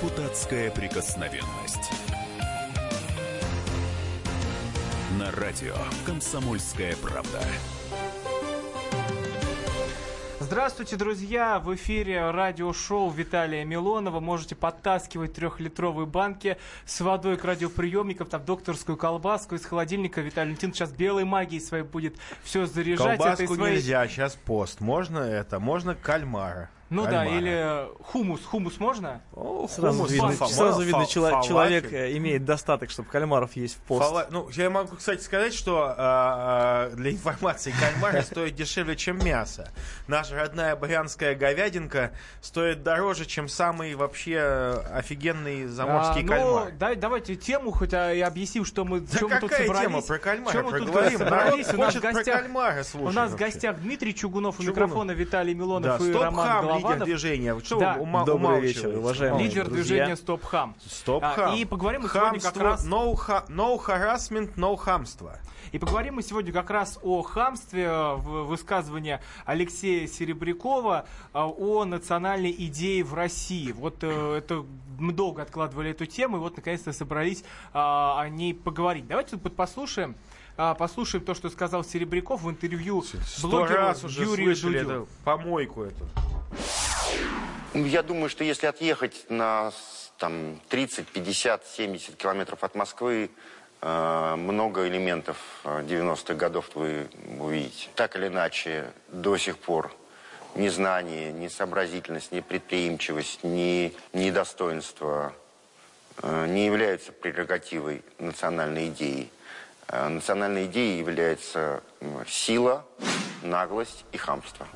Депутатская 0.00 0.70
прикосновенность. 0.70 1.92
На 5.18 5.30
радио 5.32 5.74
«Комсомольская 6.06 6.96
правда». 6.96 7.38
Здравствуйте, 10.40 10.96
друзья! 10.96 11.58
В 11.58 11.74
эфире 11.74 12.30
радиошоу 12.30 13.10
Виталия 13.10 13.62
Милонова. 13.66 14.20
Можете 14.20 14.54
подтаскивать 14.54 15.34
трехлитровые 15.34 16.06
банки 16.06 16.56
с 16.86 17.02
водой 17.02 17.36
к 17.36 17.44
радиоприемникам, 17.44 18.26
там 18.26 18.42
докторскую 18.42 18.96
колбаску 18.96 19.54
из 19.54 19.66
холодильника. 19.66 20.22
Виталий 20.22 20.52
Валентин 20.52 20.72
сейчас 20.72 20.92
белой 20.92 21.24
магией 21.24 21.60
своей 21.60 21.84
будет 21.84 22.16
все 22.42 22.64
заряжать. 22.64 23.18
Колбаску 23.18 23.54
своей... 23.54 23.76
нельзя, 23.76 24.08
сейчас 24.08 24.34
пост. 24.34 24.80
Можно 24.80 25.18
это? 25.18 25.60
Можно 25.60 25.94
кальмара. 25.94 26.70
Ну 26.90 27.04
Кальмара. 27.04 27.24
да, 27.24 27.36
или 27.36 27.88
хумус. 28.02 28.44
Хумус 28.44 28.80
можно? 28.80 29.20
О, 29.32 29.68
Сразу 29.68 29.98
хумус, 29.98 30.10
видно, 30.10 30.32
фа- 30.32 30.48
сразу 30.48 30.80
фа- 30.80 30.84
видно 30.84 31.00
фа- 31.04 31.06
чело- 31.06 31.42
человек 31.42 31.92
э, 31.92 32.16
имеет 32.16 32.44
достаток, 32.44 32.90
чтобы 32.90 33.08
кальмаров 33.08 33.54
есть 33.54 33.76
в 33.76 33.78
пост. 33.82 34.02
Фала- 34.10 34.26
Ну, 34.30 34.48
я 34.54 34.70
могу, 34.70 34.96
кстати, 34.96 35.22
сказать, 35.22 35.54
что 35.54 35.84
а, 35.84 35.94
а, 35.98 36.90
для 36.96 37.12
информации 37.12 37.72
кальмары 37.78 38.22
стоят 38.24 38.56
дешевле, 38.56 38.96
чем 38.96 39.24
мясо. 39.24 39.70
Наша 40.08 40.34
родная 40.34 40.74
брянская 40.74 41.36
говядинка 41.36 42.10
стоит 42.40 42.82
дороже, 42.82 43.24
чем 43.24 43.48
самый 43.48 43.94
вообще 43.94 44.82
офигенный 44.92 45.66
заморский 45.66 46.22
А, 46.22 46.24
ну, 46.24 46.28
кальмар. 46.28 46.72
дай- 46.72 46.96
давайте 46.96 47.36
тему 47.36 47.70
хоть 47.70 47.94
а, 47.94 48.12
и 48.12 48.20
объясним, 48.20 48.64
что 48.64 48.84
мы, 48.84 48.98
Да 49.00 49.16
чем 49.18 49.28
мы 49.30 49.38
тут 49.38 49.52
собрались. 49.52 49.80
тема 49.80 50.02
про 50.02 50.18
кальмара? 50.18 50.52
Чем 50.52 50.64
мы 50.66 50.78
тут 50.78 50.90
Проговорим. 50.90 51.18
собрались? 51.18 51.66
Народ 51.68 51.78
У 51.78 51.82
нас 51.82 51.94
в 51.94 52.00
гостях- 52.00 52.44
У 52.94 53.10
нас 53.12 53.30
в 53.30 53.36
гостях 53.36 53.76
Дмитрий 53.78 54.12
Чугунов, 54.14 54.58
у 54.58 54.62
микрофона 54.64 55.12
Виталий 55.12 55.54
Да, 55.54 55.60
Милонов 55.60 56.00
и 56.00 56.12
Роман 56.12 56.79
лидер 56.88 57.04
движения. 57.04 57.60
Что 57.64 57.78
Да. 57.78 57.96
ума- 57.98 58.24
Добрый 58.24 58.60
вечер, 58.60 58.96
уважаемые 58.96 59.44
Лидер 59.44 59.64
друзья. 59.66 59.82
движения 60.04 60.16
Стоп 60.16 60.44
Хам. 60.44 60.74
Стоп 60.86 61.22
А, 61.24 61.32
хам. 61.34 61.54
и 61.56 61.64
поговорим 61.64 62.02
мы 62.02 62.08
сегодня 62.08 62.40
как 62.40 62.56
раз- 62.56 62.86
No, 62.86 63.14
ха- 63.16 63.44
no 63.48 63.78
harassment, 63.84 64.54
no 64.56 64.76
хамство. 64.76 65.38
И 65.72 65.78
поговорим 65.78 66.14
мы 66.16 66.22
сегодня 66.22 66.52
как 66.52 66.68
раз 66.70 66.98
о 67.02 67.22
хамстве, 67.22 67.84
э, 67.84 68.14
в 68.16 68.44
высказывании 68.46 69.20
Алексея 69.44 70.06
Серебрякова 70.08 71.06
э, 71.32 71.38
о 71.38 71.84
национальной 71.84 72.50
идее 72.50 73.04
в 73.04 73.14
России. 73.14 73.70
Вот 73.70 73.98
э, 74.02 74.34
это 74.38 74.64
мы 74.98 75.12
долго 75.12 75.42
откладывали 75.42 75.90
эту 75.92 76.06
тему, 76.06 76.38
и 76.38 76.40
вот 76.40 76.56
наконец-то 76.56 76.92
собрались 76.92 77.44
а, 77.72 78.20
о 78.20 78.28
ней 78.28 78.52
поговорить. 78.52 79.06
Давайте 79.06 79.36
тут 79.36 79.54
послушаем. 79.54 80.16
Послушаем 80.78 81.24
то, 81.24 81.32
что 81.34 81.48
сказал 81.48 81.84
Серебряков 81.84 82.42
в 82.42 82.50
интервью 82.50 83.02
Сто 83.02 83.48
блогеру 83.48 83.76
раз 83.80 84.04
уже 84.04 84.22
Юрию 84.24 84.54
слышали 84.54 84.80
Дудю. 84.82 84.94
эту 84.94 85.08
помойку 85.24 85.84
эту. 85.84 86.04
Я 87.72 88.02
думаю, 88.02 88.28
что 88.28 88.42
если 88.42 88.66
отъехать 88.66 89.26
на 89.28 89.72
там, 90.18 90.60
30, 90.70 91.06
50, 91.06 91.66
70 91.66 92.16
километров 92.16 92.64
от 92.64 92.74
Москвы, 92.74 93.30
э, 93.80 94.34
много 94.36 94.88
элементов 94.88 95.36
э, 95.62 95.82
90-х 95.82 96.34
годов 96.34 96.68
вы 96.74 97.08
увидите. 97.38 97.88
Так 97.94 98.16
или 98.16 98.26
иначе, 98.26 98.90
до 99.08 99.36
сих 99.36 99.56
пор 99.56 99.94
ни 100.56 100.68
знание, 100.68 101.32
ни 101.32 101.46
сообразительность, 101.46 102.32
ни 102.32 102.40
предприимчивость, 102.40 103.44
ни 103.44 103.94
недостоинство 104.12 105.32
э, 106.22 106.46
не 106.48 106.66
являются 106.66 107.12
прерогативой 107.12 108.02
национальной 108.18 108.88
идеи. 108.88 109.30
Э, 109.86 110.08
Национальной 110.08 110.66
идеей 110.66 110.98
является 110.98 111.84
сила, 112.26 112.84
наглость 113.42 114.04
и 114.12 114.16
хамство. 114.16 114.66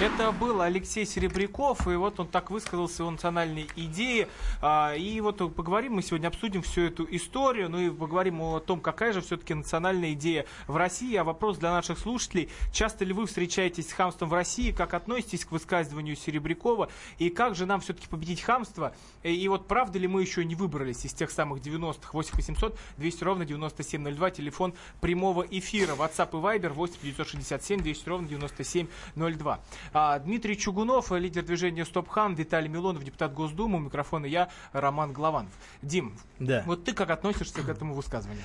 Это 0.00 0.32
был 0.32 0.60
Алексей 0.60 1.06
Серебряков, 1.06 1.86
и 1.86 1.94
вот 1.94 2.18
он 2.18 2.26
так 2.26 2.50
высказался 2.50 3.04
о 3.04 3.10
национальной 3.10 3.68
идее. 3.76 4.28
А, 4.60 4.94
И 4.94 5.20
вот 5.20 5.54
поговорим, 5.54 5.94
мы 5.94 6.02
сегодня 6.02 6.28
обсудим 6.28 6.62
всю 6.62 6.82
эту 6.82 7.06
историю, 7.14 7.68
ну 7.68 7.78
и 7.78 7.90
поговорим 7.90 8.40
о 8.40 8.60
том, 8.60 8.80
какая 8.80 9.12
же 9.12 9.20
все-таки 9.20 9.54
национальная 9.54 10.12
идея 10.14 10.46
в 10.66 10.76
России. 10.76 11.14
А 11.16 11.24
вопрос 11.24 11.58
для 11.58 11.70
наших 11.70 11.98
слушателей, 11.98 12.50
часто 12.72 13.04
ли 13.04 13.12
вы 13.12 13.26
встречаетесь 13.26 13.90
с 13.90 13.92
хамством 13.92 14.28
в 14.28 14.34
России, 14.34 14.72
как 14.72 14.94
относитесь 14.94 15.44
к 15.44 15.52
высказыванию 15.52 16.16
Серебрякова, 16.16 16.88
и 17.18 17.30
как 17.30 17.54
же 17.54 17.66
нам 17.66 17.80
все-таки 17.80 18.08
победить 18.08 18.40
хамство? 18.40 18.94
И, 19.22 19.46
вот 19.48 19.68
правда 19.68 19.98
ли 19.98 20.08
мы 20.08 20.22
еще 20.22 20.44
не 20.44 20.54
выбрались 20.54 21.04
из 21.04 21.12
тех 21.12 21.30
самых 21.30 21.60
90-х, 21.60 22.10
8 22.12 22.34
800 22.34 22.78
200 22.96 23.24
ровно 23.24 23.44
9702, 23.44 24.30
телефон 24.30 24.74
прямого 25.00 25.42
эфира, 25.42 25.94
WhatsApp 25.94 26.30
и 26.32 26.58
Viber 26.58 26.72
8 26.72 26.94
967 27.02 27.83
200 27.84 28.08
ровно 28.08 28.28
9702. 28.28 29.60
А, 29.92 30.18
Дмитрий 30.18 30.56
Чугунов, 30.58 31.12
лидер 31.12 31.44
движения 31.44 31.84
Стоп 31.84 32.08
Хам, 32.08 32.34
Виталий 32.34 32.68
Милонов, 32.68 33.04
депутат 33.04 33.32
Госдумы, 33.32 33.76
у 33.76 33.80
микрофона 33.80 34.26
я, 34.26 34.48
Роман 34.72 35.12
Голованов. 35.12 35.52
Дим, 35.82 36.16
Да. 36.38 36.62
вот 36.66 36.84
ты 36.84 36.92
как 36.94 37.10
относишься 37.10 37.62
к 37.62 37.68
этому 37.68 37.94
высказыванию? 37.94 38.44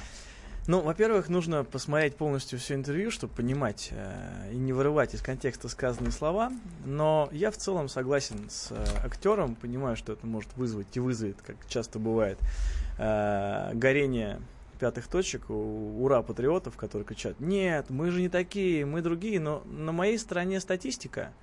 Ну, 0.68 0.82
во-первых, 0.82 1.30
нужно 1.30 1.64
посмотреть 1.64 2.16
полностью 2.16 2.60
все 2.60 2.76
интервью, 2.76 3.10
чтобы 3.10 3.34
понимать 3.34 3.88
э, 3.92 4.52
и 4.54 4.56
не 4.58 4.72
вырывать 4.72 5.16
из 5.16 5.22
контекста 5.22 5.68
сказанные 5.68 6.12
слова. 6.12 6.52
Но 6.86 7.28
я 7.32 7.50
в 7.50 7.58
целом 7.58 7.90
согласен 7.90 8.50
с 8.52 8.68
э, 8.72 8.86
актером, 9.04 9.56
понимаю, 9.56 9.96
что 9.96 10.14
это 10.14 10.28
может 10.28 10.56
вызвать 10.58 10.96
и 10.96 11.00
вызовет, 11.00 11.38
как 11.42 11.56
часто 11.68 11.98
бывает, 11.98 12.38
э, 13.00 13.72
горение 13.74 14.40
пятых 14.80 15.08
точек 15.08 15.50
ура 15.50 16.22
патриотов, 16.22 16.78
которые 16.78 17.06
кричат, 17.06 17.40
нет, 17.40 17.90
мы 17.90 18.12
же 18.12 18.22
не 18.22 18.30
такие, 18.30 18.86
мы 18.86 19.02
другие, 19.02 19.40
но 19.40 19.64
на 19.66 19.92
моей 19.92 20.18
стороне 20.18 20.60
статистика. 20.60 21.34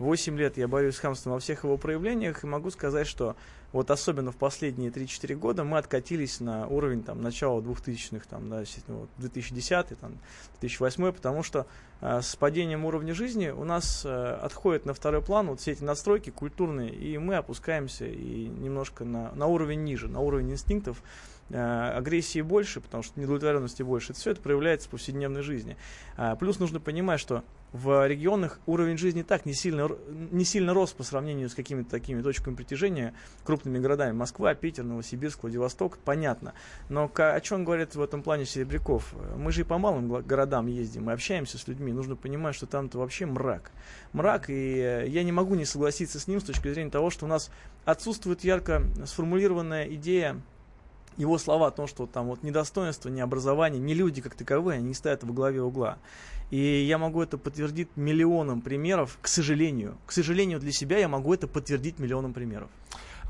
8 0.00 0.38
лет 0.38 0.56
я 0.56 0.66
борюсь 0.66 0.96
с 0.96 0.98
хамством 0.98 1.34
во 1.34 1.40
всех 1.40 1.64
его 1.64 1.76
проявлениях 1.76 2.42
и 2.42 2.46
могу 2.46 2.70
сказать, 2.70 3.06
что 3.06 3.36
вот 3.72 3.90
особенно 3.90 4.32
в 4.32 4.36
последние 4.36 4.90
3-4 4.90 5.34
года 5.34 5.62
мы 5.62 5.76
откатились 5.76 6.40
на 6.40 6.66
уровень 6.66 7.02
там, 7.02 7.20
начала 7.20 7.60
2000-х, 7.60 8.24
там, 8.28 8.48
да, 8.48 8.62
естественно, 8.62 9.00
вот, 9.00 9.10
2010 9.18 9.98
там, 10.00 10.18
2008 10.60 11.12
потому 11.12 11.42
что 11.42 11.66
э, 12.00 12.22
с 12.22 12.34
падением 12.34 12.86
уровня 12.86 13.12
жизни 13.12 13.50
у 13.50 13.64
нас 13.64 14.02
э, 14.06 14.38
отходят 14.42 14.86
на 14.86 14.94
второй 14.94 15.20
план 15.20 15.48
вот 15.48 15.60
все 15.60 15.72
эти 15.72 15.84
настройки 15.84 16.30
культурные, 16.30 16.94
и 16.94 17.18
мы 17.18 17.36
опускаемся 17.36 18.06
и 18.06 18.48
немножко 18.48 19.04
на, 19.04 19.32
на 19.32 19.46
уровень 19.48 19.84
ниже, 19.84 20.08
на 20.08 20.20
уровень 20.20 20.50
инстинктов, 20.50 21.02
агрессии 21.52 22.40
больше, 22.40 22.80
потому 22.80 23.02
что 23.02 23.18
недовлетворенности 23.20 23.82
больше. 23.82 24.12
Это 24.12 24.20
все 24.20 24.30
это 24.30 24.40
проявляется 24.40 24.88
в 24.88 24.90
повседневной 24.92 25.42
жизни. 25.42 25.76
А, 26.16 26.36
плюс 26.36 26.58
нужно 26.58 26.80
понимать, 26.80 27.20
что 27.20 27.44
в 27.72 28.06
регионах 28.06 28.58
уровень 28.66 28.98
жизни 28.98 29.22
так 29.22 29.46
не 29.46 29.54
сильно, 29.54 29.88
не 30.08 30.44
сильно 30.44 30.74
рос 30.74 30.92
по 30.92 31.02
сравнению 31.02 31.48
с 31.48 31.54
какими-то 31.54 31.90
такими 31.90 32.20
точками 32.20 32.54
притяжения 32.54 33.14
крупными 33.44 33.78
городами. 33.78 34.12
Москва, 34.12 34.54
Питер, 34.54 34.84
Новосибирск, 34.84 35.42
Владивосток, 35.42 35.98
понятно. 35.98 36.54
Но 36.88 37.10
о 37.14 37.40
чем 37.40 37.64
говорит 37.64 37.94
в 37.94 38.02
этом 38.02 38.22
плане 38.22 38.44
Серебряков? 38.44 39.14
Мы 39.36 39.52
же 39.52 39.60
и 39.60 39.64
по 39.64 39.78
малым 39.78 40.08
городам 40.22 40.66
ездим, 40.66 41.04
мы 41.04 41.12
общаемся 41.12 41.58
с 41.58 41.68
людьми. 41.68 41.92
Нужно 41.92 42.16
понимать, 42.16 42.54
что 42.56 42.66
там-то 42.66 42.98
вообще 42.98 43.26
мрак. 43.26 43.70
Мрак, 44.12 44.50
и 44.50 44.76
э, 44.76 45.06
я 45.08 45.22
не 45.22 45.32
могу 45.32 45.54
не 45.54 45.64
согласиться 45.64 46.18
с 46.18 46.26
ним 46.26 46.40
с 46.40 46.44
точки 46.44 46.72
зрения 46.72 46.90
того, 46.90 47.10
что 47.10 47.26
у 47.26 47.28
нас 47.28 47.50
отсутствует 47.84 48.42
ярко 48.42 48.82
сформулированная 49.04 49.86
идея 49.94 50.40
его 51.20 51.38
слова 51.38 51.68
о 51.68 51.70
том, 51.70 51.86
что 51.86 52.06
там 52.06 52.26
вот 52.26 52.42
недостоинство, 52.42 53.08
не 53.10 53.20
образование, 53.20 53.80
не 53.80 53.94
люди 53.94 54.22
как 54.22 54.34
таковые, 54.34 54.78
они 54.78 54.88
не 54.88 54.94
стоят 54.94 55.22
во 55.22 55.32
главе 55.32 55.62
угла. 55.62 55.98
И 56.50 56.58
я 56.58 56.98
могу 56.98 57.22
это 57.22 57.38
подтвердить 57.38 57.88
миллионом 57.94 58.60
примеров, 58.60 59.18
к 59.20 59.28
сожалению. 59.28 59.98
К 60.06 60.12
сожалению 60.12 60.58
для 60.58 60.72
себя 60.72 60.98
я 60.98 61.08
могу 61.08 61.32
это 61.32 61.46
подтвердить 61.46 61.98
миллионом 61.98 62.32
примеров. 62.32 62.70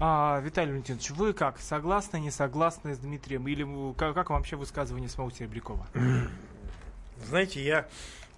А, 0.00 0.40
Виталий 0.40 0.70
Валентинович, 0.70 1.10
вы 1.10 1.34
как, 1.34 1.60
согласны, 1.60 2.18
не 2.18 2.30
согласны 2.30 2.94
с 2.94 2.98
Дмитрием? 2.98 3.46
Или 3.46 3.64
вы- 3.64 3.92
как, 3.92 4.14
как 4.14 4.30
вам 4.30 4.38
вообще 4.38 4.56
высказывание 4.56 5.10
самого 5.10 5.30
Серебрякова? 5.32 5.86
Знаете, 7.28 7.62
я 7.62 7.86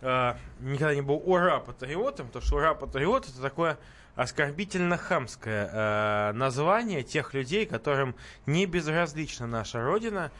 э, 0.00 0.34
никогда 0.60 0.94
не 0.94 1.02
был 1.02 1.22
ура-патриотом, 1.24 2.26
потому 2.26 2.44
что 2.44 2.56
ура-патриот 2.56 3.28
это 3.28 3.40
такое 3.40 3.78
оскорбительно-хамское 4.16 5.70
э, 5.72 6.32
название 6.32 7.02
тех 7.02 7.34
людей, 7.34 7.66
которым 7.66 8.14
не 8.46 8.66
безразлична 8.66 9.46
наша 9.46 9.82
Родина. 9.82 10.30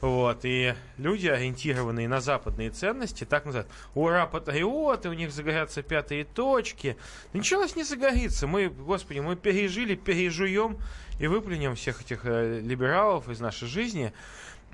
Вот, 0.00 0.40
и 0.42 0.74
люди, 0.98 1.28
ориентированные 1.28 2.08
на 2.08 2.20
западные 2.20 2.70
ценности, 2.70 3.22
так 3.22 3.44
называют, 3.44 3.70
ура, 3.94 4.26
патриоты, 4.26 5.08
у 5.08 5.12
них 5.12 5.30
загорятся 5.30 5.82
пятые 5.82 6.24
точки. 6.24 6.96
Ничего 7.32 7.60
у 7.60 7.62
нас 7.62 7.76
не 7.76 7.84
загорится. 7.84 8.48
Мы, 8.48 8.68
господи, 8.68 9.20
мы 9.20 9.36
пережили, 9.36 9.94
пережуем 9.94 10.78
и 11.20 11.28
выплюнем 11.28 11.76
всех 11.76 12.00
этих 12.00 12.22
э, 12.24 12.58
либералов 12.60 13.28
из 13.28 13.38
нашей 13.38 13.68
жизни. 13.68 14.12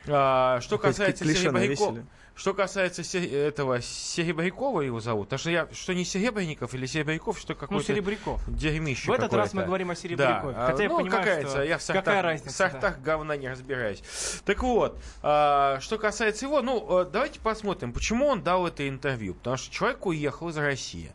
А, 0.06 0.60
что 0.62 0.76
Опять 0.76 0.92
касается 0.92 1.24
навесили. 1.52 2.06
Что 2.38 2.54
касается 2.54 3.02
этого 3.18 3.82
Серебрякова 3.82 4.82
его 4.82 5.00
зовут, 5.00 5.26
потому 5.26 5.40
что 5.40 5.50
я 5.50 5.68
что 5.72 5.92
не 5.92 6.04
Серебряников 6.04 6.72
или 6.72 6.86
Серебряков, 6.86 7.36
что 7.36 7.54
Ну, 7.54 7.58
какой-то 7.58 7.84
Серебряков. 7.84 8.40
дерьмище 8.46 9.10
В 9.10 9.14
этот 9.14 9.34
раз 9.34 9.54
мы 9.54 9.64
говорим 9.64 9.90
о 9.90 9.96
Серебрякове. 9.96 10.54
Да, 10.54 10.66
Хотя 10.66 10.84
я 10.84 10.88
ну, 10.88 10.98
понимаю, 10.98 11.18
какая-то, 11.24 11.48
что 11.48 11.62
я 11.64 11.78
в 11.78 11.82
сортах, 11.82 12.04
какая 12.04 12.22
разница. 12.22 12.50
в 12.50 12.56
сортах 12.56 13.00
говна 13.00 13.36
не 13.36 13.48
разбираюсь. 13.48 14.02
Так 14.44 14.62
вот, 14.62 15.00
а, 15.20 15.80
что 15.80 15.98
касается 15.98 16.46
его, 16.46 16.62
ну, 16.62 17.00
э, 17.00 17.06
давайте 17.12 17.40
посмотрим, 17.40 17.92
почему 17.92 18.28
он 18.28 18.44
дал 18.44 18.68
это 18.68 18.88
интервью. 18.88 19.34
Потому 19.34 19.56
что 19.56 19.74
человек 19.74 20.06
уехал 20.06 20.50
из 20.50 20.56
России. 20.58 21.12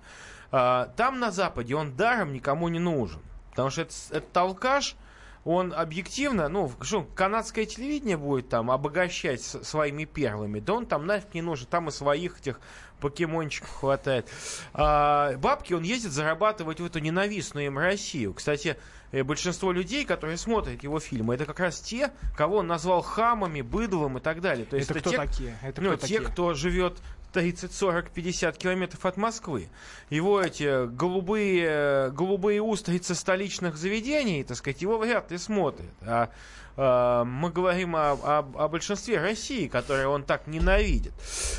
А, 0.52 0.92
там, 0.98 1.20
на 1.20 1.32
Западе, 1.32 1.76
он 1.76 1.96
даром 1.96 2.34
никому 2.34 2.68
не 2.68 2.80
нужен. 2.80 3.22
Потому 3.52 3.70
что 3.70 3.84
это, 3.84 3.94
это 4.12 4.28
толкаш, 4.34 4.98
он 5.46 5.74
объективно, 5.74 6.48
ну, 6.48 6.72
что, 6.82 7.04
канадское 7.16 7.66
телевидение 7.66 8.18
будет 8.18 8.50
там 8.50 8.72
обогащать 8.72 9.42
своими 9.42 10.06
перлами, 10.06 10.60
да 10.60 10.74
он 10.74 10.86
там 10.86 11.06
нафиг 11.06 11.34
не 11.34 11.42
нужен, 11.42 11.68
там 11.68 11.90
и 11.90 11.92
своих 11.92 12.40
этих 12.40 12.62
покемончиков 13.02 13.70
хватает. 13.70 14.30
А, 14.74 15.36
бабки 15.38 15.74
он 15.74 15.84
ездит 15.84 16.14
зарабатывать 16.14 16.80
в 16.80 16.86
эту 16.86 17.00
ненавистную 17.00 17.66
им 17.66 17.78
Россию. 17.78 18.34
Кстати, 18.34 18.78
э, 19.12 19.24
большинство 19.24 19.74
людей, 19.74 20.06
которые 20.06 20.38
смотрят 20.38 20.82
его 20.82 21.02
фильмы, 21.02 21.36
это 21.36 21.46
как 21.46 21.60
раз 21.60 21.82
те, 21.82 22.12
кого 22.38 22.58
он 22.58 22.68
назвал 22.68 23.02
хамами, 23.02 23.62
быдлом 23.62 24.20
и 24.20 24.22
так 24.22 24.40
далее. 24.40 24.66
То 24.66 24.78
есть 24.78 24.90
Это 24.90 25.02
кто 25.02 25.10
те, 25.10 25.18
такие? 25.18 25.58
Это 25.62 25.82
ну, 25.82 25.90
кто 25.90 26.08
те, 26.08 26.20
такие? 26.20 26.32
кто 26.32 26.54
живет 26.54 26.98
30, 27.34 27.74
40, 27.74 28.12
50 28.12 28.58
километров 28.58 29.06
от 29.06 29.18
Москвы. 29.18 29.70
Его 30.10 30.40
эти 30.42 30.86
голубые, 30.86 32.12
голубые 32.12 32.62
устрицы 32.62 33.16
столичных 33.16 33.76
заведений, 33.76 34.44
так 34.44 34.56
сказать, 34.58 34.82
его 34.82 34.98
вряд 35.00 35.32
ли 35.32 35.38
смотрят. 35.40 35.90
А 36.02 36.30
э, 36.78 37.24
мы 37.26 37.50
говорим 37.50 37.96
о, 37.96 38.12
о- 38.14 38.64
о 38.64 38.68
большинстве 38.68 39.20
России, 39.20 39.68
которое 39.68 40.08
он 40.08 40.24
так 40.24 40.46
ненавидит. 40.46 41.14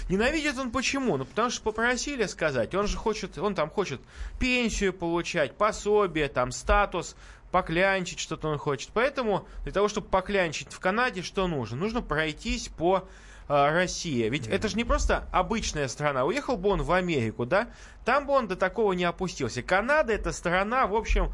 Ненавидит 0.08 0.56
он 0.58 0.70
почему? 0.70 1.16
Ну, 1.16 1.24
потому 1.24 1.50
что 1.50 1.62
попросили 1.64 2.24
сказать. 2.26 2.74
Он 2.74 2.86
же 2.86 2.96
хочет, 2.96 3.36
он 3.36 3.54
там 3.56 3.68
хочет 3.68 4.00
пенсию 4.38 4.92
получать, 4.92 5.56
пособие, 5.56 6.28
там, 6.28 6.52
статус, 6.52 7.16
поклянчить 7.50 8.20
что-то 8.20 8.48
он 8.48 8.58
хочет. 8.58 8.90
Поэтому 8.94 9.46
для 9.64 9.72
того, 9.72 9.88
чтобы 9.88 10.06
поклянчить 10.08 10.72
в 10.72 10.78
Канаде, 10.78 11.22
что 11.22 11.48
нужно? 11.48 11.76
Нужно 11.76 12.00
пройтись 12.00 12.68
по 12.68 13.08
а, 13.48 13.72
России. 13.72 14.28
Ведь 14.28 14.46
это 14.48 14.68
же 14.68 14.76
не 14.76 14.84
просто 14.84 15.28
обычная 15.32 15.88
страна. 15.88 16.24
Уехал 16.24 16.56
бы 16.56 16.70
он 16.70 16.82
в 16.82 16.92
Америку, 16.92 17.46
да? 17.46 17.68
Там 18.04 18.26
бы 18.26 18.32
он 18.32 18.48
до 18.48 18.56
такого 18.56 18.92
не 18.92 19.04
опустился. 19.04 19.62
Канада 19.62 20.12
это 20.12 20.32
страна, 20.32 20.86
в 20.86 20.94
общем, 20.94 21.32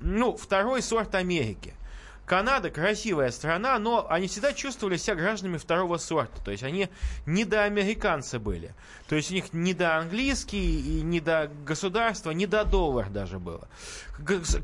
ну, 0.00 0.36
второй 0.36 0.82
сорт 0.82 1.14
Америки. 1.14 1.74
Канада 2.30 2.70
красивая 2.70 3.32
страна, 3.32 3.76
но 3.80 4.06
они 4.08 4.28
всегда 4.28 4.52
чувствовали 4.52 4.96
себя 4.96 5.16
гражданами 5.16 5.58
второго 5.58 5.96
сорта. 5.96 6.40
То 6.44 6.52
есть 6.52 6.62
они 6.62 6.88
не 7.26 7.44
до 7.44 7.64
американцы 7.64 8.38
были. 8.38 8.72
То 9.08 9.16
есть 9.16 9.32
у 9.32 9.34
них 9.34 9.52
не 9.52 9.74
до 9.74 9.96
английский 9.96 10.98
и 10.98 11.02
не 11.02 11.18
до 11.18 11.50
государства, 11.66 12.30
не 12.30 12.46
до 12.46 12.64
доллар 12.64 13.10
даже 13.10 13.40
было. 13.40 13.66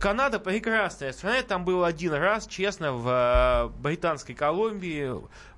Канада 0.01 0.39
прекрасная 0.39 1.13
страна. 1.13 1.39
Я 1.39 1.43
там 1.43 1.65
был 1.65 1.83
один 1.83 2.13
раз, 2.13 2.47
честно, 2.47 2.93
в 2.93 3.09
э, 3.09 3.69
британской 3.81 4.37
Колумбии. 4.37 5.15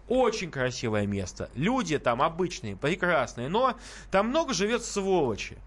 Очень 0.08 0.50
красивое 0.50 1.06
место. 1.06 1.50
Люди 1.54 1.98
там 1.98 2.22
обычные, 2.22 2.76
прекрасные. 2.76 3.48
Но 3.48 3.76
там 4.10 4.28
много 4.28 4.54
живет 4.54 4.82
сволочи. 4.84 5.58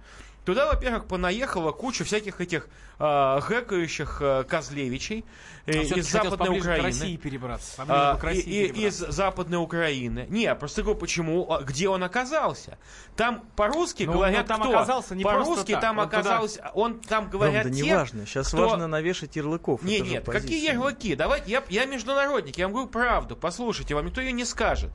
Туда, 0.46 0.66
во-первых, 0.66 1.06
понаехала 1.06 1.72
куча 1.72 2.04
всяких 2.04 2.42
этих 2.42 2.68
э, 3.02 3.42
гэкающих 3.48 4.18
э, 4.22 4.44
козлевичей 4.44 5.26
э, 5.66 5.72
из 5.82 6.10
Западной 6.10 6.58
Украины. 6.60 6.84
России 6.88 7.18
перебраться. 7.18 7.84
А, 7.88 8.16
к 8.16 8.24
и- 8.24 8.28
России 8.28 8.42
и- 8.66 8.68
перебраться. 8.72 9.06
из 9.06 9.16
Западной 9.16 9.58
Украины. 9.58 10.26
Не, 10.30 10.54
просто 10.56 10.82
говорю, 10.84 11.00
почему, 11.00 11.52
а, 11.52 11.62
где 11.62 11.90
он 11.90 12.04
оказался. 12.04 12.78
Там 13.16 13.44
по-русски 13.56 14.04
Ну, 14.04 14.14
говорят 14.14 14.44
ну, 14.44 14.48
там 14.48 14.62
кто? 14.62 14.70
оказался 14.72 15.16
не 15.16 15.24
просто 15.24 15.44
По-русски 15.44 15.72
так. 15.74 15.82
там 15.82 15.98
Он 16.00 16.06
туда- 16.10 16.20
оказался, 16.20 16.72
он 16.74 17.00
там 17.02 17.24
Ром, 17.24 17.32
говорят 17.32 17.64
да 17.66 17.70
не 17.70 17.84
те, 17.84 17.96
важно. 17.96 18.26
Сейчас 18.26 18.48
кто- 18.48 18.68
важно 18.70 18.88
навешать 18.88 19.36
ярлыков. 19.36 19.84
не, 19.84 20.00
нет, 20.00 20.24
позиция. 20.26 20.42
какие 20.42 20.72
ярлыки? 20.74 21.16
Давайте, 21.16 21.52
я, 21.52 21.64
я 21.70 21.86
международник, 21.86 22.58
я 22.58 22.66
вам 22.66 22.74
говорю 22.74 22.90
правду. 22.90 23.36
Послушайте, 23.36 23.94
вам 23.96 24.06
никто 24.06 24.22
ее 24.22 24.32
не 24.32 24.46
скажет. 24.46 24.92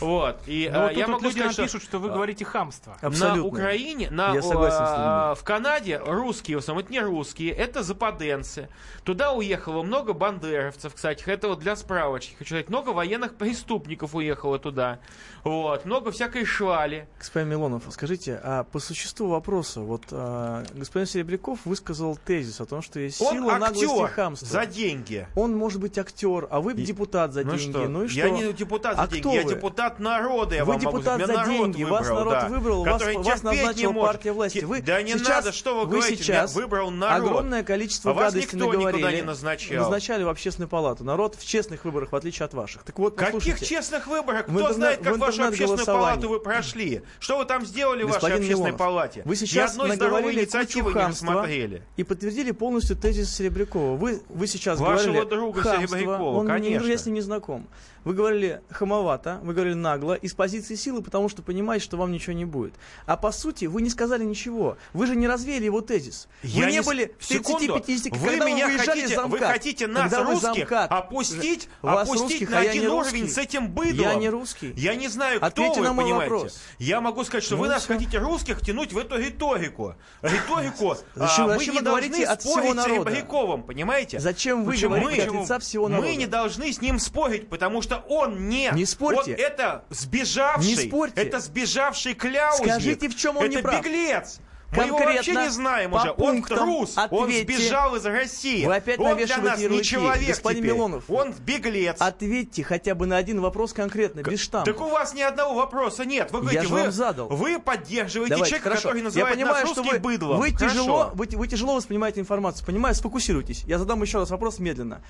Вот. 0.00 0.36
И 0.46 0.70
а, 0.72 0.90
я 0.90 1.08
могу 1.08 1.24
люди 1.24 1.38
сказать, 1.40 1.72
нам 1.72 1.80
что 1.80 1.98
вы 1.98 2.10
говорите 2.10 2.44
хамство. 2.44 2.96
Абсолютно. 3.00 3.42
на 3.42 3.46
Украине, 3.46 4.10
на, 4.10 4.34
Я 4.34 4.42
согласен 4.42 4.86
с 4.86 4.90
ними. 4.90 5.34
в 5.34 5.44
Канаде 5.44 5.98
русские, 6.04 6.56
в 6.58 6.60
основном, 6.60 6.84
это 6.84 6.92
не 6.92 7.00
русские, 7.00 7.43
это 7.48 7.82
западенцы. 7.82 8.68
Туда 9.04 9.32
уехало 9.32 9.82
много 9.82 10.12
бандеровцев, 10.12 10.94
кстати, 10.94 11.24
это 11.26 11.48
вот 11.48 11.60
для 11.60 11.76
справочки. 11.76 12.34
Хочу 12.38 12.50
сказать, 12.50 12.68
много 12.68 12.90
военных 12.90 13.36
преступников 13.36 14.14
уехало 14.14 14.58
туда. 14.58 15.00
Вот, 15.44 15.84
много 15.84 16.10
всякой 16.10 16.44
швали. 16.46 17.06
Господин 17.18 17.48
Милонов, 17.50 17.82
скажите, 17.90 18.40
а 18.42 18.64
по 18.64 18.78
существу 18.78 19.28
вопроса, 19.28 19.80
вот 19.80 20.04
а, 20.10 20.64
господин 20.74 21.06
Серебряков 21.06 21.58
высказал 21.66 22.16
тезис 22.16 22.60
о 22.62 22.64
том, 22.66 22.80
что 22.80 22.98
есть 22.98 23.20
Он 23.20 23.34
сила, 23.34 23.56
наглость 23.58 23.82
и 23.82 23.86
актер 23.86 24.06
хамство. 24.08 24.48
за 24.48 24.64
деньги. 24.66 25.28
Он 25.36 25.54
может 25.54 25.80
быть 25.80 25.98
актер, 25.98 26.48
а 26.50 26.60
вы 26.62 26.72
И- 26.72 26.82
депутат 26.82 27.34
за 27.34 27.44
ну 27.44 27.56
деньги. 27.56 27.70
что? 27.72 27.88
Ну 27.88 28.04
и 28.04 28.08
что? 28.08 28.18
Я 28.20 28.30
не 28.30 28.52
депутат 28.54 28.96
за 28.96 29.02
А 29.02 29.06
деньги, 29.06 29.34
я 29.34 29.42
вы? 29.42 29.50
депутат 29.54 29.98
народа, 29.98 30.54
я 30.54 30.64
Вы 30.64 30.72
вам 30.72 30.82
могу 30.82 30.98
депутат 30.98 31.20
сказать. 31.20 31.26
за 31.26 31.32
Меня 31.32 31.52
народ 31.52 31.72
деньги, 31.72 31.84
вас 31.84 32.00
выбрал, 32.08 32.18
народ 32.24 32.32
да, 32.32 32.48
выбрал, 32.48 32.84
вас, 32.84 33.02
вас 33.04 33.42
назначила 33.42 33.92
партия 33.92 34.32
власти. 34.32 34.58
Вы 34.64 34.80
да 34.80 35.02
не 35.02 35.12
сейчас, 35.12 35.28
надо, 35.28 35.52
что 35.52 35.74
вы, 35.74 35.84
вы 35.84 35.90
говорите, 35.98 36.22
сейчас 36.22 36.54
выбрал 36.54 36.90
народ. 36.90 37.28
огромное 37.28 37.62
количество 37.62 38.12
А 38.12 38.14
вас 38.14 38.32
гадостей 38.32 38.58
наговорили. 38.58 39.16
не 39.16 39.22
назначал. 39.22 39.76
Назначали 39.76 40.22
в 40.22 40.28
общественную 40.30 40.70
палату. 40.70 41.04
Народ 41.04 41.34
в 41.34 41.44
честных 41.46 41.84
выборах, 41.84 42.12
в 42.12 42.16
отличие 42.16 42.46
от 42.46 42.54
ваших. 42.54 42.82
Так 42.84 42.98
вот, 42.98 43.14
Каких 43.14 43.60
честных 43.60 44.06
выборах? 44.06 44.46
Кто 44.46 44.72
знает, 44.72 45.00
как 45.02 45.18
вашу 45.42 45.48
общественную 45.48 45.80
интернет-голосовании. 45.80 46.20
палату 46.20 46.28
вы 46.28 46.40
прошли? 46.40 47.02
Что 47.18 47.38
вы 47.38 47.44
там 47.44 47.64
сделали 47.66 48.02
в 48.02 48.06
вашей 48.06 48.16
Господин 48.16 48.36
общественной 48.38 48.58
Милонов, 48.58 48.78
палате? 48.78 49.22
Вы 49.24 49.36
сейчас 49.36 49.76
Ни 49.76 49.80
одной 49.82 49.96
здоровой 49.96 50.34
инициативы 50.34 50.92
не 50.92 51.06
рассмотрели. 51.06 51.82
и 51.96 52.04
подтвердили 52.04 52.50
полностью 52.52 52.96
тезис 52.96 53.34
Серебрякова. 53.34 53.96
Вы, 53.96 54.22
вы 54.28 54.46
сейчас 54.46 54.78
Вашего 54.78 55.12
говорили 55.12 55.30
друга 55.30 55.62
хамство. 55.62 55.96
Серебрякова, 55.98 56.38
Он, 56.38 56.46
конечно. 56.46 56.86
Я 56.86 56.98
с 56.98 57.06
ним 57.06 57.14
не 57.14 57.20
знаком. 57.20 57.66
Вы 58.04 58.14
говорили 58.14 58.60
хамовато, 58.70 59.40
вы 59.42 59.54
говорили 59.54 59.74
нагло, 59.74 60.12
из 60.14 60.34
позиции 60.34 60.74
силы, 60.74 61.02
потому 61.02 61.28
что 61.28 61.42
понимаете, 61.42 61.84
что 61.84 61.96
вам 61.96 62.12
ничего 62.12 62.34
не 62.34 62.44
будет. 62.44 62.74
А 63.06 63.16
по 63.16 63.32
сути, 63.32 63.64
вы 63.64 63.80
не 63.82 63.88
сказали 63.90 64.24
ничего. 64.24 64.76
Вы 64.92 65.06
же 65.06 65.16
не 65.16 65.26
развеяли 65.26 65.64
его 65.64 65.80
тезис. 65.80 66.28
Я 66.42 66.66
вы 66.66 66.72
не 66.72 66.82
с- 66.82 66.86
были 66.86 67.14
в 67.18 67.24
Секунду. 67.24 67.76
30-50, 67.76 68.16
вы 68.18 68.28
когда 68.30 68.44
меня 68.46 68.66
вы 68.66 68.72
выезжали 68.72 69.00
хотите, 69.00 69.14
за 69.16 69.26
вы 69.26 69.38
хотите 69.38 69.86
нас, 69.86 70.10
Когда 70.12 70.24
русских, 70.30 70.42
замкат. 70.68 70.92
опустить, 70.92 71.68
Вас 71.82 72.06
опустить 72.08 72.30
русских, 72.30 72.50
на 72.50 72.58
а 72.58 72.62
я 72.64 72.70
один 72.70 72.82
не 72.82 72.88
уровень 72.88 73.22
русский. 73.22 73.28
с 73.34 73.38
этим 73.38 73.68
быдлом? 73.70 74.06
Я 74.08 74.14
не 74.16 74.28
русский. 74.28 74.72
Я 74.76 74.94
не 74.94 75.08
знаю, 75.08 75.38
кто 75.38 75.46
Ответьте 75.46 75.80
вы, 75.80 75.86
на 75.86 75.92
мой 75.94 76.04
понимаете. 76.04 76.32
вопрос. 76.34 76.60
Я 76.78 77.00
могу 77.00 77.24
сказать, 77.24 77.44
что 77.44 77.54
Ну 77.56 77.62
вы 77.62 77.68
нас 77.68 77.84
всё. 77.84 77.94
хотите 77.94 78.18
русских 78.18 78.60
тянуть 78.60 78.92
в 78.92 78.98
эту 78.98 79.16
риторику. 79.18 79.94
Риторику 80.22 80.96
Зачем- 81.14 81.46
а, 81.46 81.58
зачем 81.58 81.74
не 81.74 81.80
вы 81.80 81.84
говорите 81.86 82.10
должны 82.16 82.32
от 82.32 82.40
всего 82.42 82.52
спорить 82.54 82.80
с? 82.80 82.84
Серебряковым, 82.84 83.62
понимаете? 83.62 84.18
Зачем 84.20 84.64
вы 84.64 84.72
Почему? 84.72 84.96
говорите 84.96 85.22
от 85.24 85.32
лица 85.32 85.58
всего 85.58 85.88
народа? 85.88 86.08
Мы 86.08 86.16
не 86.16 86.26
должны 86.26 86.72
с 86.72 86.80
ним 86.80 86.98
спорить, 86.98 87.48
потому 87.48 87.80
что 87.82 87.93
он 87.98 88.48
не... 88.48 88.70
Не 88.72 88.86
спорьте. 88.86 89.34
Он 89.34 89.40
это 89.40 89.84
сбежавший. 89.90 90.66
Не 90.66 90.76
спорьте. 90.76 91.20
Это 91.20 91.40
сбежавший 91.40 92.14
кляузник. 92.14 92.70
Скажите, 92.70 93.08
в 93.08 93.16
чем 93.16 93.36
он 93.36 93.44
это 93.44 93.56
не 93.56 93.62
прав? 93.62 93.82
беглец. 93.82 94.40
Мы 94.76 94.84
его 94.86 94.98
вообще 94.98 95.34
не 95.34 95.50
знаем 95.50 95.92
уже. 95.92 96.10
Он 96.16 96.42
трус. 96.42 96.96
Он 97.10 97.24
ответьте. 97.24 97.56
сбежал 97.56 97.96
из 97.96 98.04
России. 98.04 98.64
Вы 98.64 98.76
опять 98.76 98.98
он 98.98 99.16
для 99.16 99.38
нас 99.38 99.58
не 99.58 99.82
человек 99.82 100.28
Господин 100.28 100.62
теперь. 100.62 100.74
Милонов. 100.74 101.04
Он 101.08 101.32
беглец. 101.32 101.96
Ответьте 102.00 102.64
хотя 102.64 102.94
бы 102.94 103.06
на 103.06 103.16
один 103.16 103.40
вопрос 103.40 103.72
конкретно, 103.72 104.22
без 104.22 104.40
штампа. 104.40 104.70
Так 104.70 104.80
у 104.80 104.88
вас 104.88 105.14
ни 105.14 105.22
одного 105.22 105.54
вопроса 105.54 106.04
нет. 106.04 106.30
Вы 106.32 106.40
говорите, 106.40 106.62
же 106.62 106.68
вы, 106.68 106.80
вам 106.82 106.92
задал. 106.92 107.28
вы 107.28 107.58
поддерживаете 107.58 108.34
Давайте, 108.34 108.50
человека, 108.50 108.70
хорошо. 108.70 108.88
который 108.88 108.98
Я 108.98 109.04
называет 109.04 109.36
понимаю, 109.36 109.64
нас 109.64 109.72
что 109.72 109.82
вы, 109.82 109.98
быдлом. 109.98 110.38
вы, 110.40 110.52
Хорошо. 110.52 110.68
тяжело, 110.68 111.10
вы, 111.14 111.28
вы 111.32 111.48
тяжело 111.48 111.74
воспринимаете 111.76 112.20
информацию. 112.20 112.66
Понимаю, 112.66 112.94
сфокусируйтесь. 112.94 113.64
Я 113.64 113.78
задам 113.78 114.02
еще 114.02 114.18
раз 114.18 114.30
вопрос 114.30 114.58
медленно. 114.58 115.02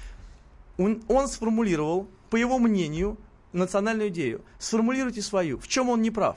Он, 0.79 1.03
он 1.09 1.29
сформулировал, 1.29 2.09
по 2.31 2.37
его 2.37 2.59
мнению, 2.59 3.17
национальную 3.53 4.09
идею. 4.09 4.45
Сформулируйте 4.59 5.23
свою. 5.23 5.59
В 5.59 5.69
чем 5.69 5.89
он 5.89 6.03
не 6.03 6.11
прав? 6.11 6.37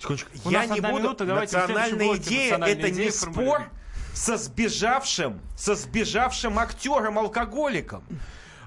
Секундочку. 0.00 0.30
У 0.44 0.50
Я 0.50 0.60
нас 0.62 0.70
не 0.70 0.76
одна 0.78 0.90
буду... 0.90 1.02
минута, 1.02 1.24
Национальная 1.24 2.16
идея 2.16 2.56
это 2.58 2.90
не 2.90 3.10
спор 3.10 3.70
со 4.12 4.36
сбежавшим, 4.36 5.40
со 5.56 5.74
сбежавшим 5.76 6.58
актером-алкоголиком. 6.58 8.02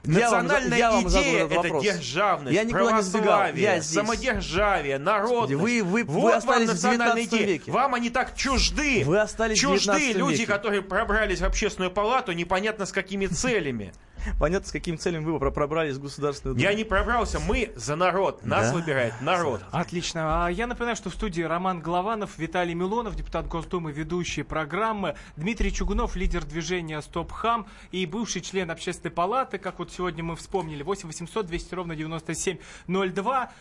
Я 0.05 0.29
вам 0.31 0.43
Национальная 0.45 0.77
я 0.77 0.91
вам 0.91 1.09
задал 1.09 1.23
идея 1.23 1.37
этот 1.39 1.51
это 1.51 1.61
вопрос. 1.63 1.83
державность, 1.83 2.55
Я 2.55 2.63
никуда 2.63 2.91
не 2.93 3.01
сбегал. 3.01 3.23
православие, 3.25 3.63
Я 3.63 3.79
здесь. 3.81 3.93
самодержавие, 3.93 4.97
народность. 4.99 5.61
Вы- 5.61 5.83
вы- 5.83 6.03
вы 6.05 6.21
вот 6.21 6.33
остались 6.35 6.67
вам 6.67 6.75
национальная 6.75 7.15
19 7.15 7.33
идея. 7.33 7.45
веке. 7.47 7.71
Вам 7.71 7.93
они 7.93 8.09
так 8.09 8.33
чужды. 8.37 9.03
Вы 9.05 9.19
остались 9.19 9.59
чужды 9.59 9.85
19 9.99 10.15
люди, 10.15 10.33
веке. 10.41 10.45
которые 10.45 10.81
пробрались 10.81 11.41
в 11.41 11.45
общественную 11.45 11.91
палату, 11.91 12.31
непонятно 12.31 12.85
с 12.85 12.93
какими 12.93 13.25
целями. 13.25 13.91
Понятно, 14.39 14.67
с 14.67 14.71
каким 14.71 14.97
целям 14.97 15.23
вы 15.23 15.37
про- 15.39 15.51
пробрались 15.51 15.95
в 15.95 16.01
Государственную 16.01 16.55
Думу. 16.55 16.63
Я 16.69 16.73
не 16.75 16.83
пробрался, 16.83 17.39
мы 17.39 17.71
за 17.75 17.95
народ. 17.95 18.45
Нас 18.45 18.69
Да? 18.69 18.73
выбирает 18.73 19.13
народ. 19.21 19.61
Отлично. 19.71 20.45
А 20.45 20.49
я 20.49 20.67
напоминаю, 20.67 20.95
что 20.95 21.09
в 21.09 21.13
студии 21.13 21.41
Роман 21.41 21.79
Голованов, 21.81 22.37
Виталий 22.37 22.73
Милонов, 22.73 23.15
депутат 23.15 23.47
Госдумы, 23.47 23.91
ведущий 23.91 24.43
программы, 24.43 25.15
Дмитрий 25.35 25.71
Чугунов, 25.73 26.15
лидер 26.15 26.43
движения 26.45 27.01
«Стоп 27.01 27.31
Хам» 27.31 27.67
и 27.91 28.05
бывший 28.05 28.41
член 28.41 28.69
общественной 28.71 29.11
палаты, 29.11 29.57
как 29.57 29.79
вот 29.79 29.91
сегодня 29.91 30.23
мы 30.23 30.35
вспомнили, 30.35 30.83
8 30.83 31.07
800 31.07 31.45
200 31.45 31.75
ровно 31.75 31.95
9702. 31.95 33.51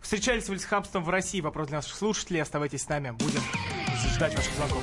Встречались 0.00 0.48
вы 0.48 0.58
с 0.58 0.64
хамством 0.64 1.04
в 1.04 1.10
России? 1.10 1.40
Вопрос 1.40 1.68
для 1.68 1.76
наших 1.78 1.94
слушателей. 1.94 2.40
Оставайтесь 2.40 2.82
с 2.82 2.88
нами. 2.88 3.10
Будем 3.10 3.40
ждать 4.14 4.34
ваших 4.34 4.54
звонков. 4.54 4.82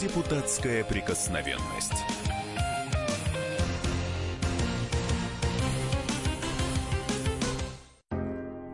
Депутатская 0.00 0.84
прикосновенность. 0.84 1.92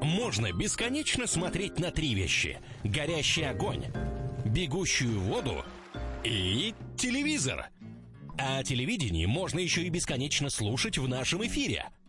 Можно 0.01 0.53
бесконечно 0.53 1.27
смотреть 1.27 1.81
на 1.81 1.91
три 1.91 2.15
вещи. 2.15 2.61
Горящий 2.85 3.43
огонь, 3.43 3.85
бегущую 4.45 5.21
воду 5.21 5.65
и 6.25 6.75
телевизор. 6.97 7.67
А 8.39 8.63
телевидение 8.63 9.27
можно 9.27 9.59
еще 9.59 9.83
и 9.83 9.91
бесконечно 9.91 10.49
слушать 10.51 10.99
в 10.99 11.09
нашем 11.09 11.45
эфире. 11.47 11.87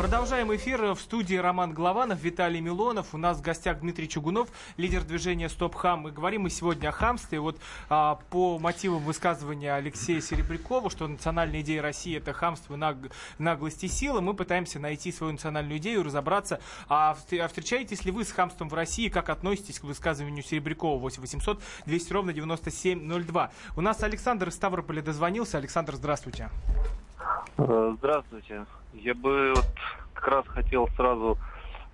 Продолжаем 0.00 0.56
эфир. 0.56 0.94
В 0.94 0.98
студии 0.98 1.34
Роман 1.34 1.74
Голованов, 1.74 2.22
Виталий 2.22 2.60
Милонов. 2.60 3.12
У 3.12 3.18
нас 3.18 3.36
в 3.36 3.42
гостях 3.42 3.80
Дмитрий 3.80 4.08
Чугунов, 4.08 4.48
лидер 4.78 5.04
движения 5.04 5.50
«Стоп 5.50 5.74
Хам». 5.74 6.00
Мы 6.00 6.10
говорим 6.10 6.44
мы 6.44 6.48
сегодня 6.48 6.88
о 6.88 6.92
хамстве. 6.92 7.38
Вот 7.38 7.58
а, 7.90 8.18
по 8.30 8.58
мотивам 8.58 9.02
высказывания 9.02 9.74
Алексея 9.74 10.22
Серебрякова, 10.22 10.88
что 10.88 11.06
национальная 11.06 11.60
идея 11.60 11.82
России 11.82 12.16
это 12.16 12.32
хамство, 12.32 12.76
наг, 12.76 12.96
наглость 13.36 13.84
и 13.84 13.88
сила, 13.88 14.22
мы 14.22 14.32
пытаемся 14.32 14.78
найти 14.78 15.12
свою 15.12 15.34
национальную 15.34 15.76
идею, 15.76 16.02
разобраться. 16.02 16.60
А, 16.88 17.14
а 17.32 17.48
встречаетесь 17.48 18.06
ли 18.06 18.10
вы 18.10 18.24
с 18.24 18.32
хамством 18.32 18.70
в 18.70 18.74
России? 18.74 19.10
Как 19.10 19.28
относитесь 19.28 19.80
к 19.80 19.84
высказыванию 19.84 20.42
Серебрякова? 20.42 20.98
8 20.98 21.20
800 21.20 21.60
200 21.84 22.12
ровно 22.14 22.32
9702. 22.32 23.50
У 23.76 23.82
нас 23.82 24.02
Александр 24.02 24.48
из 24.48 24.54
Ставрополя 24.54 25.02
дозвонился. 25.02 25.58
Александр, 25.58 25.96
здравствуйте. 25.96 26.48
Э, 26.78 27.09
Здравствуйте. 27.56 28.66
Я 28.94 29.14
бы 29.14 29.54
вот 29.54 29.66
как 30.14 30.28
раз 30.28 30.46
хотел 30.48 30.88
сразу 30.96 31.38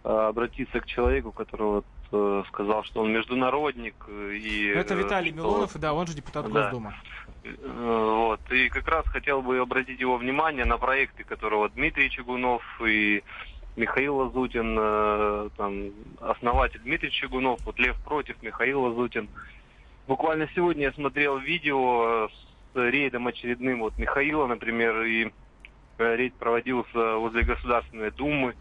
э, 0.04 0.09
обратиться 0.09 0.80
к 0.80 0.87
человеку, 0.87 1.33
который 1.33 1.66
вот 1.66 1.87
э, 2.12 2.42
сказал, 2.49 2.85
что 2.85 3.02
он 3.02 3.12
международник 3.12 3.95
э, 4.09 4.35
и 4.35 4.68
Это 4.68 4.95
э, 4.95 4.99
Виталий 4.99 5.30
что- 5.33 5.40
Милонов, 5.40 5.76
да, 5.78 5.92
он 5.92 6.06
же 6.06 6.14
депутат 6.14 6.50
Да. 6.50 6.62
Госдумы. 6.62 6.95
Э, 7.45 7.50
Вот. 8.28 8.40
И 8.52 8.68
как 8.68 8.87
раз 8.88 9.04
хотел 9.06 9.42
бы 9.42 9.59
обратить 9.59 10.00
его 10.00 10.16
внимание 10.16 10.64
на 10.64 10.78
проекты, 10.78 11.25
которые 11.25 11.59
вот 11.59 11.75
Дмитрий 11.75 12.11
Чугунов 12.11 12.62
и 12.85 13.23
Михаил 13.76 14.16
Лазутин, 14.16 14.76
э, 14.78 15.49
там, 15.56 15.90
основатель 16.21 16.80
Дмитрий 16.80 17.11
Чугунов, 17.11 17.61
вот 17.64 17.78
Лев 17.78 17.97
против, 18.04 18.42
Михаил 18.42 18.83
Лазутин. 18.83 19.28
Буквально 20.09 20.49
сегодня 20.54 20.85
я 20.85 20.92
смотрел 20.92 21.37
видео 21.38 22.28
с 22.28 22.46
рейдом 22.76 23.26
очередным 23.26 23.80
вот 23.80 23.99
Михаила, 23.99 24.47
например, 24.47 25.02
и 25.02 25.33
э, 25.99 26.16
рейд 26.16 26.35
проводился 26.35 27.16
возле 27.16 27.42
Государственной 27.42 28.11
Думы 28.11 28.54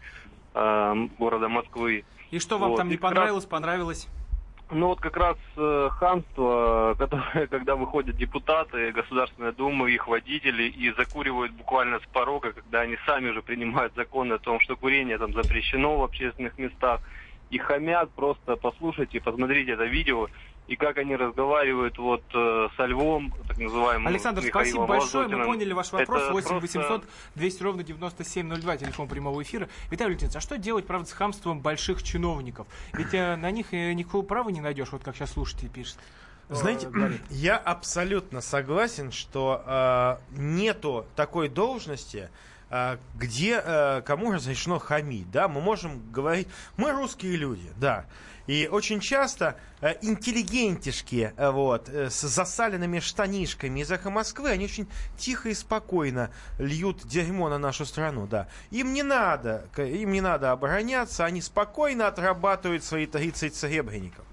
э, 0.54 0.94
города 1.18 1.48
Москвы. 1.48 2.04
И 2.30 2.38
что 2.38 2.58
вам 2.58 2.70
Вот, 2.70 2.76
там 2.76 2.88
не 2.88 2.94
раз- 2.94 3.02
понравилось, 3.02 3.44
понравилось? 3.44 4.08
Ну 4.70 4.88
вот 4.88 5.00
как 5.00 5.16
раз 5.16 5.36
э, 5.56 5.88
хамство, 5.92 6.94
которое, 6.98 7.46
когда 7.46 7.76
выходят 7.76 8.16
депутаты 8.16 8.90
Государственной 8.90 9.52
Думы, 9.52 9.92
их 9.92 10.08
водители 10.08 10.64
и 10.64 10.90
закуривают 10.92 11.52
буквально 11.52 12.00
с 12.00 12.06
порога, 12.12 12.52
когда 12.52 12.80
они 12.80 12.96
сами 13.06 13.30
уже 13.30 13.42
принимают 13.42 13.94
законы 13.94 14.34
о 14.34 14.38
том, 14.38 14.58
что 14.60 14.76
курение 14.76 15.18
там 15.18 15.32
запрещено 15.34 15.98
в 15.98 16.04
общественных 16.04 16.58
местах, 16.58 17.00
и 17.50 17.58
хамят, 17.58 18.10
просто 18.10 18.56
послушайте, 18.56 19.20
посмотрите 19.20 19.72
это 19.72 19.84
видео, 19.84 20.28
и 20.68 20.76
как 20.76 20.98
они 20.98 21.14
разговаривают 21.16 21.96
вот 21.98 22.22
э, 22.34 22.68
со 22.76 22.86
львом, 22.86 23.32
так 23.46 23.58
называемым 23.58 24.06
Александр, 24.08 24.42
Михаилом 24.42 24.66
спасибо 24.66 24.86
большое. 24.86 25.28
Мы 25.28 25.44
поняли 25.46 25.72
ваш 25.72 25.92
вопрос. 25.92 26.22
Это 26.22 26.32
8 26.32 26.48
просто- 26.48 26.78
800 26.78 27.04
200 27.36 27.62
ровно 27.62 27.82
9702, 27.84 28.76
телефон 28.76 29.08
прямого 29.08 29.42
эфира. 29.42 29.68
Виталий 29.90 30.10
Валентинович, 30.10 30.36
а 30.36 30.40
что 30.40 30.58
делать, 30.58 30.86
правда, 30.86 31.08
с 31.08 31.12
хамством 31.12 31.60
больших 31.60 32.02
чиновников? 32.02 32.66
Ведь 32.92 33.14
э, 33.14 33.36
на 33.36 33.50
них 33.50 33.72
э, 33.72 33.92
никакого 33.92 34.22
права 34.24 34.48
не 34.50 34.60
найдешь, 34.60 34.88
вот 34.92 35.02
как 35.04 35.14
сейчас 35.16 35.32
слушатель 35.32 35.68
пишет. 35.68 35.98
Знаете, 36.48 36.86
Э, 36.86 36.90
говорит. 36.90 37.20
я 37.30 37.56
абсолютно 37.56 38.40
согласен, 38.40 39.12
что 39.12 39.62
э, 39.66 40.16
нету 40.40 41.06
такой 41.16 41.48
должности, 41.48 42.28
где 43.14 43.62
э, 43.64 44.02
кому 44.02 44.32
разрешено 44.32 44.78
хамить, 44.78 45.30
да, 45.30 45.46
мы 45.46 45.60
можем 45.60 46.10
говорить, 46.10 46.48
мы 46.76 46.90
русские 46.90 47.36
люди, 47.36 47.70
да, 47.76 48.06
и 48.46 48.68
очень 48.70 49.00
часто 49.00 49.56
э, 49.80 49.94
интеллигентишки, 50.02 51.32
вот, 51.36 51.88
э, 51.88 52.10
с 52.10 52.20
засаленными 52.22 52.98
штанишками 52.98 53.80
из 53.80 53.90
эхо 53.90 54.10
Москвы, 54.10 54.50
они 54.50 54.64
очень 54.64 54.88
тихо 55.16 55.48
и 55.48 55.54
спокойно 55.54 56.30
льют 56.58 57.06
дерьмо 57.06 57.48
на 57.48 57.58
нашу 57.58 57.86
страну, 57.86 58.26
да. 58.26 58.48
Им 58.70 58.92
не 58.92 59.02
надо, 59.02 59.68
им 59.76 60.12
не 60.12 60.20
надо 60.20 60.52
обороняться, 60.52 61.24
они 61.24 61.40
спокойно 61.42 62.08
отрабатывают 62.08 62.82
свои 62.82 63.06
30 63.06 63.54
серебряников. 63.54 64.24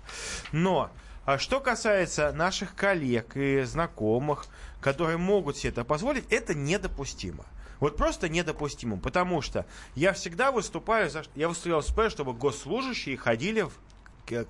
Но 0.52 0.92
а 1.26 1.38
что 1.38 1.60
касается 1.60 2.32
наших 2.34 2.76
коллег 2.76 3.38
и 3.38 3.62
знакомых, 3.62 4.46
которые 4.82 5.18
могут 5.18 5.58
себе 5.58 5.70
это 5.70 5.86
позволить, 5.86 6.26
это 6.30 6.54
недопустимо. 6.54 7.46
Вот 7.84 7.98
просто 7.98 8.30
недопустимо, 8.30 8.96
потому 8.96 9.42
что 9.42 9.66
я 9.94 10.14
всегда 10.14 10.54
выступаю 10.54 11.10
за, 11.10 11.24
я 11.36 11.50
то, 11.50 12.10
чтобы 12.10 12.32
госслужащие 12.32 13.18
ходили 13.18 13.64
в 13.64 13.74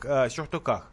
а, 0.06 0.30
сюртуках, 0.30 0.92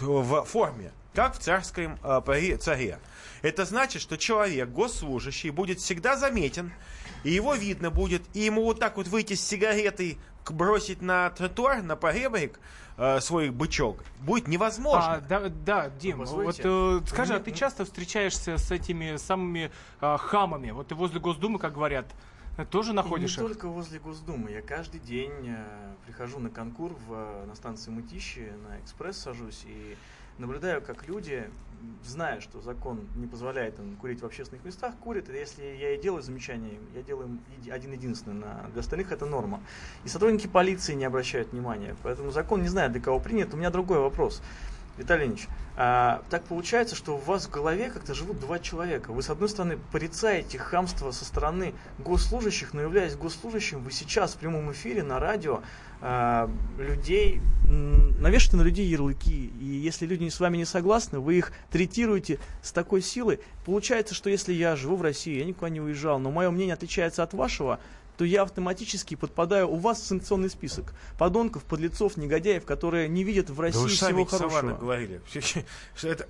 в 0.00 0.44
форме, 0.44 0.92
как 1.14 1.34
в 1.34 1.38
царском 1.38 1.98
при 2.26 2.56
царе. 2.56 2.98
Это 3.42 3.64
значит, 3.64 4.00
что 4.02 4.16
человек, 4.16 4.68
госслужащий, 4.70 5.50
будет 5.50 5.78
всегда 5.78 6.16
заметен, 6.16 6.72
и 7.24 7.30
его 7.30 7.54
видно 7.54 7.90
будет, 7.90 8.22
и 8.32 8.40
ему 8.40 8.64
вот 8.64 8.80
так 8.80 8.96
вот 8.96 9.06
выйти 9.08 9.34
с 9.34 9.46
сигаретой, 9.46 10.18
к- 10.44 10.52
бросить 10.52 11.02
на 11.02 11.30
тротуар, 11.30 11.82
на 11.82 11.96
поребрик 11.96 12.58
э, 12.96 13.20
свой 13.20 13.50
бычок, 13.50 13.98
будет 14.20 14.48
невозможно. 14.48 15.14
А, 15.14 15.20
да, 15.20 15.40
да, 15.48 15.90
Дим, 15.90 16.18
Позвольте. 16.20 16.68
вот 16.68 17.02
э, 17.02 17.06
скажи, 17.06 17.34
а 17.34 17.40
ты 17.40 17.52
часто 17.52 17.84
встречаешься 17.84 18.56
с 18.58 18.70
этими 18.70 19.16
самыми 19.16 19.70
э, 20.00 20.16
хамами? 20.18 20.70
Вот 20.70 20.88
ты 20.88 20.94
возле 20.94 21.20
Госдумы, 21.20 21.58
как 21.58 21.74
говорят, 21.74 22.06
э, 22.56 22.64
тоже 22.64 22.92
И 22.92 22.94
находишь 22.94 23.36
не 23.36 23.42
их? 23.44 23.48
только 23.48 23.68
возле 23.68 23.98
Госдумы. 23.98 24.50
Я 24.50 24.62
каждый 24.62 25.00
день 25.00 25.32
э, 25.48 25.94
прихожу 26.06 26.38
на 26.38 26.50
конкур 26.50 26.96
в, 27.06 27.44
на 27.46 27.54
станции 27.54 27.90
Мытищи, 27.90 28.52
на 28.68 28.80
экспресс 28.80 29.18
сажусь 29.18 29.64
и 29.66 29.96
наблюдаю, 30.38 30.82
как 30.82 31.06
люди, 31.06 31.48
зная, 32.04 32.40
что 32.40 32.60
закон 32.60 33.06
не 33.16 33.26
позволяет 33.26 33.78
им 33.78 33.96
курить 33.96 34.20
в 34.20 34.26
общественных 34.26 34.64
местах, 34.64 34.94
курят. 35.00 35.28
И 35.28 35.32
если 35.32 35.62
я 35.62 35.94
и 35.94 36.00
делаю 36.00 36.22
замечания, 36.22 36.70
им, 36.70 36.82
я 36.94 37.02
делаю 37.02 37.28
им 37.28 37.40
один-единственный. 37.72 38.40
На, 38.40 38.66
для 38.72 38.80
остальных 38.80 39.12
это 39.12 39.26
норма. 39.26 39.60
И 40.04 40.08
сотрудники 40.08 40.46
полиции 40.46 40.94
не 40.94 41.04
обращают 41.04 41.52
внимания. 41.52 41.94
Поэтому 42.02 42.30
закон 42.30 42.62
не 42.62 42.68
знаю, 42.68 42.90
для 42.90 43.00
кого 43.00 43.20
принят. 43.20 43.54
У 43.54 43.56
меня 43.56 43.70
другой 43.70 43.98
вопрос. 43.98 44.42
Виталий 44.96 45.26
Ильич, 45.26 45.48
а, 45.76 46.22
так 46.30 46.44
получается, 46.44 46.94
что 46.94 47.16
у 47.16 47.18
вас 47.18 47.46
в 47.46 47.50
голове 47.50 47.90
как-то 47.90 48.14
живут 48.14 48.38
два 48.38 48.60
человека. 48.60 49.12
Вы, 49.12 49.22
с 49.22 49.30
одной 49.30 49.48
стороны, 49.48 49.78
порицаете 49.90 50.58
хамство 50.58 51.10
со 51.10 51.24
стороны 51.24 51.74
госслужащих, 51.98 52.74
но 52.74 52.82
являясь 52.82 53.16
госслужащим, 53.16 53.82
вы 53.82 53.90
сейчас 53.90 54.34
в 54.34 54.36
прямом 54.36 54.70
эфире 54.70 55.02
на 55.02 55.18
радио 55.18 55.62
а, 56.00 56.48
людей, 56.78 57.40
навешиваете 57.66 58.56
на 58.56 58.62
людей 58.62 58.86
ярлыки. 58.86 59.52
И 59.60 59.64
если 59.64 60.06
люди 60.06 60.28
с 60.28 60.38
вами 60.38 60.58
не 60.58 60.64
согласны, 60.64 61.18
вы 61.18 61.38
их 61.38 61.52
третируете 61.70 62.38
с 62.62 62.70
такой 62.70 63.02
силой. 63.02 63.40
Получается, 63.64 64.14
что 64.14 64.30
если 64.30 64.52
я 64.52 64.76
живу 64.76 64.96
в 64.96 65.02
России, 65.02 65.38
я 65.38 65.44
никуда 65.44 65.70
не 65.70 65.80
уезжал, 65.80 66.20
но 66.20 66.30
мое 66.30 66.50
мнение 66.50 66.74
отличается 66.74 67.22
от 67.22 67.34
вашего, 67.34 67.80
то 68.16 68.24
я 68.24 68.42
автоматически 68.42 69.14
подпадаю 69.16 69.68
у 69.68 69.76
вас 69.76 70.00
в 70.00 70.06
санкционный 70.06 70.50
список 70.50 70.92
подонков, 71.18 71.64
подлецов, 71.64 72.16
негодяев, 72.16 72.64
которые 72.64 73.08
не 73.08 73.24
видят 73.24 73.50
в 73.50 73.56
Да 73.56 73.62
России 73.62 73.88
сами 73.88 74.24
всего 74.24 74.48
хорошего. 74.48 74.76
говорили. 74.76 75.20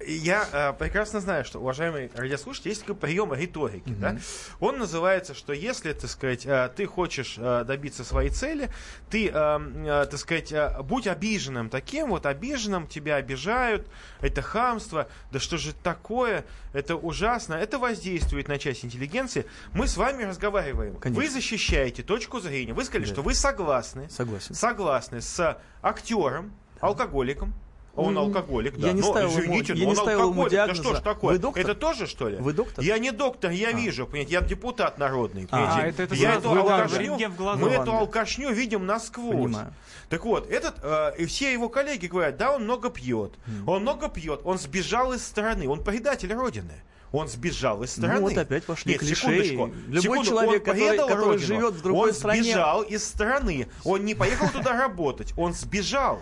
Я 0.07 0.49
э, 0.53 0.73
прекрасно 0.79 1.21
знаю, 1.21 1.45
что, 1.45 1.61
уважаемые 1.61 2.11
радиослушатели, 2.15 2.71
есть 2.71 2.81
такой 2.83 2.97
прием 2.97 3.35
риторики. 3.35 3.91
Да? 3.91 4.17
Он 4.61 4.79
называется, 4.79 5.35
что 5.35 5.53
если, 5.53 5.93
так 5.93 6.11
сказать, 6.11 6.47
э, 6.47 6.71
ты 6.75 6.87
хочешь 6.87 7.37
э, 7.39 7.65
добиться 7.67 8.05
своей 8.05 8.31
цели, 8.31 8.71
ты, 9.11 9.31
так 9.31 10.17
сказать, 10.17 10.53
будь 10.85 11.07
обиженным 11.07 11.69
таким, 11.69 12.11
вот 12.11 12.27
обиженным, 12.27 12.87
тебя 12.87 13.17
обижают, 13.17 13.87
это 14.21 14.43
хамство, 14.43 15.09
да 15.31 15.39
что 15.39 15.59
же 15.59 15.73
такое, 15.73 16.45
это 16.73 16.97
ужасно, 16.97 17.55
это 17.55 17.79
воздействует 17.79 18.49
на 18.49 18.59
часть 18.59 18.85
интеллигенции. 18.85 19.47
Мы 19.73 19.87
с 19.87 19.97
вами 19.97 20.25
разговариваем. 20.25 20.97
Конечно. 20.97 21.23
Вы 21.23 21.31
защищаете 21.31 21.74
точку 22.07 22.41
зрения, 22.41 22.73
вы 22.73 22.85
сказали, 22.85 23.07
Да. 23.07 23.13
что 23.13 23.23
вы 23.23 23.35
согласны 23.35 24.09
Согласен. 24.11 24.55
согласны 24.55 25.21
с 25.21 25.59
актером, 25.83 26.53
алкоголиком, 26.81 27.53
он 27.97 28.15
Ну, 28.15 28.23
алкоголик, 28.23 28.77
да. 28.77 28.89
я 28.89 28.93
не 28.93 29.03
Но, 29.03 29.11
ставил 29.13 29.31
ему- 29.31 29.41
извините, 29.41 29.73
я 29.75 29.79
но 29.79 29.85
не 29.85 29.87
он 29.91 29.97
ставил 29.97 30.19
ему 30.19 30.29
алкоголик. 30.31 30.51
Да 30.51 30.57
диагноза. 30.67 30.83
что 30.83 30.95
ж 30.97 31.01
такое? 31.01 31.33
Вы 31.35 31.39
доктор? 31.39 31.63
Это 31.63 31.75
тоже, 31.77 32.07
что 32.09 32.29
ли? 32.29 32.37
Вы 32.39 32.53
доктор? 32.53 32.83
Я 32.85 32.99
не 32.99 33.13
доктор, 33.13 33.53
я 33.53 33.71
вижу, 33.71 34.07
понимаете, 34.07 34.33
я 34.33 34.41
депутат 34.41 34.99
народный, 34.99 35.47
понимаете. 35.47 35.81
А, 35.81 35.87
это- 35.87 36.03
это 36.03 36.15
я 36.17 36.35
эту 36.35 36.53
да, 36.55 36.61
алкашню, 36.61 36.99
рентген 36.99 37.33
в 37.33 37.37
глаза. 37.37 37.61
мы 37.63 37.69
эту 37.71 37.93
алкашню 37.93 38.51
видим 38.53 38.85
насквозь. 38.85 39.37
Понимаю. 39.37 39.75
Так 40.09 40.25
вот, 40.25 40.51
этот, 40.51 40.75
э, 40.83 41.15
и 41.19 41.27
все 41.27 41.53
его 41.53 41.69
коллеги 41.69 42.07
говорят, 42.09 42.37
да, 42.37 42.51
он 42.57 42.65
много 42.65 42.91
пьет. 42.91 43.35
Он 43.67 43.83
много 43.83 44.09
пьет, 44.09 44.41
он 44.45 44.59
сбежал 44.59 45.13
из 45.13 45.25
страны, 45.25 45.69
он 45.69 45.85
предатель 45.85 46.33
Родины. 46.33 46.83
Он 47.15 47.29
сбежал 47.29 47.85
из 47.85 47.93
страны. 47.93 48.15
Ну 48.15 48.21
вот 48.23 48.37
опять 48.37 48.65
пошли 48.65 48.93
Нет, 48.93 49.01
клише, 49.01 49.15
секундочку. 49.15 49.71
любой 49.87 50.03
секунду, 50.03 50.25
человек, 50.25 50.67
он 50.67 50.75
который- 50.75 50.99
который 50.99 51.25
Родину, 51.27 51.47
живет 51.47 51.75
в 51.75 51.83
другой 51.83 52.09
он 52.09 52.15
стране- 52.17 52.43
сбежал 52.43 52.83
из 52.83 53.05
страны. 53.05 53.69
Он 53.85 54.05
не 54.05 54.15
поехал 54.17 54.49
туда 54.49 54.73
работать, 54.77 55.33
он 55.37 55.55
сбежал. 55.55 56.21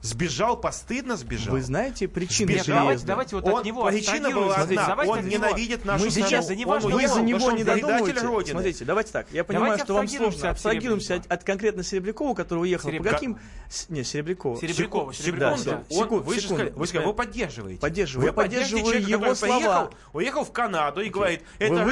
Сбежал, 0.00 0.56
постыдно 0.56 1.16
сбежал. 1.16 1.54
Вы 1.54 1.60
знаете 1.60 2.06
причины 2.06 2.52
Сбежал. 2.52 2.78
Давайте, 2.78 3.04
давайте 3.04 3.34
вот 3.36 3.44
Он- 3.46 3.58
от 3.58 3.64
него 3.64 3.84
причина 3.84 4.30
была 4.30 4.54
одна, 4.54 4.94
он 4.96 5.18
него. 5.26 5.26
ненавидит 5.26 5.84
нашу 5.84 6.04
Мы 6.04 6.10
страну. 6.12 6.28
сейчас, 6.28 6.46
да 6.46 6.54
не 6.54 6.64
Он 6.64 6.78
вы 6.78 6.94
уехал, 6.94 7.14
за 7.16 7.22
него 7.22 7.38
потому 7.40 7.56
не 7.56 7.64
додумываете. 7.64 8.20
Родины. 8.20 8.52
Смотрите, 8.52 8.84
давайте 8.84 9.10
так. 9.12 9.26
Я 9.32 9.42
понимаю, 9.42 9.66
Давайте 9.70 9.84
что 9.84 9.94
вам 9.94 10.06
сложно. 10.06 10.38
от 10.50 10.54
Абстрагируемся 10.54 11.14
от, 11.16 11.26
от 11.32 11.42
конкретно 11.42 11.82
Серебрякова, 11.82 12.34
который 12.34 12.60
уехал. 12.60 12.90
Сереб- 12.90 12.98
По 13.02 13.10
каким... 13.10 13.38
С- 13.68 13.88
Не, 13.88 14.04
Серебрякова. 14.04 14.56
Серебрякова, 14.60 15.12
Секунду, 15.12 15.14
Серебрякова, 15.14 15.56
секунду. 15.58 15.70
да. 15.88 15.96
Он- 15.96 16.02
Секунду, 16.04 16.24
вы 16.24 16.34
же 16.34 16.40
секунду. 16.42 16.62
сказали, 16.62 16.78
вы, 16.78 16.86
сказали, 16.86 17.06
вы 17.06 17.14
поддерживаете. 17.14 17.80
Поддерживаю. 17.80 18.22
Вы 18.22 18.26
Я 18.28 18.32
поддерживаю 18.32 18.84
поддерживаете 18.84 19.10
его 19.24 19.34
слова. 19.34 19.58
Поехал, 19.58 19.90
уехал 20.12 20.44
в 20.44 20.52
Канаду 20.52 21.00
и 21.00 21.08
говорит, 21.08 21.42
это 21.58 21.84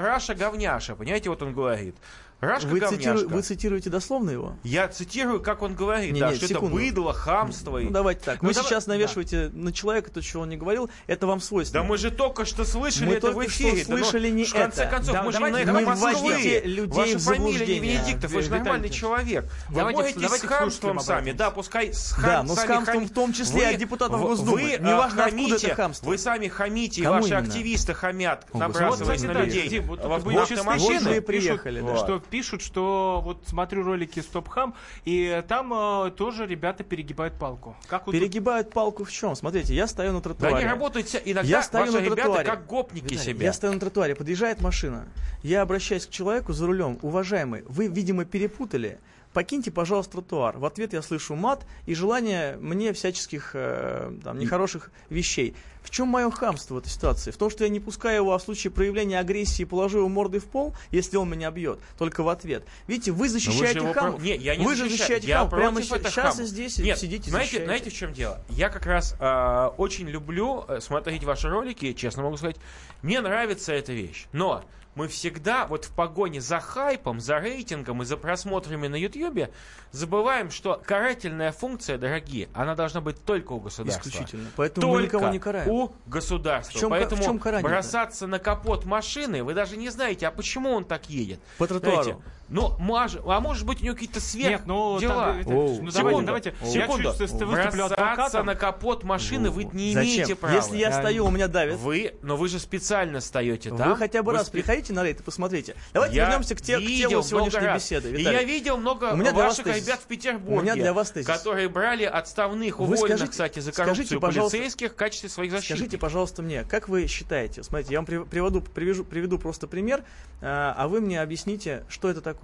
Раша 0.00 0.34
говняша. 0.36 0.94
Понимаете, 0.94 1.30
вот 1.30 1.42
он 1.42 1.52
говорит. 1.52 1.96
Рашка 2.40 2.68
Вы, 2.68 2.80
цитиру- 2.80 3.28
вы 3.28 3.42
цитируете 3.42 3.90
дословно 3.90 4.30
его? 4.30 4.54
Я 4.64 4.88
цитирую, 4.88 5.40
как 5.42 5.60
он 5.60 5.74
говорит, 5.74 6.12
Не, 6.12 6.20
да, 6.20 6.30
не, 6.30 6.36
что 6.36 6.48
секунду. 6.48 6.78
это 6.78 6.86
быдло, 6.86 7.12
хамство. 7.12 7.76
и- 7.78 7.84
Ну 7.84 7.90
давайте 7.90 8.22
так. 8.24 8.40
Ну, 8.40 8.48
Вы 8.48 8.54
давай- 8.54 8.68
сейчас 8.70 8.86
навешиваете 8.86 9.50
на 9.52 9.72
человека 9.72 10.10
то, 10.10 10.22
чего 10.22 10.42
он 10.44 10.48
не 10.48 10.56
говорил. 10.56 10.88
Это 11.06 11.26
вам 11.26 11.40
свойственно. 11.40 11.82
Да 11.82 11.88
мы 11.88 11.98
же 11.98 12.10
только 12.10 12.46
что 12.46 12.64
слышали 12.64 13.08
Мы 13.08 13.14
это 13.16 13.26
в 13.30 13.34
только 13.34 13.50
что 13.50 13.64
эфире. 13.64 13.84
Да 13.86 13.94
ну, 13.96 14.02
слышали 14.04 14.30
не 14.30 14.44
в 14.44 14.52
конце 14.54 14.82
это. 14.84 14.90
концов, 14.90 15.12
Да, 15.14 15.22
мы 15.22 15.32
же 15.32 15.38
давайте- 15.38 15.66
на 15.66 15.76
не 15.76 15.82
эхо 15.82 15.90
Москвы. 15.90 16.12
вводите 16.30 16.60
людей 16.62 17.14
Ваша 17.14 17.18
в 17.18 17.22
фамилия 17.22 17.66
не. 17.66 17.78
Венедиктов, 17.80 18.30
вы 18.32 18.42
же 18.42 18.50
нормальный 18.50 18.88
Ильич. 18.88 18.98
человек. 19.00 19.44
Вы 19.68 19.74
Давайте- 19.76 20.00
боретесь 20.00 20.22
давайте 20.22 20.46
с 20.46 20.48
хамством 20.50 21.00
сами. 21.00 21.32
Да, 21.32 21.50
пускай 21.50 21.92
с 21.92 22.10
Да, 22.12 22.16
хам- 22.38 22.46
но 22.46 22.54
с 22.54 22.58
хамством 22.60 23.06
в 23.06 23.10
том 23.10 23.32
числе 23.34 23.68
от 23.68 23.76
депутатов 23.76 24.18
вы- 24.20 24.28
Госдумы. 24.28 24.52
Вы, 24.62 24.62
Неважно, 24.80 25.24
откуда 25.24 25.42
хамите, 25.44 25.66
это 25.66 25.76
хамство. 25.76 26.06
Вы 26.06 26.16
сами 26.18 26.48
хамите, 26.48 27.06
ваши 27.06 27.34
активисты 27.34 27.92
хамят, 27.92 28.46
набрасываясь 28.54 29.22
на 29.22 29.32
людей. 29.32 29.80
Вот 29.80 29.98
в 29.98 30.02
тут 30.02 30.22
вы 30.24 30.34
автомашины. 30.36 30.78
честны, 30.94 30.98
Вот 30.98 31.04
вы 31.10 31.16
и 31.16 31.20
пишут, 31.20 31.26
приехали, 31.62 31.80
да. 31.82 31.96
Что 31.96 32.20
пишут, 32.30 32.62
что 32.62 33.20
вот 33.24 33.42
смотрю 33.46 33.82
ролики 33.82 34.20
Стоп 34.20 34.48
Хам, 34.48 34.74
и 35.04 35.42
там 35.48 35.72
э, 35.74 36.10
тоже 36.12 36.46
ребята 36.46 36.84
перегибают 36.84 37.34
палку. 37.34 37.76
Как 37.88 38.06
вот 38.06 38.12
тут- 38.12 38.20
Перегибают 38.20 38.70
палку 38.72 39.04
в 39.04 39.10
чем? 39.12 39.34
Смотрите, 39.34 39.74
я 39.74 39.86
стою 39.86 40.12
на 40.12 40.18
Да 40.20 40.22
тротуаре. 40.30 40.56
они 40.56 40.64
работают 40.66 41.08
иногда 41.24 41.48
Я 41.48 41.62
стою 41.62 41.86
ваши 41.86 41.98
на 41.98 42.04
ребята 42.04 42.22
тротуаре. 42.22 42.44
как 42.48 42.66
гопники 42.66 43.04
Виталий, 43.14 43.22
себя. 43.24 43.44
Я 43.46 43.52
стою 43.52 43.72
на 43.74 43.80
тротуаре, 43.80 44.14
подъезжает 44.14 44.60
машина. 44.60 45.06
Я 45.42 45.62
обращаюсь 45.62 46.06
к 46.06 46.10
человеку 46.10 46.52
за 46.52 46.66
рулем. 46.66 46.98
Уважаемый, 47.02 47.62
вы, 47.66 47.88
видимо, 47.88 48.24
перепутали. 48.24 48.98
Покиньте, 49.32 49.70
пожалуйста, 49.70 50.12
тротуар. 50.12 50.58
В 50.58 50.64
ответ 50.64 50.92
я 50.92 51.02
слышу 51.02 51.36
мат 51.36 51.64
и 51.86 51.94
желание 51.94 52.56
мне 52.56 52.92
всяческих 52.92 53.52
э, 53.54 54.12
там, 54.24 54.38
нехороших 54.38 54.90
вещей. 55.08 55.54
В 55.84 55.90
чем 55.90 56.08
мое 56.08 56.28
хамство 56.30 56.74
в 56.74 56.78
этой 56.78 56.88
ситуации? 56.90 57.30
В 57.30 57.36
том, 57.36 57.48
что 57.48 57.62
я 57.64 57.70
не 57.70 57.78
пускаю 57.80 58.16
его, 58.16 58.34
а 58.34 58.38
в 58.38 58.42
случае 58.42 58.70
проявления 58.72 59.18
агрессии 59.20 59.64
положу 59.64 59.98
его 59.98 60.08
мордой 60.08 60.40
в 60.40 60.44
пол, 60.46 60.74
если 60.90 61.16
он 61.16 61.30
меня 61.30 61.50
бьет, 61.52 61.78
только 61.96 62.22
в 62.22 62.28
ответ. 62.28 62.64
Видите, 62.88 63.12
вы 63.12 63.16
Но 63.18 63.22
вы 63.22 63.28
же 63.28 63.32
защищаете 63.34 63.78
его 63.78 63.92
хамов. 63.92 64.16
про- 64.16 64.22
Не, 64.24 64.36
я 64.36 64.56
не 64.56 64.64
вы 64.64 64.74
же 64.74 64.82
защищаю. 64.84 64.98
защищаете 64.98 65.28
я 65.28 65.36
хамов. 65.38 65.54
Прямо 65.54 65.82
сейчас 65.82 66.14
хамов. 66.14 66.40
и 66.40 66.44
здесь 66.44 66.78
Нет, 66.78 66.98
сидите 66.98 67.30
знаете, 67.30 67.46
защищаете. 67.52 67.64
знаете, 67.66 67.90
в 67.90 67.94
чем 67.94 68.12
дело? 68.12 68.40
Я 68.50 68.68
как 68.68 68.84
раз 68.84 69.14
э, 69.18 69.70
очень 69.78 70.08
люблю 70.08 70.64
э, 70.68 70.80
смотреть 70.80 71.22
ваши 71.24 71.48
ролики, 71.48 71.92
честно 71.94 72.24
могу 72.24 72.36
сказать. 72.36 72.56
Мне 73.02 73.20
нравится 73.20 73.72
эта 73.72 73.92
вещь. 73.92 74.26
Но 74.32 74.62
мы 74.94 75.08
всегда 75.08 75.66
вот 75.66 75.84
в 75.84 75.94
погоне 75.94 76.40
за 76.40 76.60
хайпом, 76.60 77.20
за 77.20 77.38
рейтингом 77.38 78.02
и 78.02 78.04
за 78.04 78.16
просмотрами 78.16 78.88
на 78.88 78.96
Ютьюбе 78.96 79.50
забываем, 79.92 80.50
что 80.50 80.80
карательная 80.84 81.52
функция, 81.52 81.96
дорогие, 81.96 82.48
она 82.54 82.74
должна 82.74 83.00
быть 83.00 83.24
только 83.24 83.52
у 83.52 83.60
государства. 83.60 84.08
Исключительно. 84.08 84.50
Поэтому 84.56 84.88
мы 84.88 84.92
Только 84.94 85.16
никого 85.16 85.32
не 85.32 85.38
караем. 85.38 85.70
у 85.70 85.92
государства. 86.06 86.76
В 86.76 86.80
чем 86.80 86.90
Поэтому 86.90 87.22
в 87.22 87.24
чем 87.24 87.38
бросаться 87.62 88.26
на 88.26 88.38
капот 88.38 88.84
машины, 88.84 89.44
вы 89.44 89.54
даже 89.54 89.76
не 89.76 89.90
знаете, 89.90 90.26
а 90.26 90.30
почему 90.30 90.70
он 90.70 90.84
так 90.84 91.08
едет. 91.08 91.40
По 91.58 91.66
тротуару. 91.66 92.02
Знаете, 92.02 92.22
ну, 92.50 92.76
маж- 92.78 93.16
а 93.24 93.40
может 93.40 93.64
быть 93.66 93.80
у 93.80 93.84
него 93.84 93.94
какие-то 93.94 94.20
сверх 94.20 94.50
Нет, 94.50 94.62
ну, 94.66 94.98
дела. 95.00 95.36
там, 95.44 95.56
Оу. 95.56 95.82
ну 95.82 95.90
Секунду, 95.90 96.26
давайте, 96.26 96.26
давайте. 96.26 96.54
Я 96.62 96.82
секунду. 96.86 97.10
чуть 97.12 97.20
выступлю 97.20 97.84
адвокатом. 97.86 98.46
на 98.46 98.54
капот 98.54 99.04
машины 99.04 99.50
вы 99.50 99.64
не 99.64 99.94
Зачем? 99.94 100.14
имеете 100.14 100.34
права. 100.34 100.54
Если 100.54 100.76
я 100.76 100.92
стою, 100.92 101.26
у 101.26 101.30
меня 101.30 101.48
давит. 101.48 101.76
Вы, 101.78 102.14
но 102.22 102.36
вы 102.36 102.48
же 102.48 102.58
специально 102.58 103.20
стоите 103.20 103.70
там. 103.70 103.90
Вы 103.90 103.96
хотя 103.96 104.22
бы 104.22 104.32
Вы 104.32 104.38
раз 104.38 104.48
спе- 104.48 104.52
приходите 104.52 104.92
на 104.92 105.02
рейд 105.04 105.20
и 105.20 105.22
посмотрите. 105.22 105.74
Давайте 105.94 106.16
Я 106.16 106.24
вернемся 106.26 106.54
к, 106.54 106.60
те- 106.60 106.78
к 106.78 106.86
телу 106.86 107.22
сегодняшней 107.22 107.60
раз. 107.60 107.82
беседы. 107.82 108.08
И 108.08 108.12
Виталий. 108.12 108.38
я 108.38 108.44
видел 108.44 108.76
много 108.76 109.12
У 109.12 109.16
меня 109.16 109.32
ваших 109.32 109.64
тезис. 109.64 109.86
ребят 109.86 110.00
в 110.00 110.06
Петербурге, 110.06 110.58
У 110.58 110.62
меня 110.62 110.74
для 110.74 110.92
вас 110.92 111.10
тезис. 111.12 111.26
которые 111.26 111.68
брали 111.68 112.04
отставных 112.04 112.78
Вы 112.78 112.84
уволенных, 112.84 113.08
скажите- 113.08 113.30
кстати, 113.30 113.58
за 113.60 113.72
скажите, 113.72 113.94
коррупцию 113.94 114.20
пожалуйста, 114.20 114.56
полицейских 114.58 114.92
в 114.92 114.96
качестве 114.96 115.28
своих 115.28 115.52
защитников. 115.52 115.78
Скажите, 115.78 115.98
пожалуйста, 115.98 116.42
мне, 116.42 116.64
как 116.64 116.88
вы 116.88 117.06
считаете? 117.06 117.62
Смотрите, 117.62 117.92
я 117.94 117.98
вам 118.00 118.06
при- 118.06 118.24
приведу, 118.24 118.60
приведу 118.60 119.38
просто 119.38 119.66
пример, 119.68 120.02
а 120.42 120.74
а 120.76 120.88
вы 120.88 121.00
мне 121.00 121.20
объясните, 121.20 121.84
что 121.88 122.08
это 122.10 122.20
такое. 122.20 122.39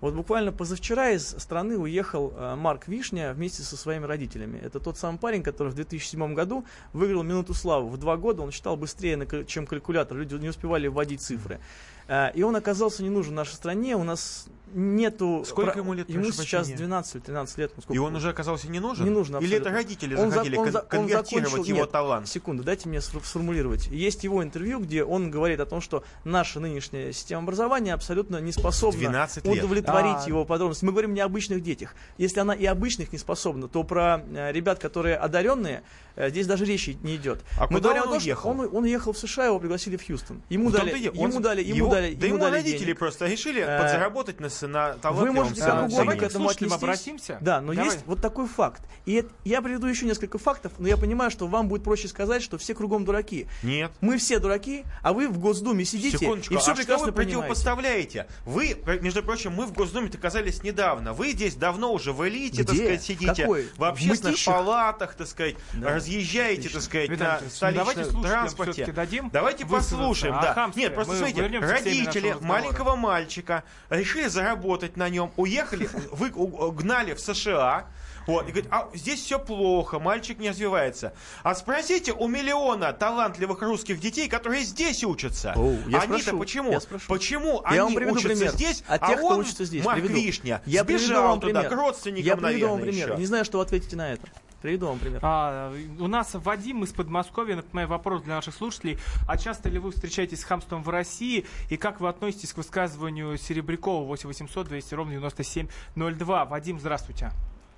Вот 0.00 0.14
буквально 0.14 0.52
позавчера 0.52 1.10
из 1.10 1.30
страны 1.38 1.78
уехал 1.78 2.32
а, 2.36 2.56
Марк 2.56 2.88
Вишня 2.88 3.32
вместе 3.32 3.62
со 3.62 3.76
своими 3.76 4.04
родителями. 4.04 4.58
Это 4.62 4.80
тот 4.80 4.96
самый 4.96 5.18
парень, 5.18 5.42
который 5.42 5.68
в 5.68 5.74
2007 5.74 6.34
году 6.34 6.64
выиграл 6.92 7.22
минуту 7.22 7.54
славы. 7.54 7.88
В 7.88 7.96
два 7.96 8.16
года 8.16 8.42
он 8.42 8.50
считал 8.50 8.76
быстрее, 8.76 9.26
чем 9.46 9.66
калькулятор. 9.66 10.16
Люди 10.18 10.34
не 10.34 10.48
успевали 10.48 10.86
вводить 10.88 11.20
цифры. 11.20 11.60
А, 12.08 12.28
И 12.28 12.42
он 12.42 12.56
оказался 12.56 13.02
не 13.02 13.10
нужен 13.10 13.34
нашей 13.34 13.54
стране. 13.54 13.96
У 13.96 14.04
нас 14.04 14.48
нету... 14.74 15.44
Сколько 15.46 15.72
про- 15.72 15.80
ему 15.80 15.92
лет, 15.94 16.08
Ему 16.08 16.24
сейчас 16.32 16.36
прощения? 16.66 16.76
12 16.76 17.14
или 17.16 17.22
13 17.22 17.58
лет. 17.58 17.72
ну, 17.76 17.82
сколько 17.82 17.94
И 17.94 17.98
он 17.98 18.14
уже 18.16 18.30
оказался 18.30 18.68
не 18.68 18.80
нужен? 18.80 19.04
Не 19.04 19.10
нужен 19.10 19.36
Или 19.36 19.44
абсолютно. 19.46 19.68
это 19.68 19.76
родители 19.76 20.14
Он 20.14 20.28
за- 20.30 20.34
захотели 20.36 20.56
он 20.56 20.70
за- 20.72 20.80
он 20.80 20.86
конвертировать 20.86 21.50
закончил- 21.50 21.64
его 21.64 21.78
нет, 21.80 21.90
талант? 21.90 22.28
Секунду, 22.28 22.62
дайте 22.64 22.88
мне 22.88 22.98
сфор- 22.98 23.24
сформулировать. 23.24 23.86
Есть 23.88 24.24
его 24.24 24.42
интервью, 24.42 24.80
где 24.80 25.04
он 25.04 25.30
говорит 25.30 25.60
о 25.60 25.66
том, 25.66 25.80
что 25.80 26.04
наша 26.24 26.60
нынешняя 26.60 27.12
система 27.12 27.42
образования 27.42 27.94
абсолютно 27.94 28.38
не 28.40 28.52
способна 28.52 28.98
12 29.00 29.44
лет. 29.44 29.58
удовлетворить 29.64 30.24
А. 30.24 30.28
его 30.28 30.44
потребности. 30.44 30.84
Мы 30.84 30.92
говорим 30.92 31.14
не 31.14 31.20
о 31.20 31.24
обычных 31.26 31.62
детях. 31.62 31.94
Если 32.18 32.40
она 32.40 32.54
и 32.54 32.64
обычных 32.64 33.12
не 33.12 33.18
способна, 33.18 33.68
то 33.68 33.82
про 33.84 34.22
э, 34.32 34.52
ребят, 34.52 34.78
которые 34.78 35.16
одаренные, 35.16 35.82
э, 36.16 36.30
здесь 36.30 36.46
даже 36.46 36.64
речи 36.64 36.98
не 37.02 37.16
идет. 37.16 37.40
А 37.58 37.62
Мы 37.62 37.76
куда 37.78 37.80
говорим 37.90 38.02
он 38.02 38.08
о 38.08 38.12
том, 38.12 38.22
уехал? 38.22 38.50
Он, 38.50 38.60
он 38.72 38.84
уехал 38.84 39.12
в 39.12 39.18
США, 39.18 39.46
его 39.46 39.58
пригласили 39.58 39.96
в 39.96 40.06
Хьюстон. 40.06 40.42
Ему 40.48 40.70
дали, 40.70 40.96
ему 40.98 41.22
он- 41.22 41.42
дали, 41.42 41.62
ему 41.62 41.76
его- 41.76 41.90
дали, 41.90 42.14
Да 42.14 42.26
ему 42.26 42.36
ему 42.36 42.44
дали 42.44 42.54
родители 42.56 42.84
денег. 42.86 42.98
просто 42.98 43.26
решили 43.26 43.62
Э, 43.62 43.80
подзаработать 43.80 44.40
на, 44.40 44.48
с- 44.58 44.66
на 44.66 44.92
Вы 44.92 44.98
талантливом 45.00 45.34
можете 45.34 45.60
как 45.60 45.70
А, 45.70 45.78
угодно 45.78 45.96
давайте 45.98 46.20
к 46.20 46.22
этому 46.30 46.48
отнестись. 46.48 46.76
обратимся. 46.76 47.38
Да, 47.40 47.60
но 47.60 47.72
Давай. 47.74 47.90
есть 47.92 48.06
вот 48.06 48.20
такой 48.20 48.46
факт. 48.46 48.82
И 49.06 49.14
это- 49.14 49.30
я 49.44 49.62
приведу 49.62 49.86
еще 49.86 50.04
несколько 50.06 50.38
фактов, 50.38 50.72
но 50.78 50.88
я 50.88 50.96
понимаю, 50.96 51.30
что 51.30 51.46
вам 51.46 51.68
будет 51.68 51.82
проще 51.84 52.08
сказать, 52.08 52.42
что 52.42 52.58
все 52.58 52.74
кругом 52.74 53.04
дураки. 53.04 53.46
Нет. 53.62 53.90
Мы 54.00 54.18
все 54.18 54.38
дураки, 54.38 54.84
а 55.02 55.12
вы 55.12 55.28
в 55.28 55.38
Госдуме 55.38 55.84
сидите 55.84 56.18
Секундочку, 56.18 56.54
и 56.54 56.56
все 56.58 56.72
а 56.72 56.74
что 56.74 56.82
прекрасно 56.82 57.06
вы 57.06 57.12
понимаете. 57.12 57.36
противопоставляете? 57.38 58.26
Вы, 58.44 58.76
между 59.00 59.22
прочим, 59.22 59.52
мы 59.52 59.66
в 59.66 59.72
Госдуме 59.72 60.10
оказались 60.12 60.62
недавно. 60.62 61.12
Вы 61.12 61.30
здесь 61.32 61.54
давно 61.54 61.92
уже 61.92 62.12
в 62.12 62.26
элите, 62.28 62.64
так 62.64 62.74
Где? 62.74 62.84
сказать, 62.84 63.02
сидите. 63.02 63.42
Какой? 63.42 63.68
В 63.76 63.84
общественных 63.84 64.32
Мытищах? 64.32 64.54
палатах, 64.54 65.14
так 65.14 65.26
сказать, 65.26 65.56
Да. 65.74 65.94
разъезжаете, 65.94 66.60
Отлично. 66.60 66.80
так 66.80 66.82
сказать, 66.88 67.08
Виталий 67.10 67.28
на 67.30 67.70
ну 67.70 67.74
давайте 67.76 68.00
столичном 68.04 68.22
транспорте. 68.24 68.92
дадим 68.92 69.30
Давайте 69.32 69.66
послушаем, 69.66 70.34
о 70.34 70.42
да. 70.42 70.72
Нет, 70.74 70.94
просто 70.94 71.12
Мы 71.12 71.18
смотрите, 71.18 71.58
родители 71.58 72.36
маленького 72.40 72.96
мальчика 72.96 73.62
решили 73.90 74.26
заработать 74.28 74.47
на 74.96 75.08
нем, 75.08 75.32
уехали, 75.36 75.88
вы 76.12 76.30
гнали 76.72 77.14
в 77.14 77.20
США, 77.20 77.86
вот, 78.26 78.46
и 78.46 78.52
говорит, 78.52 78.68
а 78.70 78.88
здесь 78.92 79.22
все 79.22 79.38
плохо, 79.38 79.98
мальчик 79.98 80.38
не 80.38 80.50
развивается. 80.50 81.14
А 81.42 81.54
спросите 81.54 82.12
у 82.12 82.28
миллиона 82.28 82.92
талантливых 82.92 83.62
русских 83.62 84.00
детей, 84.00 84.28
которые 84.28 84.64
здесь 84.64 85.02
учатся. 85.02 85.54
Я 85.86 86.00
Они-то 86.00 86.18
спрошу, 86.20 86.38
почему? 86.38 86.72
я 86.72 86.80
спрошу. 86.80 87.04
Почему 87.08 87.62
Я 87.70 87.84
они 87.86 87.96
учатся 87.96 88.28
пример. 88.28 88.52
здесь, 88.52 88.84
От 88.86 89.02
а 89.02 89.06
тех, 89.08 89.16
кто 89.18 89.28
он, 89.28 89.40
учится 89.40 89.64
здесь. 89.64 89.82
Марк 89.82 90.00
приведу. 90.02 90.20
Вишня, 90.20 90.60
Я 90.66 90.82
сбежал 90.84 91.40
туда, 91.40 91.60
пример. 91.62 91.68
к 91.70 91.72
родственникам, 91.80 92.26
Я 92.26 92.36
приведу 92.36 92.68
вам 92.68 92.78
наверное, 92.80 92.92
пример. 92.92 93.08
еще. 93.12 93.18
Не 93.18 93.26
знаю, 93.26 93.44
что 93.46 93.58
вы 93.58 93.64
ответите 93.64 93.96
на 93.96 94.12
это. 94.12 94.26
Приведу 94.62 94.88
вам 94.88 94.98
пример. 94.98 95.20
А, 95.22 95.72
у 95.98 96.06
нас 96.08 96.34
Вадим 96.34 96.82
из 96.82 96.92
Подмосковья, 96.92 97.56
напоминаю, 97.56 97.88
вопрос 97.88 98.22
для 98.22 98.34
наших 98.34 98.54
слушателей. 98.54 98.98
А 99.28 99.36
часто 99.36 99.68
ли 99.68 99.78
вы 99.78 99.92
встречаетесь 99.92 100.40
с 100.40 100.44
хамством 100.44 100.82
в 100.82 100.88
России? 100.88 101.46
И 101.70 101.76
как 101.76 102.00
вы 102.00 102.08
относитесь 102.08 102.52
к 102.52 102.56
высказыванию 102.56 103.36
Серебрякова 103.38 104.04
8800 104.04 104.68
200 104.68 104.94
ровно 104.94 105.12
9702? 105.12 106.44
Вадим, 106.46 106.80
здравствуйте. 106.80 107.30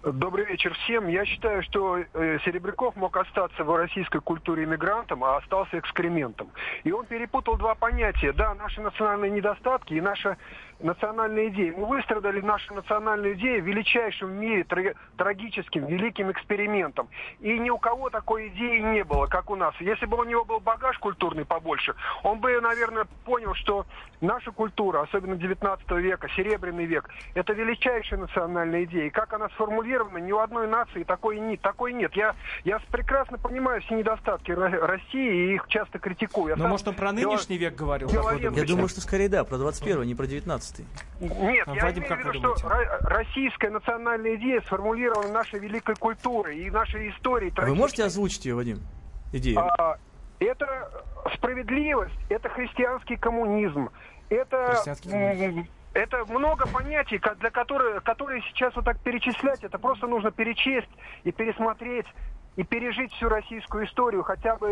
Добрый 0.02 0.46
вечер 0.46 0.72
всем. 0.84 1.08
Я 1.08 1.26
считаю, 1.26 1.62
что 1.62 1.98
э, 1.98 2.38
Серебряков 2.46 2.96
мог 2.96 3.14
остаться 3.18 3.64
в 3.64 3.76
российской 3.76 4.22
культуре 4.22 4.64
иммигрантом, 4.64 5.22
а 5.22 5.36
остался 5.36 5.78
экскрементом. 5.78 6.48
И 6.84 6.90
он 6.90 7.04
перепутал 7.04 7.56
два 7.58 7.74
понятия. 7.74 8.32
Да, 8.32 8.54
наши 8.54 8.80
национальные 8.80 9.30
недостатки 9.30 9.92
и 9.92 10.00
наша 10.00 10.38
национальной 10.82 11.48
идеей. 11.48 11.72
Мы 11.72 11.86
выстрадали 11.86 12.40
нашу 12.40 12.74
национальную 12.74 13.34
идею 13.34 13.62
величайшим 13.62 14.30
в 14.30 14.32
мире 14.34 14.64
тра- 14.64 14.94
трагическим, 15.16 15.86
великим 15.86 16.30
экспериментом. 16.30 17.08
И 17.40 17.58
ни 17.58 17.70
у 17.70 17.78
кого 17.78 18.10
такой 18.10 18.48
идеи 18.48 18.80
не 18.80 19.04
было, 19.04 19.26
как 19.26 19.50
у 19.50 19.56
нас. 19.56 19.74
Если 19.80 20.06
бы 20.06 20.18
у 20.18 20.24
него 20.24 20.44
был 20.44 20.60
багаж 20.60 20.98
культурный 20.98 21.44
побольше, 21.44 21.94
он 22.22 22.40
бы, 22.40 22.60
наверное, 22.60 23.06
понял, 23.24 23.54
что 23.54 23.86
наша 24.20 24.50
культура, 24.52 25.02
особенно 25.02 25.36
19 25.36 25.90
века, 25.92 26.28
Серебряный 26.36 26.84
век, 26.86 27.08
это 27.34 27.52
величайшая 27.52 28.20
национальная 28.20 28.84
идея. 28.84 29.06
И 29.06 29.10
как 29.10 29.32
она 29.32 29.48
сформулирована, 29.50 30.18
ни 30.18 30.32
у 30.32 30.38
одной 30.38 30.66
нации 30.66 31.02
такой, 31.02 31.40
не, 31.40 31.56
такой 31.56 31.92
нет. 31.92 32.14
Я, 32.14 32.34
я 32.64 32.78
прекрасно 32.90 33.38
понимаю 33.38 33.80
все 33.82 33.94
недостатки 33.96 34.50
Ро- 34.50 34.86
России 34.86 35.50
и 35.50 35.54
их 35.54 35.66
часто 35.68 35.98
критикую. 35.98 36.50
Я 36.50 36.56
Но 36.56 36.62
сам 36.64 36.70
может 36.70 36.88
он 36.88 36.94
про 36.94 37.12
нынешний 37.12 37.58
век 37.58 37.74
говорил? 37.74 38.08
Я 38.10 38.64
думаю, 38.64 38.88
что 38.88 39.00
скорее 39.00 39.28
да, 39.28 39.44
про 39.44 39.58
21 39.58 40.02
не 40.04 40.14
про 40.14 40.26
19 40.26 40.69
Нет, 41.20 41.66
А, 41.68 41.74
я 41.74 41.82
Вадим, 41.84 42.02
имею 42.04 42.08
как 42.08 42.20
в 42.22 42.26
вы 42.26 42.32
виду, 42.34 42.56
что 42.56 42.68
думаете? 42.68 42.90
российская 43.02 43.70
национальная 43.70 44.36
идея 44.36 44.60
сформулирована 44.62 45.28
нашей 45.32 45.58
великой 45.60 45.96
культурой 45.96 46.58
и 46.58 46.70
нашей 46.70 47.10
историей. 47.10 47.52
А 47.56 47.62
Вы 47.66 47.74
можете 47.74 48.04
озвучить 48.04 48.44
ее, 48.46 48.54
Вадим? 48.54 48.80
Идею. 49.32 49.58
А, 49.60 49.96
это 50.38 50.90
справедливость, 51.34 52.14
это 52.28 52.48
христианский 52.48 53.16
коммунизм, 53.16 53.90
это, 54.30 54.72
Христианский 54.74 55.10
коммунизм. 55.10 55.66
это 55.94 56.24
много 56.26 56.66
понятий, 56.66 57.20
для 57.40 57.50
которых, 57.50 58.02
которые 58.02 58.42
сейчас 58.42 58.74
вот 58.76 58.84
так 58.86 58.98
перечислять, 59.00 59.62
это 59.62 59.78
просто 59.78 60.06
нужно 60.06 60.30
перечесть 60.30 60.88
и 61.24 61.32
пересмотреть 61.32 62.06
и 62.56 62.64
пережить 62.64 63.12
всю 63.12 63.28
российскую 63.28 63.86
историю, 63.86 64.22
хотя 64.22 64.56
бы 64.56 64.68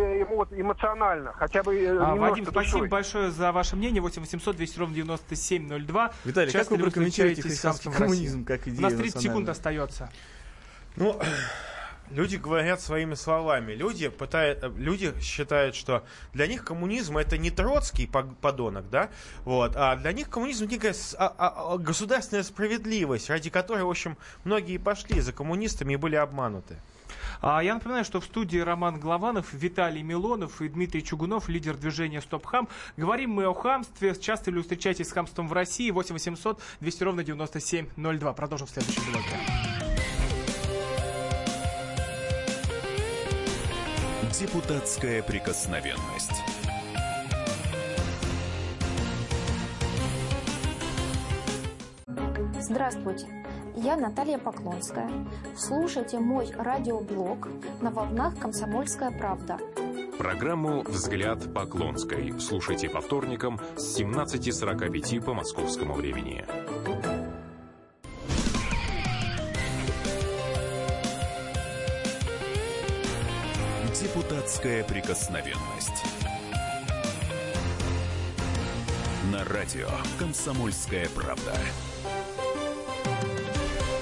эмоционально, 0.50 1.32
хотя 1.32 1.62
бы 1.62 1.76
э, 1.76 1.88
А, 1.88 2.12
немножко 2.12 2.20
Вадим, 2.20 2.44
спасибо 2.46 2.72
душой. 2.78 2.88
большое 2.88 3.30
за 3.30 3.52
ваше 3.52 3.76
мнение. 3.76 4.02
8 4.02 4.20
800 4.20 4.56
200 4.56 4.78
ровно 4.78 4.94
9702. 4.94 6.12
Виталий, 6.24 6.50
Часто 6.52 6.70
как 6.70 6.78
вы 6.78 6.84
прокомментируете 6.84 7.42
христианский 7.42 7.90
коммунизм 7.90 8.44
как 8.44 8.62
идею 8.66 8.78
У 8.78 8.82
нас 8.82 8.94
30 8.94 9.22
секунд 9.22 9.48
остается. 9.48 10.10
Ну, 10.96 11.18
люди 12.10 12.34
говорят 12.36 12.80
своими 12.80 13.14
словами. 13.14 13.72
Люди, 13.72 14.08
пытают, 14.08 14.64
э, 14.64 14.72
люди 14.76 15.14
считают, 15.20 15.76
что 15.76 16.04
для 16.34 16.48
них 16.48 16.64
коммунизм 16.64 17.16
это 17.16 17.38
не 17.38 17.50
троцкий 17.50 18.06
подонок, 18.08 18.90
да, 18.90 19.08
вот, 19.44 19.76
а 19.76 19.94
для 19.96 20.12
них 20.12 20.28
коммунизм 20.28 20.66
некая 20.66 20.94
а- 21.16 21.32
а- 21.38 21.74
а 21.74 21.78
государственная 21.78 22.42
справедливость, 22.42 23.30
ради 23.30 23.50
которой, 23.50 23.84
в 23.84 23.90
общем, 23.90 24.16
многие 24.44 24.74
и 24.74 24.78
пошли 24.78 25.20
за 25.20 25.32
коммунистами 25.32 25.92
и 25.92 25.96
были 25.96 26.16
обмануты. 26.16 26.76
А, 27.40 27.62
Я 27.62 27.74
напоминаю, 27.74 28.04
что 28.04 28.20
в 28.20 28.24
студии 28.24 28.58
Роман 28.58 29.00
Голованов, 29.00 29.52
Виталий 29.52 30.02
Милонов 30.02 30.60
и 30.60 30.68
Дмитрий 30.68 31.04
Чугунов, 31.04 31.48
лидер 31.48 31.76
движения 31.76 32.20
«Стоп 32.20 32.46
Хам». 32.46 32.68
Говорим 32.96 33.30
мы 33.30 33.46
о 33.46 33.54
хамстве. 33.54 34.14
Часто 34.14 34.50
ли 34.50 34.58
вы 34.58 34.62
встречаетесь 34.62 35.08
с 35.08 35.12
хамством 35.12 35.48
в 35.48 35.52
России? 35.52 35.90
8 35.90 36.12
800 36.14 36.60
200 36.80 37.02
ровно 37.04 37.24
9702. 37.24 38.32
Продолжим 38.32 38.66
в 38.66 38.70
следующем 38.70 39.02
блоке. 39.12 39.36
Депутатская 44.38 45.22
прикосновенность. 45.22 46.42
Здравствуйте, 52.60 53.26
я 53.78 53.96
Наталья 53.96 54.38
Поклонская. 54.38 55.08
Слушайте 55.56 56.18
мой 56.18 56.50
радиоблог 56.52 57.48
на 57.80 57.90
волнах 57.90 58.36
«Комсомольская 58.38 59.10
правда». 59.10 59.58
Программу 60.18 60.82
«Взгляд 60.82 61.52
Поклонской» 61.54 62.34
слушайте 62.40 62.90
по 62.90 63.00
вторникам 63.00 63.60
с 63.76 64.00
17.45 64.00 65.22
по 65.22 65.32
московскому 65.32 65.94
времени. 65.94 66.44
Депутатская 73.94 74.82
прикосновенность. 74.84 76.04
На 79.32 79.44
радио 79.44 79.88
«Комсомольская 80.18 81.08
правда». 81.14 81.52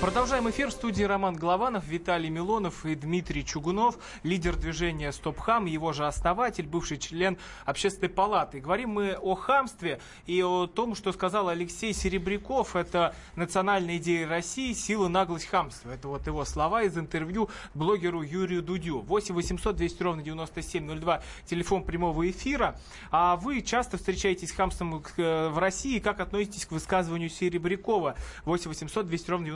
Продолжаем 0.07 0.49
эфир 0.49 0.69
в 0.69 0.73
студии 0.73 1.03
Роман 1.03 1.35
Голованов, 1.35 1.85
Виталий 1.89 2.31
Милонов 2.31 2.87
и 2.87 2.95
Дмитрий 2.95 3.45
Чугунов, 3.45 3.99
лидер 4.23 4.55
движения 4.55 5.11
«Стоп 5.11 5.41
Хам», 5.41 5.65
его 5.65 5.93
же 5.93 6.07
основатель, 6.07 6.65
бывший 6.65 6.99
член 6.99 7.37
общественной 7.65 8.09
палаты. 8.09 8.61
Говорим 8.61 8.91
мы 8.91 9.17
о 9.21 9.35
хамстве 9.35 9.99
и 10.27 10.41
о 10.45 10.69
том, 10.69 10.95
что 10.95 11.11
сказал 11.11 11.49
Алексей 11.49 11.93
Серебряков. 11.93 12.77
Это 12.77 13.17
национальная 13.35 13.97
идея 13.97 14.29
России, 14.29 14.75
сила, 14.75 15.09
наглость, 15.09 15.47
хамство. 15.47 15.91
Это 15.91 16.07
вот 16.07 16.25
его 16.29 16.45
слова 16.45 16.85
из 16.85 16.97
интервью 16.97 17.51
блогеру 17.75 18.23
Юрию 18.23 18.63
Дудю. 18.63 19.01
8 19.01 19.35
800 19.35 19.75
200 19.75 20.03
ровно 20.05 20.23
9702, 20.23 21.23
телефон 21.47 21.83
прямого 21.83 22.31
эфира. 22.31 22.79
А 23.11 23.35
вы 23.35 23.61
часто 23.61 23.97
встречаетесь 23.97 24.51
с 24.51 24.53
хамством 24.53 25.03
э, 25.17 25.49
в 25.49 25.59
России. 25.59 25.99
Как 25.99 26.21
относитесь 26.21 26.65
к 26.65 26.71
высказыванию 26.71 27.29
Серебрякова? 27.29 28.15
8 28.45 28.69
800 28.69 29.05
200 29.09 29.31
ровно 29.33 29.47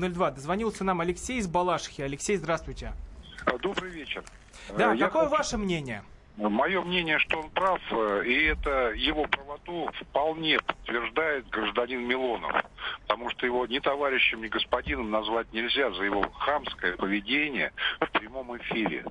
9702. 0.00 0.30
Дозвонился 0.32 0.84
нам 0.84 1.00
Алексей 1.00 1.38
из 1.38 1.46
Балашихи. 1.46 2.02
Алексей, 2.02 2.36
здравствуйте. 2.36 2.92
Добрый 3.60 3.90
вечер. 3.90 4.22
Да, 4.76 4.92
Э, 4.92 4.96
я 4.96 5.06
какое 5.06 5.24
хочу- 5.24 5.36
ваше 5.36 5.58
мнение? 5.58 6.02
Мое 6.36 6.80
мнение, 6.82 7.18
что 7.18 7.40
он 7.40 7.50
прав, 7.50 7.80
э, 7.90 8.22
и 8.26 8.44
это 8.44 8.92
его 8.92 9.24
правоту 9.26 9.90
вполне 10.00 10.58
подтверждает 10.60 11.48
гражданин 11.48 12.00
Милонов. 12.06 12.52
Потому 13.02 13.28
что 13.30 13.44
его 13.46 13.66
ни 13.66 13.80
товарищем, 13.80 14.40
ни 14.42 14.46
господином 14.48 15.10
назвать 15.10 15.52
нельзя 15.52 15.90
за 15.90 16.04
его 16.04 16.22
хамское 16.30 16.96
поведение 16.96 17.72
в 18.00 18.06
прямом 18.12 18.56
эфире. 18.58 19.04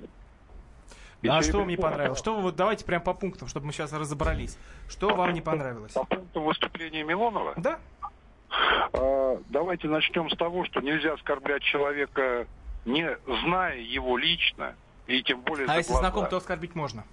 И 1.20 1.28
А 1.28 1.42
что 1.42 1.58
вам 1.58 1.68
не 1.68 1.76
понравилось? 1.76 2.18
Что 2.18 2.36
вы, 2.36 2.42
вот 2.42 2.56
давайте 2.56 2.84
прям 2.84 3.02
по 3.02 3.12
пунктам, 3.12 3.48
чтобы 3.48 3.66
мы 3.66 3.72
сейчас 3.72 3.92
разобрались. 3.92 4.56
Что 4.88 5.14
вам 5.14 5.32
не 5.32 5.40
понравилось? 5.42 5.92
По 5.92 6.04
пункту 6.04 6.40
выступления 6.40 7.02
Милонова? 7.02 7.54
Да. 7.56 7.80
Э, 8.92 9.38
Давайте 9.50 9.88
начнем 9.88 10.28
с 10.30 10.36
того, 10.36 10.64
что 10.66 10.80
нельзя 10.80 11.12
оскорблять 11.14 11.62
человека, 11.62 12.46
не 12.84 13.16
зная 13.44 13.76
его 13.78 14.16
лично, 14.16 14.74
и 15.06 15.22
тем 15.22 15.40
более 15.42 15.66
А 15.68 15.76
если 15.76 15.90
глаза. 15.92 16.08
знаком, 16.08 16.28
то 16.28 16.36
оскорбить 16.38 16.74
можно. 16.74 17.04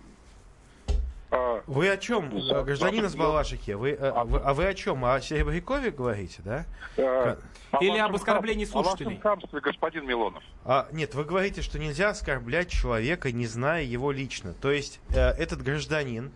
Э, 1.32 1.62
Вы 1.68 1.90
о 1.90 1.98
чем, 1.98 2.30
э, 2.36 2.64
гражданин 2.64 3.06
из 3.06 3.16
Балашихи? 3.16 3.72
Вы, 3.72 3.92
э, 3.92 4.24
вы- 4.24 4.40
а 4.40 4.54
вы 4.54 4.66
о 4.68 4.74
чем? 4.74 5.04
О 5.04 5.20
Серебрякове 5.20 5.92
говорите, 5.92 6.42
да? 6.46 6.66
э, 6.98 7.36
Или 7.82 7.98
об 7.98 8.16
оскорблении 8.16 8.66
хам- 8.66 8.82
о 8.82 8.84
слушателей. 8.86 9.18
хамстве, 9.20 9.60
господин 9.60 10.08
Милонов. 10.08 10.44
А, 10.64 10.88
нет, 10.94 11.14
вы 11.14 11.26
говорите, 11.26 11.62
что 11.62 11.78
нельзя 11.80 12.10
оскорблять 12.10 12.70
человека, 12.70 13.32
не 13.32 13.48
зная 13.48 13.84
его 13.84 14.12
лично. 14.12 14.54
То 14.54 14.72
есть 14.72 15.02
э, 15.10 15.32
этот 15.32 15.62
гражданин, 15.62 16.32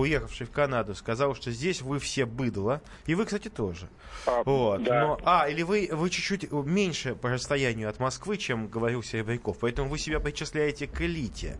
уехавший 0.00 0.46
в 0.46 0.50
Канаду, 0.50 0.94
сказал, 0.94 1.34
что 1.34 1.50
здесь 1.50 1.82
вы 1.82 1.98
все 1.98 2.26
быдло, 2.26 2.80
и 3.06 3.14
вы, 3.14 3.24
кстати, 3.24 3.48
тоже. 3.48 3.88
А, 4.26 4.42
Вот. 4.44 4.82
да. 4.82 5.00
Но, 5.06 5.20
а, 5.24 5.48
или 5.48 5.62
вы, 5.62 5.88
вы 5.92 6.10
чуть-чуть 6.10 6.50
меньше 6.52 7.14
по 7.14 7.30
расстоянию 7.30 7.88
от 7.88 7.98
Москвы, 7.98 8.36
чем 8.36 8.68
говорил 8.68 9.02
Серебряков, 9.02 9.58
поэтому 9.60 9.88
вы 9.88 9.98
себя 9.98 10.20
причисляете 10.20 10.86
к 10.86 11.00
элите. 11.00 11.58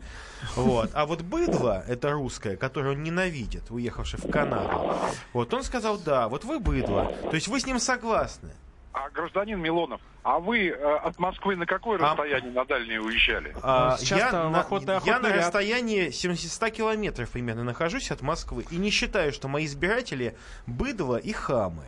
Вот. 0.57 0.91
А 0.95 1.07
вот 1.07 1.23
быдло, 1.23 1.85
это 1.87 2.11
русское, 2.13 2.57
которое 2.57 2.95
он 2.95 3.03
ненавидит, 3.03 3.71
уехавший 3.71 4.19
в 4.19 4.31
Канаду, 4.31 4.95
вот 5.33 5.53
он 5.55 5.63
сказал, 5.63 5.99
да, 5.99 6.29
вот 6.29 6.45
вы 6.45 6.59
быдло. 6.59 7.13
То 7.23 7.35
есть 7.35 7.49
вы 7.49 7.61
с 7.61 7.67
ним 7.67 7.79
согласны. 7.79 8.51
А 8.93 9.09
гражданин 9.11 9.59
Милонов, 9.61 10.01
а 10.25 10.41
вы 10.41 10.69
э, 10.69 10.73
от 10.75 11.19
Москвы 11.19 11.55
на 11.55 11.65
какое 11.65 11.99
А- 11.99 12.03
расстояние 12.09 12.51
на 12.53 12.65
дальнее 12.65 13.01
уезжали? 13.01 13.55
А, 13.63 13.97
сейчас 13.99 14.33
я, 14.33 14.49
на, 14.49 14.61
охотный- 14.61 14.99
я 15.05 15.21
на 15.21 15.33
расстоянии 15.33 16.11
700 16.11 16.71
километров 16.73 17.31
примерно 17.31 17.63
нахожусь 17.63 18.11
от 18.11 18.21
Москвы 18.21 18.67
и 18.71 18.77
не 18.77 18.91
считаю, 18.91 19.33
что 19.33 19.47
мои 19.47 19.67
избиратели 19.67 20.37
быдло 20.67 21.17
и 21.17 21.33
хамы. 21.33 21.85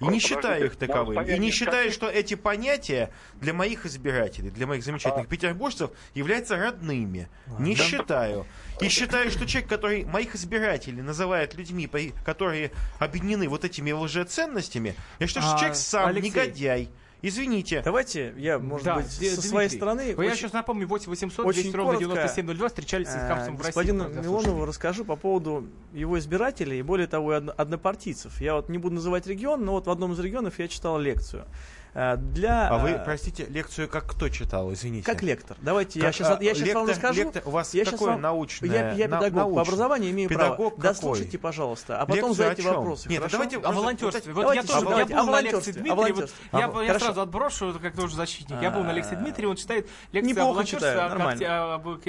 И 0.00 0.06
не 0.06 0.18
считаю 0.18 0.66
их 0.66 0.76
таковыми. 0.76 1.34
И 1.34 1.38
не 1.38 1.50
считаю, 1.50 1.90
что 1.90 2.08
эти 2.08 2.34
понятия 2.34 3.10
для 3.40 3.52
моих 3.52 3.86
избирателей, 3.86 4.50
для 4.50 4.66
моих 4.66 4.82
А. 4.82 4.86
замечательных 4.86 5.28
петербуржцев 5.28 5.90
являются 6.14 6.56
родными. 6.56 7.28
Не 7.58 7.74
считаю. 7.74 8.46
И 8.80 8.88
считаю, 8.88 9.30
что 9.30 9.46
человек, 9.46 9.70
который 9.70 10.04
моих 10.04 10.34
избирателей 10.34 11.02
называет 11.02 11.54
людьми, 11.54 11.88
которые 12.24 12.72
объединены 12.98 13.48
вот 13.48 13.64
этими 13.64 13.92
лжеценностями, 13.92 14.94
я 15.20 15.26
считаю, 15.26 15.46
что 15.46 15.54
А, 15.54 15.58
человек 15.58 15.76
сам 15.76 16.14
негодяй. 16.16 16.90
Извините. 17.26 17.80
Давайте 17.82 18.34
я, 18.36 18.58
может 18.58 18.84
Да, 18.84 18.96
быть, 18.96 19.06
Д- 19.06 19.10
со 19.10 19.18
Дмитрий. 19.36 19.48
своей 19.48 19.68
стороны... 19.70 20.14
Вы, 20.14 20.24
Я 20.24 20.30
очень- 20.30 20.40
сейчас 20.42 20.52
напомню, 20.52 20.86
8 20.86 21.08
800 21.08 21.46
очень 21.46 21.62
200 21.62 21.76
ровно 21.76 21.92
коротко, 21.94 22.14
9702 22.16 22.68
встречались 22.68 23.08
с 23.08 23.14
э, 23.14 23.26
хамством 23.28 23.56
в 23.56 23.60
России. 23.60 23.68
Господину 23.68 24.08
Милонову 24.08 24.64
расскажу 24.66 25.04
по 25.06 25.16
поводу 25.16 25.66
его 25.94 26.18
избирателей 26.18 26.78
и, 26.80 26.82
более 26.82 27.06
того, 27.06 27.32
однопартийцев. 27.32 28.40
Я 28.40 28.56
вот 28.56 28.68
не 28.68 28.76
буду 28.78 28.96
называть 28.96 29.26
регион, 29.26 29.64
но 29.64 29.72
вот 29.72 29.86
в 29.86 29.90
одном 29.90 30.12
из 30.12 30.20
регионов 30.20 30.58
я 30.58 30.68
читал 30.68 30.98
лекцию. 30.98 31.46
Э, 31.94 32.16
Для, 32.16 32.68
А 32.68 32.78
вы, 32.78 32.90
э, 32.90 33.04
простите, 33.04 33.46
лекцию 33.46 33.88
как 33.88 34.06
кто 34.10 34.28
читал, 34.28 34.72
извините? 34.72 35.06
как 35.06 35.22
лектор. 35.22 35.56
Давайте 35.62 36.00
я 36.00 36.06
Как, 36.06 36.14
сейчас, 36.14 36.38
а, 36.38 36.42
я 36.42 36.54
сейчас 36.54 36.74
вам 36.74 36.86
лектор- 36.86 36.90
расскажу. 36.90 37.20
лектор- 37.22 37.42
у 37.46 37.50
вас 37.50 37.72
я 37.72 37.84
какое 37.84 38.10
вам- 38.10 38.20
научное- 38.20 38.68
Я, 38.68 38.92
я 38.92 39.04
педагог 39.06 39.30
по 39.30 39.36
научное? 39.36 39.62
образованию, 39.62 40.10
имею 40.10 40.28
Педагог 40.28 40.56
право. 40.56 40.70
какой? 40.70 40.82
Дослушайте, 40.82 41.38
пожалуйста, 41.38 42.00
а 42.00 42.06
потом 42.06 42.34
задайте 42.34 42.62
вопросы. 42.62 43.08
Нет, 43.08 43.18
хорошо? 43.18 43.36
давайте 43.36 43.56
О 43.58 43.72
волонтерстве. 43.72 44.32
Вот 44.32 44.42
Давайте, 44.42 44.66
я 44.66 44.74
тоже 44.74 44.84
давайте, 44.86 45.12
я 45.12 45.22
был 45.22 45.30
на 45.30 45.40
лекции 45.40 45.72
Дмитрия. 45.72 45.94
Вот 45.94 46.30
я, 46.52 46.82
я 46.82 46.98
сразу 46.98 47.20
отброшу, 47.20 47.74
как 47.80 47.94
тоже 47.94 48.16
защитник. 48.16 48.60
Я 48.60 48.70
был 48.72 48.82
на 48.82 48.92
лекции 48.92 49.14
А, 49.14 49.18
Дмитрия, 49.20 49.46
он 49.48 49.56
читает 49.56 49.88
лекции 50.10 50.38
о 50.38 50.44
волонтерстве, 50.46 50.90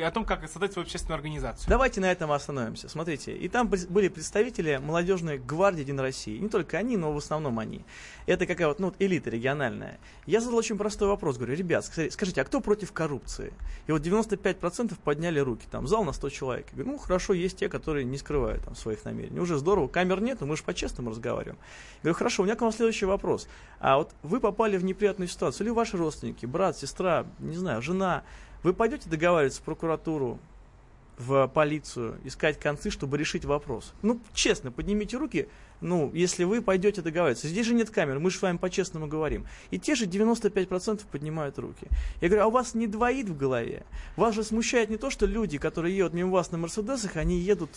о, 0.07 0.11
том, 0.11 0.25
как 0.25 0.49
создать 0.49 0.73
свою 0.73 0.85
общественную 0.85 1.15
организацию. 1.17 1.69
Давайте 1.69 2.01
на 2.01 2.11
этом 2.11 2.31
остановимся. 2.31 2.89
Смотрите, 2.89 3.33
и 3.35 3.47
там 3.49 3.67
были 3.67 4.07
представители 4.07 4.77
молодежной 4.77 5.37
гвардии 5.37 5.81
Единой 5.81 6.03
России. 6.03 6.37
Не 6.39 6.49
только 6.49 6.77
они, 6.77 6.97
но 6.97 7.11
в 7.11 7.17
основном 7.17 7.59
они. 7.59 7.85
Это 8.25 8.47
какая 8.47 8.67
вот, 8.67 8.79
ну, 8.79 8.87
вот 8.87 8.95
элита 8.99 9.29
региональная. 9.29 9.74
Я 10.25 10.41
задал 10.41 10.57
очень 10.57 10.77
простой 10.77 11.07
вопрос. 11.07 11.37
Говорю, 11.37 11.55
ребят, 11.55 11.85
скажи- 11.85 12.11
скажите, 12.11 12.41
а 12.41 12.43
кто 12.43 12.61
против 12.61 12.91
коррупции? 12.91 13.53
И 13.87 13.91
вот 13.91 14.01
95% 14.01 14.97
подняли 15.03 15.39
руки. 15.39 15.65
Там 15.69 15.87
зал 15.87 16.03
на 16.03 16.13
100 16.13 16.29
человек. 16.29 16.67
Я 16.71 16.73
говорю, 16.73 16.91
ну, 16.93 16.97
хорошо, 16.97 17.33
есть 17.33 17.57
те, 17.57 17.69
которые 17.69 18.05
не 18.05 18.17
скрывают 18.17 18.63
там, 18.63 18.75
своих 18.75 19.03
намерений. 19.05 19.39
Уже 19.39 19.57
здорово, 19.57 19.87
камер 19.87 20.21
нет, 20.21 20.41
мы 20.41 20.55
же 20.55 20.63
по-честному 20.63 21.11
разговариваем. 21.11 21.57
Я 21.97 22.01
говорю, 22.03 22.17
хорошо, 22.17 22.43
у 22.43 22.45
меня 22.45 22.55
к 22.55 22.61
вам 22.61 22.71
следующий 22.71 23.05
вопрос. 23.05 23.47
А 23.79 23.97
вот 23.97 24.11
вы 24.23 24.39
попали 24.39 24.77
в 24.77 24.83
неприятную 24.83 25.27
ситуацию, 25.27 25.67
или 25.67 25.71
ваши 25.71 25.97
родственники, 25.97 26.45
брат, 26.45 26.77
сестра, 26.77 27.25
не 27.39 27.55
знаю, 27.55 27.81
жена, 27.81 28.23
вы 28.63 28.73
пойдете 28.73 29.09
договариваться 29.09 29.61
в 29.61 29.63
прокуратуру, 29.63 30.39
в 31.17 31.47
полицию, 31.47 32.17
искать 32.25 32.59
концы, 32.59 32.89
чтобы 32.89 33.17
решить 33.17 33.45
вопрос. 33.45 33.93
Ну, 34.01 34.19
честно, 34.33 34.71
поднимите 34.71 35.17
руки, 35.17 35.47
ну, 35.81 36.11
если 36.13 36.43
вы 36.43 36.61
пойдете 36.61 37.01
договариваться. 37.01 37.47
Здесь 37.47 37.65
же 37.65 37.73
нет 37.73 37.89
камер, 37.89 38.19
мы 38.19 38.31
же 38.31 38.37
с 38.37 38.41
вами 38.41 38.57
по-честному 38.57 39.07
говорим. 39.07 39.45
И 39.71 39.79
те 39.79 39.95
же 39.95 40.05
95% 40.05 41.01
поднимают 41.11 41.59
руки. 41.59 41.87
Я 42.21 42.29
говорю, 42.29 42.43
а 42.43 42.47
у 42.47 42.51
вас 42.51 42.73
не 42.73 42.87
двоит 42.87 43.29
в 43.29 43.37
голове? 43.37 43.85
Вас 44.15 44.35
же 44.35 44.43
смущает 44.43 44.89
не 44.89 44.97
то, 44.97 45.09
что 45.09 45.25
люди, 45.25 45.57
которые 45.57 45.95
едут 45.95 46.13
мимо 46.13 46.31
вас 46.31 46.51
на 46.51 46.57
Мерседесах, 46.57 47.17
они 47.17 47.39
едут 47.39 47.69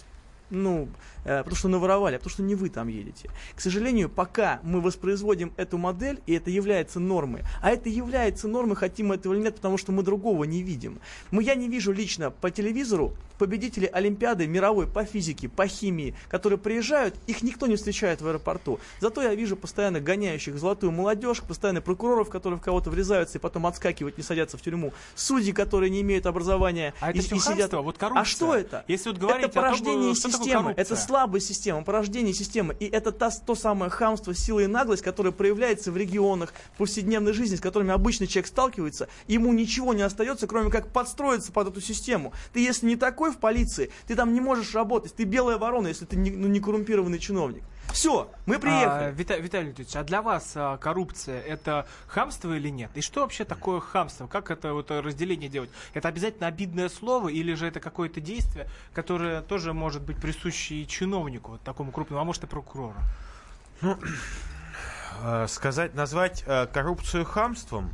ну, 0.51 0.89
э, 1.25 1.39
потому 1.39 1.57
что 1.57 1.69
наворовали, 1.69 2.17
а 2.17 2.19
потому 2.19 2.31
что 2.31 2.43
не 2.43 2.55
вы 2.55 2.71
там 2.71 2.89
едете. 2.89 3.31
К 3.55 3.61
сожалению, 3.61 4.09
пока 4.09 4.61
мы 4.63 4.81
воспроизводим 4.81 5.53
эту 5.57 5.79
модель, 5.79 6.21
и 6.27 6.33
это 6.35 6.51
является 6.51 7.01
нормой, 7.01 7.43
а 7.61 7.71
это 7.71 7.89
является 7.89 8.49
нормой, 8.49 8.77
хотим 8.77 9.09
мы 9.09 9.17
этого 9.17 9.35
или 9.35 9.43
нет, 9.43 9.57
потому 9.57 9.79
что 9.79 9.93
мы 9.93 10.03
другого 10.03 10.45
не 10.45 10.63
видим. 10.63 10.99
Мы, 11.31 11.43
я 11.43 11.55
не 11.55 11.69
вижу 11.69 11.93
лично 11.93 12.31
по 12.31 12.51
телевизору 12.51 13.15
победителей 13.39 13.87
Олимпиады 13.87 14.47
мировой 14.47 14.87
по 14.87 15.05
физике, 15.05 15.49
по 15.49 15.67
химии, 15.67 16.15
которые 16.29 16.59
приезжают, 16.59 17.15
их 17.27 17.43
никто 17.43 17.67
не 17.67 17.77
встречает 17.77 18.21
в 18.21 18.27
аэропорту. 18.27 18.81
Зато 19.01 19.23
я 19.23 19.35
вижу 19.35 19.57
постоянно 19.57 20.01
гоняющих 20.01 20.59
золотую 20.59 20.93
молодежь, 20.93 21.41
постоянно 21.41 21.81
прокуроров, 21.81 22.29
которые 22.29 22.59
в 22.59 22.63
кого-то 22.63 22.91
врезаются 22.91 23.39
и 23.39 23.41
потом 23.41 23.67
отскакивают, 23.67 24.19
не 24.19 24.25
садятся 24.25 24.59
в 24.59 24.63
тюрьму, 24.63 24.93
судьи, 25.15 25.53
которые 25.53 25.91
не 25.91 26.01
имеют 26.01 26.27
образования 26.27 26.95
А 27.01 27.11
это 27.11 27.19
и, 27.19 27.21
всё 27.23 27.37
и 27.37 27.39
сидят. 27.39 27.73
вот 27.73 27.97
коррупция. 27.97 28.23
А 28.23 28.25
что 28.25 28.55
это? 28.55 28.85
Если 28.89 29.11
вот 29.11 29.19
говорить 29.19 29.47
это 29.47 29.51
о 29.51 29.53
том, 29.53 29.63
порождение 29.63 30.15
что 30.15 30.31
такое 30.31 30.38
системы, 30.39 30.63
коррупция. 30.63 30.83
это 30.83 30.97
слабая 30.97 31.41
система, 31.41 31.83
порождение 31.83 32.35
системы. 32.35 32.77
И 32.79 32.87
это 32.87 33.13
та, 33.13 33.31
то 33.31 33.55
самое 33.55 33.91
хамство, 33.91 34.35
сила 34.35 34.61
и 34.61 34.67
наглость, 34.67 35.03
которое 35.03 35.33
проявляется 35.33 35.93
в 35.93 35.97
регионах, 35.97 36.53
в 36.75 36.79
повседневной 36.79 37.33
жизни, 37.33 37.57
с 37.57 37.61
которыми 37.61 37.93
обычный 37.93 38.27
человек 38.27 38.47
сталкивается. 38.47 39.09
Ему 39.27 39.53
ничего 39.53 39.95
не 39.95 40.03
остается, 40.03 40.47
кроме 40.47 40.71
как 40.71 40.89
подстроиться 40.89 41.53
под 41.53 41.69
эту 41.69 41.81
систему. 41.81 42.33
Ты 42.53 42.61
если 42.61 42.87
не 42.87 42.97
такой 42.97 43.33
в 43.33 43.39
полиции, 43.39 43.91
ты 44.07 44.15
там 44.15 44.33
не 44.33 44.41
можешь 44.41 44.75
работать. 44.75 45.15
Ты 45.15 45.25
белая 45.25 45.59
ворона, 45.59 45.89
если 45.89 46.05
ты 46.05 46.17
не, 46.17 46.31
ну, 46.31 46.49
не 46.49 46.61
коррумпированный 46.61 47.19
чиновник. 47.19 47.63
Все, 47.93 48.31
мы 48.47 48.59
приехали. 48.59 49.05
А, 49.05 49.11
Вита- 49.11 49.41
Виталий 49.41 49.65
Леонидович, 49.67 49.97
а 49.97 50.05
для 50.05 50.23
вас 50.23 50.53
а, 50.55 50.77
коррупция 50.77 51.41
это 51.41 51.87
хамство 52.07 52.53
или 52.55 52.69
нет? 52.69 52.91
И 52.95 53.01
что 53.01 53.23
вообще 53.23 53.45
такое 53.45 53.81
хамство? 53.81 54.27
Как 54.27 54.51
это 54.51 54.73
вот 54.75 54.91
э, 54.91 55.01
разделение 55.01 55.49
делать? 55.49 55.71
Это 55.95 56.09
обязательно 56.09 56.47
обидное 56.47 56.89
слово 56.91 57.29
или 57.29 57.55
же 57.55 57.67
это 57.67 57.81
какое-то 57.81 58.21
действие, 58.21 58.69
которое 58.93 59.43
тоже 59.43 59.73
может 59.73 60.03
быть 60.03 60.19
присуще 60.21 60.77
и 60.77 60.87
чиновнику, 60.87 61.53
вот 61.53 61.63
такому 61.63 61.91
крупному, 61.91 62.21
а 62.23 62.25
может 62.25 62.45
и 62.45 62.47
прокурору? 62.47 62.95
Э, 65.23 65.47
сказать, 65.49 65.95
назвать 65.95 66.45
э, 66.47 66.67
коррупцию 66.67 67.25
хамством. 67.25 67.91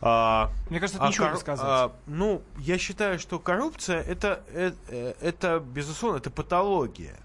а, 0.00 0.50
Мне 0.70 0.78
кажется, 0.78 0.98
это 1.00 1.08
ничего 1.08 1.26
не 1.26 1.32
кор- 1.32 1.40
сказать. 1.40 1.66
а, 1.66 1.92
ну, 2.06 2.42
я 2.58 2.78
считаю, 2.78 3.18
что 3.18 3.38
коррупция 3.38 4.02
это, 4.02 4.42
э, 4.48 4.72
э, 4.88 5.14
это, 5.20 5.58
безусловно, 5.58 6.18
это 6.18 6.30
патология. 6.30 7.16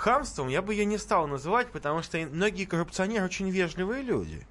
Хамством 0.00 0.48
я 0.48 0.62
бы 0.62 0.72
ее 0.72 0.86
не 0.86 0.96
стал 0.96 1.26
называть, 1.26 1.70
потому 1.72 2.02
что 2.02 2.16
многие 2.32 2.64
коррупционеры 2.64 3.26
очень 3.26 3.50
вежливые 3.50 4.02
люди. 4.02 4.46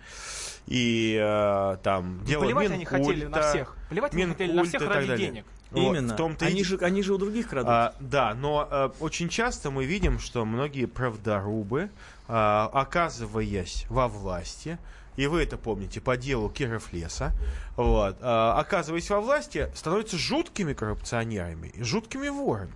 И 0.67 1.19
э, 1.19 1.77
там 1.81 2.23
дело 2.23 2.45
Плевать 2.45 2.69
они 2.69 2.85
хотели 2.85 3.23
на 3.23 3.37
Минкульта, 3.37 3.49
всех. 3.49 3.77
Плевать 3.89 4.13
они 4.13 4.25
хотели 4.27 4.51
на 4.51 4.63
всех 4.63 4.81
Минкульта 4.81 4.93
и 4.93 4.97
ради 4.99 5.07
далее. 5.07 5.27
денег. 5.27 5.45
Вот, 5.71 5.79
Именно. 5.81 6.13
в 6.13 6.17
том-то 6.17 6.45
и 6.45 6.49
они, 6.49 6.57
де- 6.59 6.63
же, 6.65 6.77
они 6.81 7.01
же 7.01 7.15
у 7.15 7.17
других 7.17 7.49
крадут. 7.49 7.67
а, 7.67 7.95
да, 7.99 8.35
но 8.35 8.67
э, 8.69 8.89
очень 8.99 9.27
часто 9.27 9.71
мы 9.71 9.85
видим, 9.85 10.19
что 10.19 10.45
многие 10.45 10.85
правдорубы, 10.85 11.89
а, 12.27 12.69
оказываясь 12.71 13.87
во 13.89 14.07
власти, 14.07 14.77
и 15.15 15.25
вы 15.25 15.41
это 15.41 15.57
помните 15.57 15.99
по 15.99 16.15
делу 16.15 16.49
Киров 16.49 16.93
Леса, 16.93 17.31
вот, 17.75 18.17
а, 18.21 18.55
оказываясь 18.59 19.09
во 19.09 19.19
власти, 19.19 19.71
становятся 19.73 20.15
жуткими 20.15 20.73
коррупционерами 20.73 21.69
и 21.69 21.81
жуткими 21.81 22.29
ворами. 22.29 22.73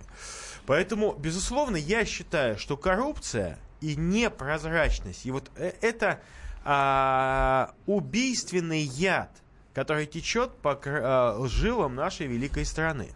Поэтому, 0.66 1.14
безусловно, 1.18 1.76
я 1.76 2.04
считаю, 2.04 2.58
что 2.58 2.76
коррупция 2.76 3.58
и 3.80 3.96
непрозрачность, 3.96 5.26
и 5.26 5.30
вот 5.30 5.50
э- 5.56 5.72
это 5.80 6.20
а, 6.64 7.74
убийственный 7.86 8.80
яд, 8.80 9.30
который 9.74 10.06
течет 10.06 10.56
по 10.56 10.80
а, 10.84 11.46
жилам 11.46 11.94
нашей 11.94 12.26
великой 12.26 12.64
страны. 12.64 13.10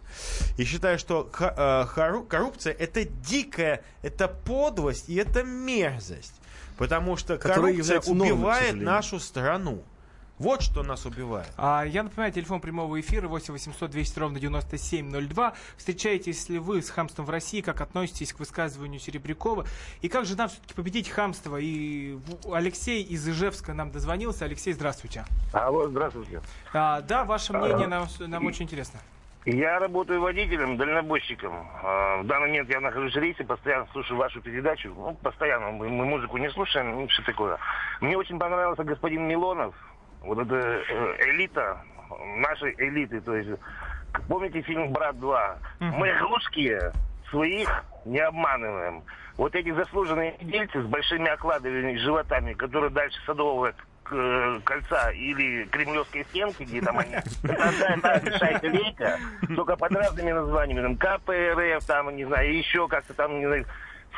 И 0.57 0.65
считаю, 0.65 0.99
что 0.99 1.29
а, 1.39 1.87
коррупция 1.87 2.73
это 2.73 3.05
дикая, 3.05 3.83
это 4.03 4.27
подлость 4.27 5.09
и 5.09 5.15
это 5.15 5.43
мерзость. 5.43 6.35
Потому 6.77 7.17
что 7.17 7.37
Которая 7.37 7.73
коррупция 7.73 7.99
убивает 8.01 8.61
сожалению. 8.61 8.85
нашу 8.85 9.19
страну. 9.19 9.83
Вот 10.39 10.61
что 10.61 10.83
нас 10.83 11.05
убивает. 11.05 11.51
А, 11.57 11.83
я 11.83 12.01
напоминаю, 12.01 12.31
телефон 12.31 12.61
прямого 12.61 12.97
эфира 12.97 13.27
8 13.27 13.51
800 13.51 13.91
200 13.91 14.19
ровно 14.19 14.39
9702. 14.39 15.53
Встречаетесь 15.75 16.47
ли 16.47 16.59
вы 16.59 16.81
с 16.81 16.89
хамством 16.89 17.25
в 17.25 17.29
России? 17.29 17.59
Как 17.59 17.81
относитесь 17.81 18.31
к 18.31 18.39
высказыванию 18.39 19.01
Серебрякова? 19.01 19.65
И 20.01 20.07
как 20.07 20.25
же 20.25 20.37
нам 20.37 20.47
все-таки 20.47 20.73
победить 20.73 21.09
хамство? 21.09 21.57
И 21.57 22.17
Алексей 22.49 23.03
из 23.03 23.27
Ижевска 23.27 23.73
нам 23.73 23.91
дозвонился. 23.91 24.45
Алексей, 24.45 24.71
здравствуйте. 24.71 25.25
Алло, 25.51 25.89
здравствуйте. 25.89 26.41
А, 26.73 27.01
да, 27.01 27.25
ваше 27.25 27.51
мнение 27.51 27.87
нам, 27.87 28.07
нам 28.19 28.45
очень 28.45 28.63
интересно. 28.63 29.01
Я 29.45 29.79
работаю 29.79 30.21
водителем, 30.21 30.77
дальнобойщиком. 30.77 31.67
А, 31.83 32.21
В 32.21 32.27
данный 32.27 32.47
момент 32.47 32.69
я 32.69 32.79
нахожусь 32.79 33.13
в 33.13 33.19
рейсе, 33.19 33.43
постоянно 33.43 33.87
слушаю 33.91 34.17
вашу 34.17 34.41
передачу. 34.41 34.93
Ну, 34.95 35.17
постоянно. 35.21 35.71
Мы, 35.71 35.89
мы 35.89 36.05
музыку 36.05 36.37
не 36.37 36.49
слушаем, 36.51 36.91
ну, 36.91 37.09
что 37.09 37.23
такое. 37.23 37.57
Мне 37.99 38.17
очень 38.17 38.39
понравился 38.39 38.83
господин 38.83 39.27
Милонов. 39.27 39.73
Вот 40.21 40.39
эта 40.39 40.55
э, 40.55 41.15
элита, 41.31 41.81
нашей 42.37 42.73
элиты. 42.77 43.21
То 43.21 43.35
есть, 43.35 43.59
помните 44.27 44.61
фильм 44.61 44.91
«Брат 44.91 45.15
2»? 45.15 45.57
Мы 45.79 46.11
русские, 46.19 46.91
своих 47.29 47.69
не 48.05 48.19
обманываем. 48.19 49.03
Вот 49.37 49.55
эти 49.55 49.71
заслуженные 49.71 50.35
дельцы 50.41 50.81
с 50.81 50.85
большими 50.85 51.29
окладами, 51.29 51.95
животами, 51.97 52.53
которые 52.53 52.89
дальше 52.89 53.17
Садового 53.25 53.73
э, 54.11 54.59
кольца 54.63 55.11
или 55.11 55.63
кремлевской 55.65 56.25
стенки, 56.25 56.63
где 56.63 56.81
там 56.81 56.99
они, 56.99 57.13
это 57.13 58.19
и 58.25 58.29
же 58.29 58.37
шайка-лейка, 58.37 59.17
только 59.55 59.77
под 59.77 59.91
разными 59.93 60.31
названиями, 60.31 60.81
там 60.81 60.97
КПРФ, 60.97 61.85
там, 61.85 62.15
не 62.15 62.25
знаю, 62.25 62.57
еще 62.57 62.87
как-то 62.87 63.13
там, 63.13 63.39
не 63.39 63.45
знаю, 63.45 63.65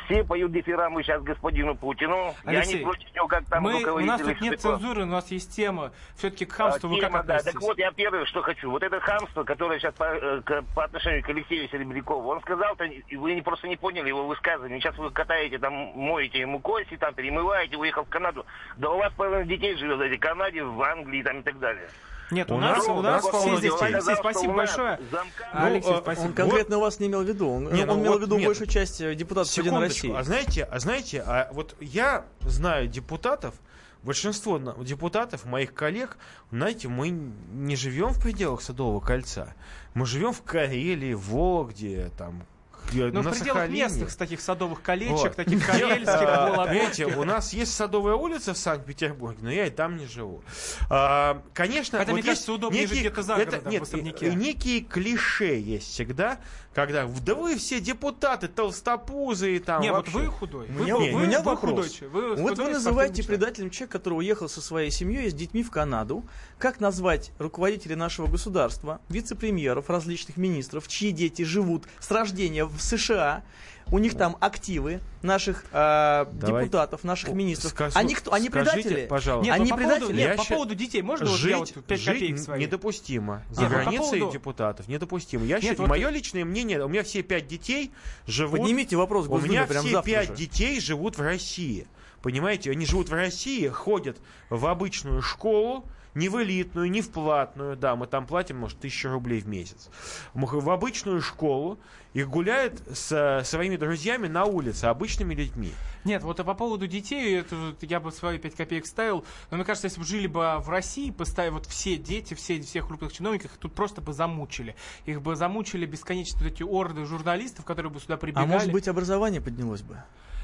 все 0.06 0.24
поют 0.24 0.52
дифирамбы 0.52 1.02
сейчас 1.02 1.22
господину 1.22 1.74
Путину. 1.76 2.34
я 2.44 2.50
Алексей, 2.50 2.78
не 2.78 2.84
против 2.84 3.14
него, 3.14 3.26
как 3.26 3.44
там 3.46 3.62
Мы, 3.62 3.82
у 3.84 3.98
нас 4.00 4.20
тут 4.20 4.40
нет 4.40 4.56
такое. 4.60 4.76
цензуры, 4.78 5.02
у 5.02 5.06
нас 5.06 5.30
есть 5.30 5.54
тема. 5.54 5.92
Все-таки 6.16 6.44
к 6.46 6.52
хамству 6.52 6.88
вы 6.88 6.98
А, 6.98 7.00
как 7.00 7.10
тема, 7.10 7.22
да. 7.22 7.34
относитесь? 7.36 7.52
Так 7.52 7.62
вот, 7.62 7.78
я 7.78 7.90
первое, 7.92 8.24
что 8.26 8.42
хочу. 8.42 8.70
Вот 8.70 8.82
это 8.82 9.00
хамство, 9.00 9.44
которое 9.44 9.78
сейчас 9.78 9.94
по, 9.94 10.04
э, 10.04 10.40
к- 10.42 10.62
по 10.74 10.84
отношению 10.84 11.22
к 11.22 11.28
Алексею 11.28 11.68
Серебрякову, 11.68 12.28
он 12.28 12.40
сказал-то, 12.40 12.84
и 12.84 13.16
вы 13.16 13.34
не- 13.34 13.42
просто 13.42 13.68
не 13.68 13.76
поняли 13.76 14.08
его 14.08 14.26
высказывание. 14.26 14.80
Сейчас 14.80 14.96
вы 14.98 15.10
катаете, 15.10 15.58
там, 15.58 15.72
моете 15.72 16.40
ему 16.40 16.60
кости, 16.60 16.96
там, 16.96 17.14
перемываете, 17.14 17.76
уехал 17.76 18.04
в 18.04 18.08
Канаду. 18.08 18.44
Да 18.76 18.90
у 18.90 18.98
вас 18.98 19.12
половина 19.14 19.44
детей 19.44 19.76
живет 19.76 19.98
в 19.98 20.18
Канаде, 20.18 20.62
в 20.64 20.82
Англии, 20.82 21.22
там, 21.22 21.40
и 21.40 21.42
так 21.42 21.58
далее. 21.58 21.88
Нет, 22.32 22.50
у, 22.50 22.54
У 22.54 22.58
нас, 22.58 22.78
нас- 22.78 22.88
у 22.88 23.02
нас 23.02 23.24
все 23.24 23.56
здесь. 23.58 23.72
Алексей, 23.80 24.00
Сказал, 24.00 24.14
что 24.16 24.30
спасибо 24.30 24.54
большое. 24.54 25.00
замка- 25.10 25.44
Алексей, 25.52 25.92
Ну, 25.92 25.98
э, 25.98 26.02
спасибо. 26.02 26.24
Он 26.26 26.32
конкретно 26.32 26.78
вас 26.78 26.98
не 27.00 27.06
имел 27.08 27.22
в 27.22 27.26
виду. 27.28 27.48
Он, 27.50 27.64
ну 27.64 27.70
имел 27.70 28.12
вот 28.12 28.18
в 28.20 28.22
виду 28.22 28.36
нет. 28.38 28.46
большую 28.46 28.68
часть 28.68 29.00
э, 29.00 29.14
депутатов 29.14 29.52
Единой. 29.56 29.80
России. 29.80 30.12
А 30.14 30.22
знаете, 30.24 30.64
а 30.64 30.78
знаете, 30.78 31.22
а 31.26 31.50
вот 31.52 31.76
я 31.80 32.24
знаю 32.40 32.88
депутатов, 32.88 33.54
большинство 34.02 34.58
депутатов, 34.58 35.44
моих 35.44 35.74
коллег, 35.74 36.16
знаете, 36.50 36.88
мы 36.88 37.10
не 37.10 37.76
живем 37.76 38.08
в 38.08 38.20
пределах 38.20 38.62
Садового 38.62 39.00
кольца. 39.00 39.54
Мы 39.94 40.06
живем 40.06 40.32
в 40.32 40.42
Карелии, 40.42 41.12
в 41.14 41.28
Вологде, 41.28 42.10
там, 42.16 42.42
э, 42.42 42.44
Но 42.94 43.22
на 43.22 43.30
в 43.30 43.32
пределах 43.34 43.58
Сахалине. 43.62 43.78
местных 43.82 44.14
таких 44.16 44.40
садовых 44.40 44.82
колечек, 44.82 45.12
Вот. 45.18 45.36
таких 45.36 45.66
карельских, 45.66 46.72
Видите, 46.72 47.06
у 47.06 47.24
нас 47.24 47.52
есть 47.52 47.74
Садовая 47.74 48.14
улица 48.14 48.54
в 48.54 48.58
Санкт-Петербурге, 48.58 49.38
но 49.42 49.50
я 49.50 49.66
и 49.66 49.70
там 49.70 49.96
не 49.96 50.06
живу. 50.06 50.42
А, 50.90 51.42
Конечно, 51.54 51.98
Хотя, 51.98 52.10
вот 52.12 52.18
мне 52.18 52.28
кажется, 52.28 52.52
удобнее 52.52 52.86
жить 52.86 53.00
где-то 53.00 53.22
за 53.22 53.34
это- 53.34 53.50
городом, 53.52 53.70
нет, 53.72 53.80
в 53.80 53.84
особняке. 53.84 54.34
некие 54.34 54.80
клише 54.80 55.58
есть 55.58 55.88
всегда, 55.92 56.38
когда 56.74 57.06
да 57.06 57.34
вы 57.34 57.56
все 57.56 57.80
депутаты 57.80 58.48
толстопузы 58.48 59.56
и 59.56 59.58
там 59.58 59.82
Не, 59.82 59.90
вот 59.90 59.98
вообще». 60.08 60.18
вы 60.18 60.26
худой. 60.26 60.66
Вы, 60.68 60.84
меня, 60.84 60.96
вы- 60.96 61.12
у 61.12 61.18
меня 61.18 61.38
вы 61.40 61.44
вопрос. 61.44 61.96
худой. 61.98 62.08
Вы 62.08 62.34
вот 62.36 62.58
вы 62.58 62.70
называете 62.70 63.22
предателем 63.24 63.70
человека, 63.70 63.98
который 63.98 64.14
уехал 64.14 64.48
со 64.48 64.60
своей 64.60 64.90
семьей 64.90 65.26
и 65.26 65.30
с 65.30 65.34
детьми 65.34 65.62
в 65.62 65.70
Канаду. 65.70 66.24
Как 66.58 66.80
назвать 66.80 67.32
руководителей 67.38 67.94
нашего 67.94 68.26
государства, 68.26 69.00
вице-премьеров, 69.08 69.90
различных 69.90 70.36
министров, 70.36 70.88
чьи 70.88 71.10
дети 71.10 71.42
живут 71.42 71.84
с 72.00 72.10
рождения 72.10 72.64
в 72.64 72.80
США? 72.82 73.42
У 73.90 73.98
них 73.98 74.16
там 74.16 74.36
активы 74.40 75.00
наших 75.22 75.64
э, 75.72 76.24
Давай. 76.32 76.64
депутатов, 76.64 77.04
наших 77.04 77.30
министров. 77.30 77.72
Скажу- 77.72 77.98
они 77.98 78.14
кто? 78.14 78.32
Они 78.32 78.48
скажите, 78.48 78.72
предатели? 78.82 79.06
пожалуйста. 79.06 79.44
Нет, 79.50 79.54
Они 79.60 79.70
ну, 79.70 79.76
по 79.76 79.82
поводу, 79.82 79.98
предатели? 80.06 80.16
нет, 80.18 80.30
Я 80.30 80.36
по 80.36 80.44
ща- 80.44 80.54
поводу 80.54 80.74
детей 80.74 81.02
можно 81.02 81.26
вот 81.26 81.32
я 81.40 81.56
Жить, 81.58 81.76
вот 81.76 81.84
5 81.84 82.00
жить 82.00 82.06
копеек 82.06 82.48
недопустимо. 82.58 83.42
За 83.50 83.62
Нет, 83.62 83.70
ну, 83.70 83.76
границей 83.76 84.18
поводу- 84.20 84.32
депутатов 84.32 84.88
недопустимо. 84.88 85.44
Я 85.44 85.56
Нет, 85.56 85.62
считаю, 85.64 85.80
вот- 85.80 85.88
мое 85.90 86.08
личное 86.10 86.44
мнение, 86.44 86.82
у 86.84 86.88
меня 86.88 87.02
все 87.02 87.22
пять 87.22 87.48
детей 87.48 87.90
живут... 88.26 88.60
Поднимите 88.60 88.96
вопрос 88.96 89.26
в 89.26 89.32
У 89.32 89.38
меня 89.38 89.66
прямо 89.66 89.86
все 89.86 90.00
пять 90.02 90.28
же. 90.28 90.36
детей 90.36 90.80
живут 90.80 91.18
в 91.18 91.20
России. 91.20 91.86
Понимаете, 92.22 92.70
они 92.70 92.86
живут 92.86 93.08
в 93.08 93.12
России, 93.12 93.66
ходят 93.66 94.16
в 94.48 94.64
обычную 94.66 95.20
школу, 95.22 95.84
не 96.14 96.28
в 96.28 96.42
элитную, 96.42 96.90
не 96.90 97.00
в 97.00 97.10
платную, 97.10 97.76
да, 97.76 97.96
мы 97.96 98.06
там 98.06 98.26
платим, 98.26 98.58
может, 98.58 98.78
тысячу 98.78 99.08
рублей 99.10 99.40
в 99.40 99.48
месяц. 99.48 99.90
В 100.34 100.70
обычную 100.70 101.22
школу 101.22 101.78
и 102.12 102.24
гуляют 102.24 102.82
с 102.92 103.12
э, 103.12 103.44
своими 103.44 103.76
друзьями 103.76 104.28
на 104.28 104.44
улице, 104.44 104.84
обычными 104.84 105.34
людьми. 105.34 105.72
Нет, 106.04 106.22
вот 106.22 106.40
а 106.40 106.44
по 106.44 106.54
поводу 106.54 106.86
детей, 106.86 107.38
это 107.38 107.56
я 107.80 108.00
бы 108.00 108.12
свои 108.12 108.38
5 108.38 108.54
копеек 108.54 108.86
ставил. 108.86 109.24
Но 109.50 109.56
мне 109.56 109.64
кажется, 109.64 109.86
если 109.86 110.00
бы 110.00 110.04
жили 110.06 110.26
бы 110.26 110.58
в 110.58 110.68
России, 110.68 111.10
поставив 111.10 111.54
вот 111.54 111.66
все 111.66 111.96
дети, 111.96 112.34
все, 112.34 112.60
всех 112.60 112.88
крупных 112.88 113.12
чиновников, 113.12 113.52
их 113.52 113.58
тут 113.58 113.72
просто 113.72 114.00
бы 114.00 114.12
замучили. 114.12 114.74
Их 115.06 115.22
бы 115.22 115.36
замучили 115.36 115.86
бесконечно 115.86 116.40
вот 116.42 116.52
эти 116.52 116.62
орды 116.62 117.06
журналистов, 117.06 117.64
которые 117.64 117.90
бы 117.90 118.00
сюда 118.00 118.14
А 118.14 118.18
прибегали. 118.18 118.46
может 118.46 118.72
быть 118.72 118.88
образование 118.88 119.40
поднялось 119.40 119.82
бы? 119.82 120.02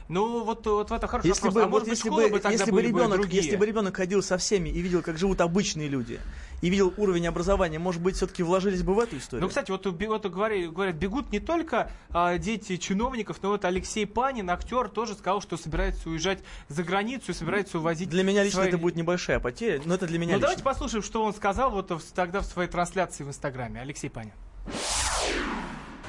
Ну, 0.09 0.43
вот, 0.43 0.67
вот 0.67 0.89
в 0.91 0.93
это 0.93 1.07
хороший 1.07 1.29
Если 1.29 1.43
вопрос. 1.49 1.55
бы, 1.55 1.61
а 1.61 1.65
вот 1.65 1.71
может 1.71 1.89
быть, 1.89 1.99
если 1.99 2.09
бы, 2.09 2.29
бы 2.29 2.51
если 2.51 2.71
бы 2.71 2.77
бы 2.77 2.83
ребенок, 2.83 3.19
другие. 3.21 3.43
если 3.43 3.57
бы 3.57 3.67
ребенок 3.67 3.97
ходил 3.97 4.23
со 4.23 4.39
всеми 4.39 4.71
и 4.71 4.81
видел, 4.81 5.03
как 5.03 5.19
живут 5.19 5.43
обычные 5.43 5.89
люди, 5.89 6.19
и 6.63 6.71
видел 6.71 6.95
уровень 6.97 7.27
образования, 7.27 7.79
может 7.79 8.01
быть, 8.01 8.17
все-таки 8.17 8.43
вложились 8.43 8.83
бы 8.83 8.95
в 8.95 8.99
эту 9.01 9.19
историю? 9.19 9.43
Ну, 9.43 9.49
кстати, 9.49 9.71
вот, 9.71 9.85
вот 9.87 10.27
говорят, 10.27 10.95
бегут 10.97 11.31
не 11.31 11.41
только 11.41 11.91
а, 12.11 12.39
дети 12.39 12.79
чиновников, 12.79 13.39
но 13.43 13.51
вот 13.51 13.65
Алексей 13.67 14.07
Панин, 14.07 14.49
актер, 14.49 14.89
тоже 14.89 15.15
сказал, 15.15 15.43
что 15.43 15.57
собирается 15.59 16.09
уезжать 16.09 16.43
за 16.69 16.83
границу 16.83 17.33
и 17.33 17.35
собирается 17.35 17.79
увозить 17.79 18.09
Для 18.09 18.23
меня 18.23 18.43
лично 18.43 18.61
свои- 18.61 18.69
это 18.69 18.79
будет 18.79 18.97
небольшая 18.97 19.41
потеря, 19.41 19.81
но 19.85 19.95
это 19.95 20.07
для 20.07 20.19
меня 20.19 20.35
Ну, 20.35 20.41
давайте 20.41 20.63
послушаем, 20.63 21.03
что 21.03 21.23
он 21.23 21.35
сказал 21.35 21.71
вот 21.71 21.91
в- 21.91 22.13
тогда 22.13 22.41
в 22.41 22.47
своей 22.47 22.71
трансляции 22.71 23.25
в 23.25 23.29
Инстаграме. 23.29 23.81
Алексей 23.83 24.09
Панин. 24.09 24.33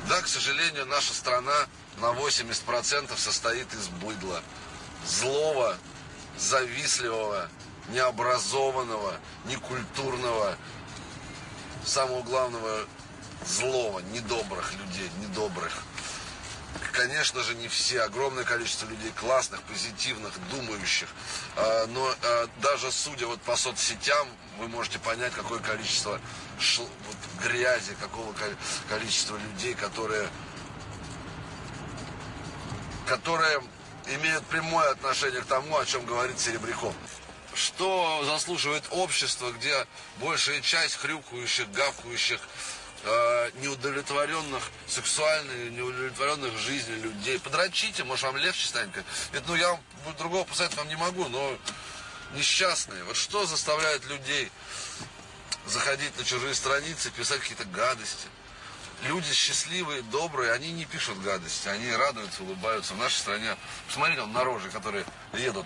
Да, 0.09 0.23
к 0.23 0.27
сожалению, 0.27 0.87
наша 0.87 1.13
страна 1.13 1.67
на 1.97 2.07
80% 2.07 3.15
состоит 3.15 3.71
из 3.75 3.89
быдла. 3.89 4.41
Злого, 5.05 5.77
завистливого, 6.35 7.47
необразованного, 7.89 9.19
некультурного, 9.45 10.57
самого 11.85 12.23
главного, 12.23 12.87
злого, 13.45 13.99
недобрых 13.99 14.73
людей, 14.73 15.11
недобрых. 15.19 15.83
Конечно 16.93 17.43
же, 17.43 17.55
не 17.55 17.67
все, 17.67 18.01
огромное 18.01 18.43
количество 18.43 18.85
людей 18.87 19.11
классных, 19.11 19.61
позитивных, 19.63 20.33
думающих. 20.49 21.07
А, 21.55 21.85
Но 21.87 22.13
а, 22.23 22.47
даже 22.61 22.91
судя 22.91 23.27
вот 23.27 23.41
по 23.41 23.55
соцсетям, 23.55 24.27
вы 24.57 24.67
можете 24.67 24.99
понять, 24.99 25.33
какое 25.33 25.59
количество 25.59 26.19
шл- 26.59 26.89
вот 27.07 27.15
грязи, 27.43 27.95
какого 28.01 28.33
ко- 28.33 28.55
количества 28.89 29.37
людей, 29.37 29.75
которые, 29.75 30.27
которые 33.07 33.61
имеют 34.07 34.45
прямое 34.47 34.89
отношение 34.91 35.41
к 35.41 35.45
тому, 35.45 35.77
о 35.77 35.85
чем 35.85 36.05
говорит 36.05 36.39
Серебряков. 36.39 36.93
Что 37.53 38.23
заслуживает 38.25 38.83
общество, 38.91 39.51
где 39.51 39.85
большая 40.17 40.61
часть 40.61 40.95
хрюкающих, 40.95 41.69
гавкающих, 41.71 42.39
э, 43.03 43.51
неудовлетворенных 43.61 44.63
сексуальной, 44.87 45.69
неудовлетворенных 45.71 46.57
жизнью 46.57 47.01
людей. 47.01 47.39
Подрочите, 47.39 48.03
может 48.03 48.23
вам 48.23 48.37
легче 48.37 48.67
станет. 48.67 48.95
Это, 49.31 49.43
ну, 49.47 49.55
я 49.55 49.69
вам 49.69 49.81
другого 50.17 50.43
посоветовать 50.43 50.79
вам 50.79 50.87
не 50.89 50.95
могу, 50.95 51.27
но 51.29 51.57
несчастные. 52.33 53.03
Вот 53.03 53.15
что 53.15 53.45
заставляет 53.45 54.05
людей 54.07 54.51
заходить 55.65 56.17
на 56.17 56.23
чужие 56.23 56.53
страницы, 56.53 57.11
писать 57.11 57.39
какие-то 57.41 57.65
гадости? 57.65 58.27
Люди 59.03 59.31
счастливые, 59.31 60.01
добрые, 60.03 60.51
они 60.51 60.73
не 60.73 60.85
пишут 60.85 61.21
гадости, 61.21 61.69
они 61.69 61.89
радуются, 61.91 62.43
улыбаются. 62.43 62.93
В 62.93 62.97
нашей 62.97 63.15
стране, 63.15 63.55
посмотрите, 63.87 64.21
вон 64.21 64.33
на 64.33 64.43
рожи, 64.43 64.69
которые 64.69 65.05
едут. 65.33 65.65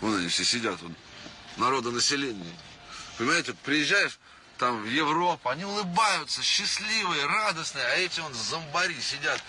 Вон 0.00 0.16
они 0.16 0.28
все 0.28 0.44
сидят, 0.44 0.80
вот, 0.80 0.92
народонаселение. 1.56 2.54
Понимаете, 3.18 3.54
приезжаешь 3.64 4.18
там 4.60 4.82
в 4.82 4.86
Европу, 4.86 5.48
они 5.48 5.64
улыбаются, 5.64 6.42
счастливые, 6.42 7.24
радостные, 7.26 7.84
а 7.86 7.96
эти 7.98 8.20
вон 8.20 8.32
зомбари 8.34 8.94
сидят. 9.00 9.42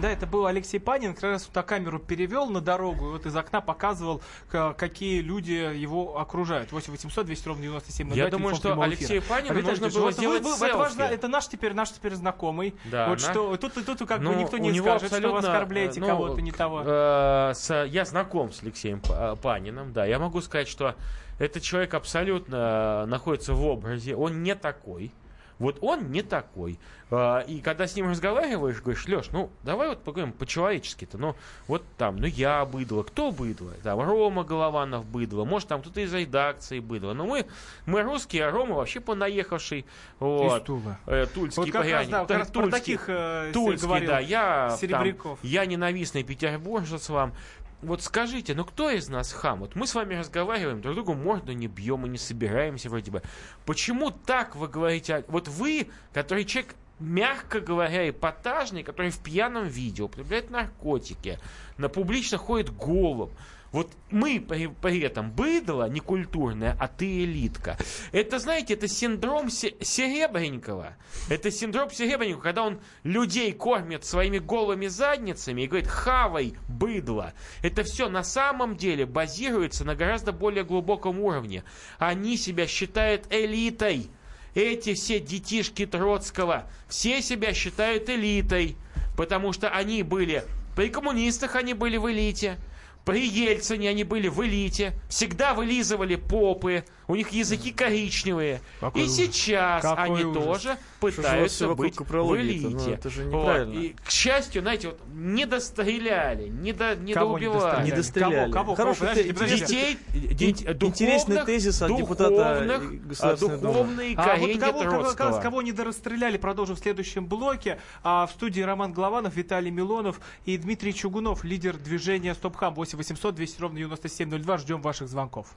Да, 0.00 0.08
это 0.10 0.26
был 0.26 0.46
Алексей 0.46 0.78
Панин, 0.78 1.12
как 1.12 1.24
раз 1.24 1.50
вот 1.52 1.66
камеру 1.66 1.98
перевел 1.98 2.46
на 2.46 2.60
дорогу, 2.60 3.08
и 3.08 3.10
вот 3.10 3.26
из 3.26 3.34
окна 3.36 3.60
показывал, 3.60 4.22
какие 4.48 5.20
люди 5.20 5.50
его 5.76 6.18
окружают. 6.18 6.70
8 6.70 6.92
800 6.92 7.26
200 7.26 7.48
ровно 7.48 7.62
97 7.62 8.14
Я 8.14 8.28
думаю, 8.28 8.54
что 8.54 8.80
Алексею 8.80 9.22
Панину 9.22 9.60
нужно 9.60 9.88
было 9.90 10.12
сделать 10.12 10.40
это, 10.42 10.76
ваш, 10.78 10.92
селфи. 10.92 11.12
это 11.12 11.28
наш 11.28 11.48
теперь, 11.48 11.74
наш 11.74 11.90
теперь 11.90 12.14
знакомый. 12.14 12.74
Да, 12.84 13.08
вот 13.08 13.20
на- 13.20 13.30
что, 13.30 13.56
тут, 13.56 13.74
тут 13.84 13.98
как 14.08 14.20
Ну, 14.20 14.32
бы 14.32 14.36
никто 14.40 14.56
не 14.56 14.72
скажет, 14.80 15.12
что 15.12 15.32
вы 15.32 15.38
оскорбляете 15.40 16.00
ну, 16.00 16.06
кого-то 16.06 16.40
не 16.40 16.52
того. 16.52 16.82
э, 16.86 17.52
с- 17.54 17.84
я 17.86 18.04
знаком 18.04 18.52
с 18.52 18.62
Алексеем 18.62 19.02
э, 19.10 19.34
Паниным, 19.42 19.92
да. 19.92 20.06
Я 20.06 20.20
могу 20.20 20.40
сказать, 20.40 20.68
что 20.68 20.94
этот 21.38 21.62
человек 21.62 21.94
абсолютно 21.94 23.02
э, 23.04 23.06
находится 23.06 23.54
в 23.54 23.64
образе. 23.64 24.16
Он 24.16 24.42
не 24.42 24.54
такой. 24.54 25.12
Вот 25.58 25.78
он 25.80 26.12
не 26.12 26.22
такой. 26.22 26.78
Э, 27.10 27.40
И 27.48 27.60
когда 27.60 27.88
с 27.88 27.96
ним 27.96 28.08
разговариваешь, 28.10 28.80
говоришь, 28.80 29.08
Леш, 29.08 29.30
ну 29.32 29.50
давай 29.64 29.88
вот 29.88 30.04
поговорим 30.04 30.32
по-человечески-то. 30.32 31.18
Ну 31.18 31.34
вот 31.66 31.82
там, 31.96 32.16
ну 32.18 32.26
я 32.28 32.64
быдло, 32.64 33.02
кто 33.02 33.32
быдло? 33.32 33.72
Там 33.82 34.00
Рома 34.00 34.44
Голованов 34.44 35.04
быдло, 35.04 35.44
может 35.44 35.66
там 35.68 35.80
кто-то 35.80 36.00
из 36.00 36.14
редакции 36.14 36.78
быдло. 36.78 37.12
Но 37.12 37.26
мы, 37.26 37.44
мы 37.86 38.02
русские, 38.02 38.46
а 38.46 38.52
Рома 38.52 38.76
вообще 38.76 39.00
понаехавший. 39.00 39.84
Вот. 40.20 40.60
Из 40.60 40.64
Тула. 40.64 40.98
Э, 41.06 41.26
Тульский 41.26 41.60
Вот 41.60 41.70
как 41.72 41.82
раз, 41.82 42.06
пряник. 42.06 42.10
да, 42.12 42.24
как 42.26 42.38
раз 42.38 42.48
про 42.52 42.62
Тульский- 42.62 42.70
таких 42.70 43.04
э, 43.08 43.50
Тульский, 43.52 43.86
говорил 43.86 44.08
да, 44.10 44.18
я 44.20 44.68
там, 44.70 44.78
Серебряков. 44.78 45.38
я 45.42 45.66
ненавистный 45.66 46.22
петербуржец 46.22 47.08
вам. 47.08 47.32
Вот 47.80 48.02
скажите, 48.02 48.54
ну 48.54 48.64
кто 48.64 48.90
из 48.90 49.08
нас 49.08 49.32
хам? 49.32 49.60
Вот 49.60 49.76
мы 49.76 49.86
с 49.86 49.94
вами 49.94 50.16
разговариваем, 50.16 50.80
друг 50.80 50.96
другу 50.96 51.14
морду 51.14 51.52
не 51.52 51.68
бьем 51.68 52.06
и 52.06 52.08
не 52.08 52.18
собираемся 52.18 52.90
вроде 52.90 53.12
бы. 53.12 53.22
Почему 53.64 54.10
так 54.10 54.56
вы 54.56 54.66
говорите? 54.66 55.24
Вот 55.28 55.46
вы, 55.46 55.88
который 56.12 56.44
человек, 56.44 56.74
мягко 56.98 57.60
говоря, 57.60 58.10
эпатажный, 58.10 58.82
который 58.82 59.10
в 59.10 59.18
пьяном 59.20 59.66
виде 59.66 60.02
употребляет 60.02 60.50
наркотики, 60.50 61.38
на 61.76 61.88
публично 61.88 62.36
ходит 62.36 62.74
голым. 62.76 63.30
Вот 63.70 63.92
мы 64.10 64.40
при, 64.40 64.66
при 64.68 65.00
этом 65.00 65.30
быдло 65.30 65.88
некультурное, 65.88 66.76
а 66.80 66.88
ты 66.88 67.24
элитка. 67.24 67.76
Это, 68.12 68.38
знаете, 68.38 68.74
это 68.74 68.88
синдром 68.88 69.50
Се- 69.50 69.74
Серебренникова. 69.80 70.94
Это 71.28 71.50
синдром 71.50 71.90
Серебренникова, 71.90 72.42
когда 72.42 72.62
он 72.62 72.80
людей 73.02 73.52
кормит 73.52 74.06
своими 74.06 74.38
голыми 74.38 74.86
задницами 74.86 75.62
и 75.62 75.66
говорит, 75.66 75.88
хавай, 75.88 76.54
быдло. 76.68 77.34
Это 77.62 77.82
все 77.82 78.08
на 78.08 78.24
самом 78.24 78.76
деле 78.76 79.04
базируется 79.04 79.84
на 79.84 79.94
гораздо 79.94 80.32
более 80.32 80.64
глубоком 80.64 81.20
уровне. 81.20 81.62
Они 81.98 82.38
себя 82.38 82.66
считают 82.66 83.26
элитой. 83.30 84.08
Эти 84.54 84.94
все 84.94 85.20
детишки 85.20 85.84
Троцкого, 85.84 86.68
все 86.88 87.20
себя 87.20 87.52
считают 87.52 88.08
элитой, 88.08 88.76
потому 89.14 89.52
что 89.52 89.68
они 89.68 90.02
были, 90.02 90.42
при 90.74 90.88
коммунистах 90.88 91.54
они 91.54 91.74
были 91.74 91.96
в 91.98 92.10
элите, 92.10 92.58
При 93.08 93.26
Ельцине 93.26 93.88
они 93.88 94.04
были 94.04 94.28
в 94.28 94.44
элите, 94.44 94.92
всегда 95.08 95.54
вылизывали 95.54 96.16
попы, 96.16 96.84
у 97.08 97.14
них 97.14 97.30
языки 97.30 97.72
коричневые. 97.72 98.60
Какой 98.80 99.04
и 99.04 99.08
сейчас 99.08 99.82
Какой 99.82 100.04
они 100.04 100.24
ужас. 100.24 100.44
тоже 100.44 100.78
пытаются 101.00 101.74
быть 101.74 101.94
в 101.94 101.98
капрологии-то? 101.98 102.68
элите. 102.68 102.86
Ну, 102.86 102.92
это 102.92 103.10
же 103.10 103.24
Вот. 103.24 103.68
И, 103.74 103.96
к 104.04 104.10
счастью, 104.10 104.60
знаете, 104.60 104.88
вот 104.88 105.00
не 105.14 105.46
достреляли, 105.46 106.48
не, 106.48 106.74
до, 106.74 106.94
не 106.96 107.14
Кого 107.14 107.38
доубивали. 107.38 107.86
Не 107.86 107.92
достреляли. 107.92 108.52
Кого? 108.52 108.74
Кого? 108.74 108.94
Хороший 108.94 109.00
Подождите, 109.00 109.28
те- 109.28 109.34
подождите. 109.34 109.66
Детей, 109.66 109.98
Ин- 110.12 110.78
де- 110.78 110.86
интересный 110.86 111.44
тезис 111.46 111.80
от 111.80 111.96
депутата 111.96 112.28
духовных, 112.28 113.06
Государственной 113.06 113.54
а, 113.54 113.58
Думы. 113.58 114.14
А 114.16 114.36
вот 114.36 114.58
кого, 114.58 115.14
кого, 115.14 115.40
кого 115.40 115.62
не 115.62 115.72
дорастреляли, 115.72 116.36
продолжим 116.36 116.76
в 116.76 116.78
следующем 116.78 117.26
блоке. 117.26 117.80
А 118.02 118.26
в 118.26 118.32
студии 118.32 118.60
Роман 118.60 118.92
Главанов, 118.92 119.34
Виталий 119.34 119.70
Милонов 119.70 120.20
и 120.44 120.58
Дмитрий 120.58 120.92
Чугунов, 120.92 121.42
лидер 121.42 121.78
движения 121.78 122.34
Стопхам 122.34 122.74
8 122.74 122.98
800 122.98 123.34
200 123.34 123.60
ровно 123.62 123.78
9702. 123.78 124.58
Ждем 124.58 124.82
ваших 124.82 125.08
звонков. 125.08 125.56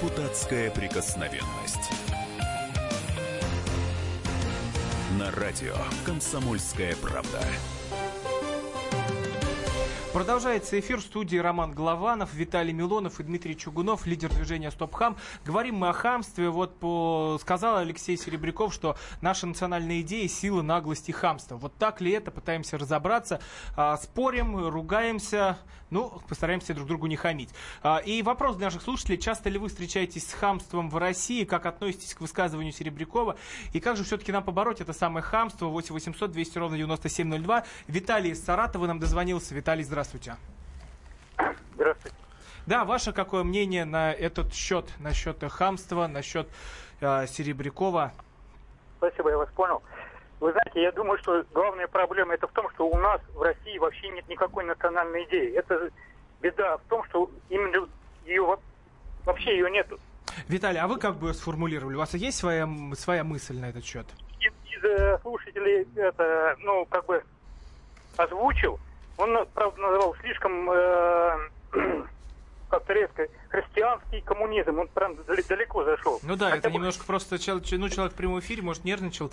Депутатская 0.00 0.70
прикосновенность. 0.70 1.92
На 5.18 5.30
радио 5.30 5.74
«Комсомольская 6.06 6.96
правда». 6.96 7.38
Продолжается 10.14 10.80
эфир 10.80 11.00
в 11.00 11.02
студии 11.02 11.36
Роман 11.36 11.72
Голованов, 11.72 12.32
Виталий 12.32 12.72
Милонов 12.72 13.20
и 13.20 13.22
Дмитрий 13.22 13.56
Чугунов, 13.56 14.06
лидер 14.06 14.30
движения 14.30 14.70
Стоп 14.70 14.94
Хам. 14.94 15.16
Говорим 15.44 15.76
мы 15.76 15.90
о 15.90 15.92
хамстве. 15.92 16.48
Вот 16.48 16.80
по... 16.80 17.38
сказал 17.40 17.76
Алексей 17.76 18.16
Серебряков, 18.16 18.72
что 18.72 18.96
наша 19.20 19.46
национальная 19.46 20.00
идея– 20.00 20.26
сила, 20.30 20.62
наглость 20.62 21.10
и 21.10 21.12
хамство. 21.12 21.56
Вот 21.56 21.76
так 21.76 22.00
ли 22.00 22.10
это? 22.10 22.30
Пытаемся 22.30 22.76
разобраться. 22.76 23.38
А, 23.76 23.98
спорим, 23.98 24.66
ругаемся, 24.66 25.58
ну, 25.90 26.20
постараемся 26.28 26.74
друг 26.74 26.86
другу 26.86 27.06
не 27.06 27.16
хамить. 27.16 27.50
А, 27.82 27.98
и 27.98 28.22
вопрос 28.22 28.56
для 28.56 28.66
наших 28.66 28.82
слушателей. 28.82 29.18
Часто 29.18 29.50
ли 29.50 29.58
вы 29.58 29.68
встречаетесь 29.68 30.28
с 30.28 30.32
хамством 30.32 30.88
в 30.88 30.96
России? 30.96 31.44
Как 31.44 31.66
относитесь 31.66 32.14
к 32.14 32.20
высказыванию 32.20 32.72
Серебрякова? 32.72 33.36
И 33.72 33.80
как 33.80 33.96
же 33.96 34.04
все-таки 34.04 34.32
нам 34.32 34.44
побороть 34.44 34.80
это 34.80 34.92
самое 34.92 35.22
хамство? 35.22 35.66
8 35.66 35.92
800 35.92 36.30
200 36.30 36.58
ровно 36.58 36.76
9702. 36.76 37.64
Виталий 37.88 38.30
из 38.30 38.44
Саратова 38.44 38.86
нам 38.86 38.98
дозвонился. 38.98 39.54
Виталий, 39.54 39.84
здравствуйте. 39.84 40.36
Здравствуйте. 41.74 42.16
Да, 42.66 42.84
ваше 42.84 43.12
какое 43.12 43.42
мнение 43.42 43.84
на 43.84 44.12
этот 44.12 44.54
счет, 44.54 44.86
насчет 44.98 45.42
хамства, 45.50 46.06
насчет 46.06 46.48
э, 47.00 47.26
Серебрякова? 47.26 48.12
Спасибо, 48.98 49.30
я 49.30 49.38
вас 49.38 49.48
понял. 49.56 49.82
Вы 50.40 50.52
знаете, 50.52 50.82
я 50.82 50.92
думаю, 50.92 51.18
что 51.18 51.44
главная 51.52 51.86
проблема 51.86 52.32
это 52.34 52.48
в 52.48 52.52
том, 52.52 52.68
что 52.70 52.88
у 52.88 52.96
нас 52.96 53.20
в 53.34 53.42
России 53.42 53.76
вообще 53.78 54.08
нет 54.08 54.26
никакой 54.28 54.64
национальной 54.64 55.24
идеи. 55.24 55.54
Это 55.54 55.90
беда 56.40 56.78
в 56.78 56.82
том, 56.88 57.04
что 57.04 57.30
именно 57.50 57.86
ее 58.24 58.42
во- 58.42 58.60
вообще 59.26 59.52
ее 59.52 59.70
нету. 59.70 59.98
Виталий, 60.48 60.80
а 60.80 60.86
вы 60.88 60.98
как 60.98 61.16
бы 61.16 61.28
ее 61.28 61.34
сформулировали? 61.34 61.96
У 61.96 61.98
вас 61.98 62.14
есть 62.14 62.38
своя, 62.38 62.66
своя 62.94 63.22
мысль 63.22 63.58
на 63.58 63.68
этот 63.68 63.84
счет? 63.84 64.06
Из, 64.40 64.52
из, 64.72 64.82
э, 64.82 65.18
слушателей 65.20 65.86
это, 65.96 66.56
ну, 66.60 66.86
как 66.86 67.04
бы 67.04 67.22
озвучил. 68.16 68.80
Он, 69.18 69.46
правда, 69.52 69.78
называл 69.82 70.16
слишком 70.22 70.70
э, 70.70 71.38
как-то 72.70 72.92
резко 72.94 73.28
христианский 73.50 74.20
коммунизм. 74.22 74.78
Он 74.78 74.88
прям 74.88 75.16
далеко 75.48 75.84
зашел. 75.84 76.20
Ну 76.22 76.36
да, 76.36 76.46
Хотя 76.46 76.58
это 76.58 76.68
бы- 76.70 76.74
немножко 76.76 77.04
просто 77.04 77.38
чел- 77.38 77.60
ч- 77.60 77.76
ну, 77.78 77.88
человек 77.88 78.12
в 78.12 78.16
прямом 78.16 78.38
эфире, 78.40 78.62
может, 78.62 78.84
нервничал, 78.84 79.30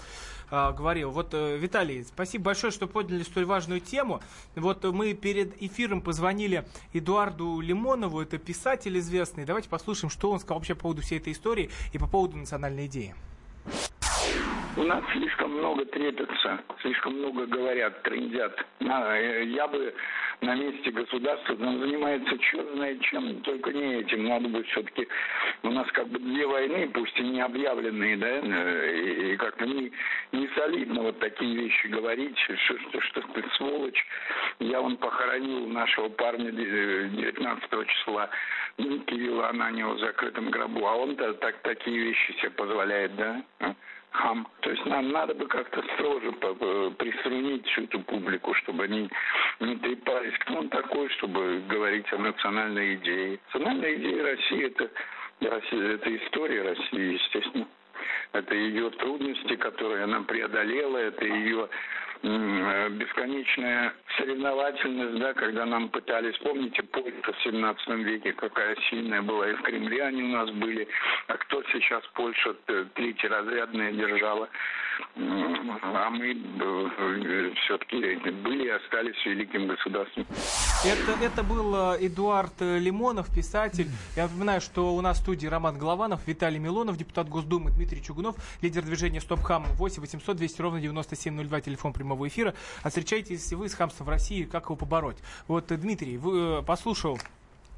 а, 0.50 0.72
говорил. 0.72 1.12
Вот, 1.12 1.34
э, 1.34 1.58
Виталий, 1.58 2.04
спасибо 2.04 2.46
большое, 2.46 2.72
что 2.72 2.88
подняли 2.88 3.24
столь 3.24 3.46
важную 3.46 3.80
тему. 3.80 4.22
Вот 4.56 4.84
э, 4.86 4.92
мы 4.92 5.14
перед 5.14 5.62
эфиром 5.62 6.02
позвонили 6.02 6.66
Эдуарду 6.94 7.60
Лимонову, 7.62 8.22
это 8.22 8.38
писатель 8.38 8.98
известный. 9.00 9.46
Давайте 9.46 9.70
послушаем, 9.70 10.10
что 10.10 10.32
он 10.32 10.40
сказал 10.40 10.58
вообще 10.58 10.76
по 10.76 10.82
поводу 10.82 11.02
всей 11.02 11.20
этой 11.20 11.34
истории 11.34 11.70
и 11.94 11.98
по 11.98 12.08
поводу 12.08 12.38
национальной 12.38 12.88
идеи. 12.88 13.14
У 14.78 14.84
нас 14.84 15.04
слишком 15.12 15.54
много 15.54 15.86
трепятся, 15.86 16.60
слишком 16.82 17.18
много 17.18 17.48
говорят, 17.48 18.04
трендят. 18.04 18.64
Э, 18.80 19.44
Я 19.46 19.68
бы 19.68 19.92
на 20.42 20.54
месте 20.54 20.92
государства 20.92 21.56
там 21.56 21.80
занимается 21.80 22.38
черт 22.38 22.68
знает 22.76 23.02
чем, 23.02 23.42
только 23.42 23.74
не 23.74 24.02
этим. 24.02 24.26
Надо 24.26 24.48
бы 24.50 24.62
все-таки... 24.66 25.08
У 25.64 25.72
нас 25.72 25.88
как 25.94 26.08
бы 26.10 26.20
две 26.20 26.46
войны, 26.46 26.92
пусть 26.94 27.18
и 27.18 27.24
не 27.24 27.42
объявленные, 27.42 28.18
да, 28.18 28.28
э, 28.28 28.92
и, 28.94 29.34
и 29.34 29.38
как-то 29.38 29.66
не, 29.66 29.92
не 30.32 30.48
солидно 30.50 31.02
вот 31.02 31.18
такие 31.18 31.56
вещи 31.56 31.88
говорить, 31.88 32.38
что, 32.38 32.78
что, 32.78 33.02
что 33.02 33.22
ты 33.22 33.44
сволочь. 33.58 34.06
Я 34.60 34.80
вон 34.80 34.98
похоронил 34.98 35.66
нашего 35.70 36.10
парня 36.10 36.52
э, 36.52 37.10
19 37.14 37.88
числа, 37.88 38.30
ну, 38.78 39.00
Кирилла 39.00 39.50
Ананьева 39.50 39.96
в 39.96 40.00
закрытом 40.02 40.52
гробу, 40.52 40.86
а 40.86 40.98
он-то 40.98 41.34
так, 41.34 41.56
такие 41.64 41.98
вещи 41.98 42.34
себе 42.34 42.52
позволяет, 42.52 43.16
да? 43.16 43.44
Хам. 44.12 44.48
То 44.62 44.72
есть 44.72 44.86
нам 44.86 45.12
надо 45.12 45.34
бы 45.34 45.48
как-то 45.48 45.84
строже 45.96 46.32
по- 46.34 46.92
приструнить 46.92 47.66
всю 47.68 47.84
эту 47.84 48.00
публику, 48.02 48.54
чтобы 48.56 48.86
они 48.86 49.10
не 49.60 49.76
трепались. 49.78 50.38
Кто 50.40 50.56
он 50.56 50.70
такой, 50.70 51.10
чтобы 51.10 51.62
говорить 51.68 52.12
о 52.14 52.18
национальной 52.18 52.96
идее? 52.96 53.40
Национальная 53.54 53.96
идея 53.96 54.24
России 54.24 54.66
это, 54.66 54.90
Россия, 55.42 55.94
это 55.94 56.16
история 56.16 56.62
России, 56.64 57.14
естественно. 57.14 57.68
Это 58.34 58.54
ее 58.54 58.90
трудности, 58.92 59.56
которые 59.56 60.04
она 60.04 60.22
преодолела, 60.22 60.98
это 60.98 61.26
ее 61.26 61.64
э, 61.64 61.68
бесконечная 62.24 63.94
соревновательность, 64.18 65.20
да, 65.20 65.34
когда 65.34 65.66
нам 65.66 65.90
пытались, 65.90 66.38
помните, 66.40 66.84
Польша 66.84 67.32
в 67.34 67.44
17 67.44 67.88
веке, 68.06 68.34
какая 68.34 68.76
сильная 68.90 69.22
была, 69.22 69.50
и 69.50 69.54
в 69.54 69.62
Кремле 69.62 70.04
они 70.04 70.24
у 70.24 70.28
нас 70.30 70.50
были, 70.52 70.88
а 71.28 71.34
кто 71.38 71.62
сейчас 71.72 72.04
Польша 72.14 72.54
т- 72.66 72.86
третьеразрядная 72.96 73.92
держава, 73.92 74.50
М, 75.16 75.78
а 75.84 76.10
мы 76.10 76.34
все-таки 77.66 78.16
были 78.32 78.66
и 78.66 78.70
остались 78.70 79.24
великим 79.28 79.68
государством. 79.68 80.26
Это, 80.84 81.24
это 81.24 81.44
был 81.44 81.76
э, 81.94 81.98
Эдуард 82.08 82.54
э, 82.62 82.80
Лимонов, 82.80 83.28
писатель. 83.32 83.86
Я 84.16 84.24
напоминаю, 84.24 84.60
что 84.60 84.96
у 84.96 85.02
нас 85.02 85.20
в 85.20 85.22
студии 85.22 85.46
Роман 85.46 85.78
Голованов, 85.78 86.28
Виталий 86.28 86.58
Милонов, 86.58 86.98
депутат 86.98 87.30
Госдумы 87.30 87.70
Дмитрий 87.70 88.02
Чугунов, 88.02 88.38
лидер 88.64 88.82
движения 88.82 89.22
Стоп 89.22 89.42
Хам 89.42 89.66
8 89.76 90.02
800 90.02 90.36
200 90.36 90.62
ровно 90.64 90.82
9702, 90.82 91.62
телефон 91.62 91.94
прямого 91.94 92.07
эфира. 92.28 92.54
А 92.84 92.90
встречаетесь 92.90 93.52
вы 93.54 93.70
с 93.70 93.74
хамством 93.74 94.08
в 94.08 94.10
России, 94.10 94.44
как 94.44 94.66
его 94.66 94.76
побороть? 94.76 95.18
Вот, 95.48 95.72
э, 95.72 95.78
Дмитрий, 95.78 96.18
вы 96.18 96.60
э, 96.60 96.64
послушал 96.64 97.20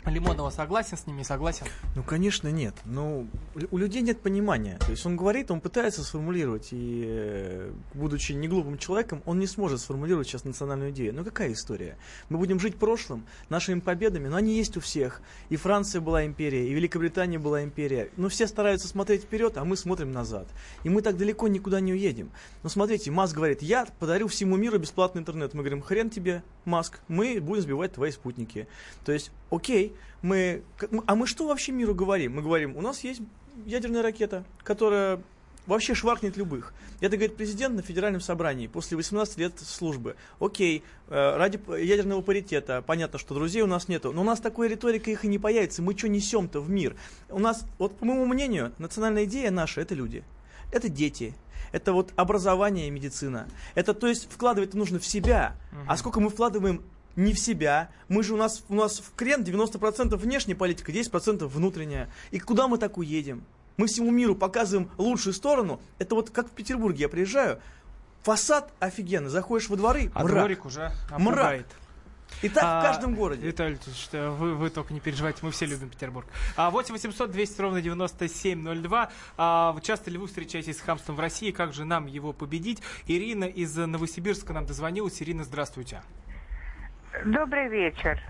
Лимонова, 0.06 0.50
согласен 0.50 0.97
с 0.97 1.06
ним, 1.08 1.18
не 1.18 1.24
согласен? 1.24 1.66
Ну, 1.95 2.04
конечно, 2.04 2.47
нет. 2.47 2.74
Ну, 2.86 3.28
у 3.70 3.78
людей 3.78 4.02
нет 4.02 4.22
понимания. 4.22 4.78
То 4.80 4.91
есть 4.91 5.06
он 5.06 5.18
говорит, 5.18 5.52
он 5.52 5.60
пытается 5.60 6.04
сформулировать, 6.04 6.70
и, 6.72 7.04
э, 7.06 7.72
будучи 7.93 8.32
не 8.32 8.47
глупым 8.47 8.78
человеком, 8.78 9.22
он 9.26 9.39
не 9.39 9.47
сможет 9.47 9.82
сформулировать 9.82 10.28
сейчас 10.28 10.45
национальную 10.45 10.91
идею. 10.91 11.14
Ну, 11.14 11.24
какая 11.24 11.52
история? 11.52 11.97
Мы 12.30 12.38
будем 12.38 12.60
жить 12.60 12.78
прошлым, 12.78 13.26
нашими 13.50 13.82
победами, 13.82 14.30
но 14.30 14.38
они 14.38 14.56
есть 14.56 14.78
у 14.78 14.80
всех. 14.80 15.22
И 15.50 15.58
Франция 15.58 16.02
была 16.02 16.26
империя, 16.26 16.68
и 16.68 16.74
Великобритания 16.74 17.38
была 17.38 17.64
империя. 17.64 18.10
Но 18.16 18.30
все 18.30 18.47
стараются 18.47 18.88
смотреть 18.88 19.24
вперед, 19.24 19.58
а 19.58 19.66
мы 19.66 19.76
смотрим 19.76 20.12
назад. 20.12 20.47
И 20.84 20.89
мы 20.89 21.02
так 21.02 21.18
далеко 21.18 21.47
никуда 21.47 21.82
не 21.82 21.91
уедем. 21.91 22.32
Но 22.64 22.70
смотрите, 22.70 23.12
Маск 23.12 23.36
говорит, 23.36 23.62
я 23.62 23.86
подарю 24.00 24.28
всему 24.28 24.56
миру 24.56 24.80
бесплатный 24.80 25.22
интернет. 25.22 25.54
Мы 25.54 25.60
говорим, 25.60 25.82
хрен 25.82 26.10
тебе, 26.10 26.41
Маск, 26.70 26.99
мы 27.07 27.41
будем 27.41 27.63
сбивать 27.63 27.93
твои 27.93 28.11
спутники. 28.11 28.67
То 29.03 29.11
есть, 29.11 29.32
окей, 29.49 29.93
мы... 30.22 30.63
А 31.05 31.15
мы 31.15 31.28
что 31.28 31.47
вообще 31.47 31.72
миру 31.72 31.95
говорим? 31.95 32.36
Мы 32.36 32.41
говорим, 32.41 32.78
у 32.78 32.82
нас 32.82 33.03
есть 33.03 33.22
ядерная 33.65 34.01
ракета, 34.01 34.43
которая 34.63 35.22
вообще 35.70 35.93
шваркнет 35.93 36.36
любых. 36.36 36.74
Это 36.99 37.15
говорит 37.15 37.38
президент 37.38 37.76
на 37.76 37.82
федеральном 37.82 38.22
собрании 38.22 38.67
после 38.67 38.97
18 38.97 39.38
лет 39.38 39.59
службы. 39.59 40.15
Окей, 40.39 40.84
э, 41.07 41.38
ради 41.38 41.59
ядерного 41.80 42.22
паритета, 42.22 42.84
понятно, 42.86 43.20
что 43.20 43.36
друзей 43.36 43.61
у 43.61 43.67
нас 43.67 43.88
нету, 43.88 44.11
но 44.11 44.22
у 44.22 44.26
нас 44.26 44.39
такой 44.39 44.67
риторика 44.67 45.09
их 45.11 45.24
и 45.24 45.28
не 45.28 45.39
появится. 45.39 45.82
Мы 45.82 45.97
что 45.97 46.09
несем-то 46.09 46.59
в 46.59 46.70
мир? 46.70 46.95
У 47.30 47.39
нас, 47.39 47.65
вот 47.78 47.97
по 47.97 48.05
моему 48.05 48.26
мнению, 48.26 48.74
национальная 48.80 49.26
идея 49.26 49.51
наша– 49.51 49.82
это 49.82 49.95
люди. 49.95 50.24
Это 50.72 50.89
дети, 50.89 51.34
это 51.72 51.93
вот 51.93 52.11
образование 52.15 52.88
и 52.88 52.91
медицина. 52.91 53.47
Это, 53.76 53.93
то 53.93 54.07
есть, 54.07 54.32
вкладывать 54.32 54.74
нужно 54.74 54.99
в 54.99 55.05
себя. 55.05 55.55
А 55.88 55.97
сколько 55.97 56.20
мы 56.20 56.30
вкладываем 56.30 56.82
не 57.15 57.34
в 57.34 57.39
себя. 57.39 57.89
Мы 58.07 58.24
же 58.24 58.34
у 58.34 58.38
нас, 58.38 58.63
у 58.70 58.76
нас 58.76 58.99
в 58.99 59.13
крен 59.15 59.41
90% 59.43 60.15
внешняя 60.15 60.55
политика, 60.55 60.91
10% 60.91 61.45
внутренняя. 61.47 62.09
И 62.32 62.39
куда 62.39 62.67
мы 62.67 62.78
так 62.78 62.97
уедем? 62.97 63.43
Мы 63.78 63.88
всему 63.88 64.09
миру 64.11 64.36
показываем 64.36 64.89
лучшую 64.97 65.34
сторону. 65.34 65.80
Это 65.99 66.15
вот 66.15 66.30
как 66.30 66.47
в 66.47 66.51
Петербурге 66.51 67.01
я 67.03 67.09
приезжаю, 67.09 67.59
фасад 68.24 68.72
офигенный, 68.80 69.30
заходишь 69.30 69.70
во 69.70 69.76
дворы, 69.76 70.11
А 70.13 70.24
мрак. 70.24 70.38
дворик 70.38 70.65
уже 70.65 70.91
Мрак. 71.17 71.65
И 72.41 72.49
так 72.49 72.63
А, 72.63 72.79
в 72.79 72.83
каждом 72.83 73.15
городе. 73.15 73.47
Виталий 73.47 73.73
Леонидович, 73.73 73.97
что 73.97 74.31
вы, 74.31 74.55
вы 74.55 74.69
только 74.69 74.93
не 74.93 74.99
переживайте, 74.99 75.39
мы 75.41 75.51
все 75.51 75.65
любим 75.65 75.89
Петербург. 75.89 76.27
А, 76.55 76.69
8 76.69 76.93
800 76.93 77.31
200 77.31 77.61
ровно 77.61 77.81
9702. 77.81 79.11
А, 79.37 79.75
часто 79.81 80.09
ли 80.09 80.17
вы 80.17 80.27
встречаетесь 80.27 80.77
с 80.77 80.81
хамством 80.81 81.15
в 81.15 81.19
России? 81.19 81.51
Как 81.51 81.73
же 81.73 81.85
нам 81.85 82.05
его 82.05 82.33
победить? 82.33 82.81
Ирина 83.07 83.45
из 83.45 83.75
Новосибирска 83.75 84.53
нам 84.53 84.65
дозвонилась. 84.65 85.21
Ирина, 85.21 85.43
здравствуйте. 85.43 86.01
Добрый 87.25 87.67
вечер. 87.69 88.21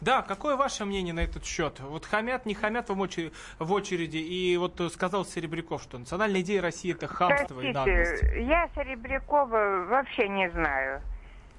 Да, 0.00 0.22
какое 0.22 0.56
ваше 0.56 0.84
мнение 0.84 1.14
на 1.14 1.20
этот 1.20 1.44
счет? 1.44 1.80
Вот 1.80 2.04
хамят, 2.04 2.44
не 2.44 2.54
хамят 2.54 2.88
вам 2.88 3.00
очереди, 3.00 3.32
в 3.58 3.72
очереди. 3.72 4.18
И 4.18 4.56
вот 4.56 4.78
э, 4.80 4.90
сказал 4.90 5.24
Серебряков, 5.24 5.82
что 5.82 5.98
национальная 5.98 6.42
идея 6.42 6.60
России 6.60 6.92
это 6.92 7.06
хамство 7.06 7.60
и 7.60 7.72
наглость. 7.72 8.20
Простите, 8.20 8.46
я 8.46 8.68
Серебрякова 8.74 9.86
вообще 9.88 10.28
не 10.28 10.50
знаю. 10.50 11.02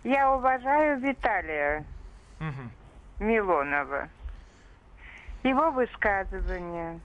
Я 0.03 0.31
уважаю 0.31 0.99
Виталия 0.99 1.83
Мгм. 2.39 2.71
Милонова. 3.19 4.09
Его 5.43 5.71
высказывания 5.71 6.99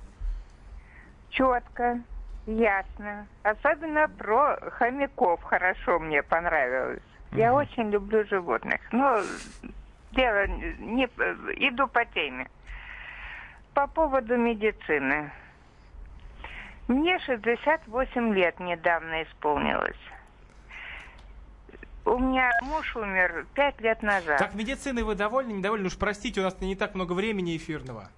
четко, 1.30 2.01
ясно. 2.47 3.26
Особенно 3.43 4.09
про 4.09 4.57
хомяков 4.72 5.43
хорошо 5.43 5.99
мне 5.99 6.22
понравилось. 6.22 7.03
Я 7.32 7.55
очень 7.55 7.90
люблю 7.90 8.24
животных. 8.26 8.80
Но 8.93 9.22
дело 10.12 10.47
не... 10.47 11.05
Иду 11.66 11.88
по 11.88 12.05
теме. 12.05 12.49
По 13.74 13.86
поводу 13.86 14.36
медицины. 14.36 15.30
Мне 16.88 17.18
68 17.20 18.34
лет 18.34 18.61
недавно 18.61 19.22
исполнилось. 19.22 19.97
У 22.05 22.18
меня 22.18 22.50
муж 22.62 22.96
умер 22.96 23.46
5 23.55 23.80
лет 23.80 24.03
назад. 24.03 24.38
Так 24.38 24.55
медициной 24.55 25.03
вы 25.03 25.14
довольны, 25.14 25.53
недовольны? 25.53 25.86
Уж 25.86 25.96
простите, 25.96 26.40
у 26.40 26.44
нас 26.44 26.61
не 26.61 26.74
так 26.74 26.94
много 26.94 27.12
времени 27.12 27.57
эфирного. 27.57 28.11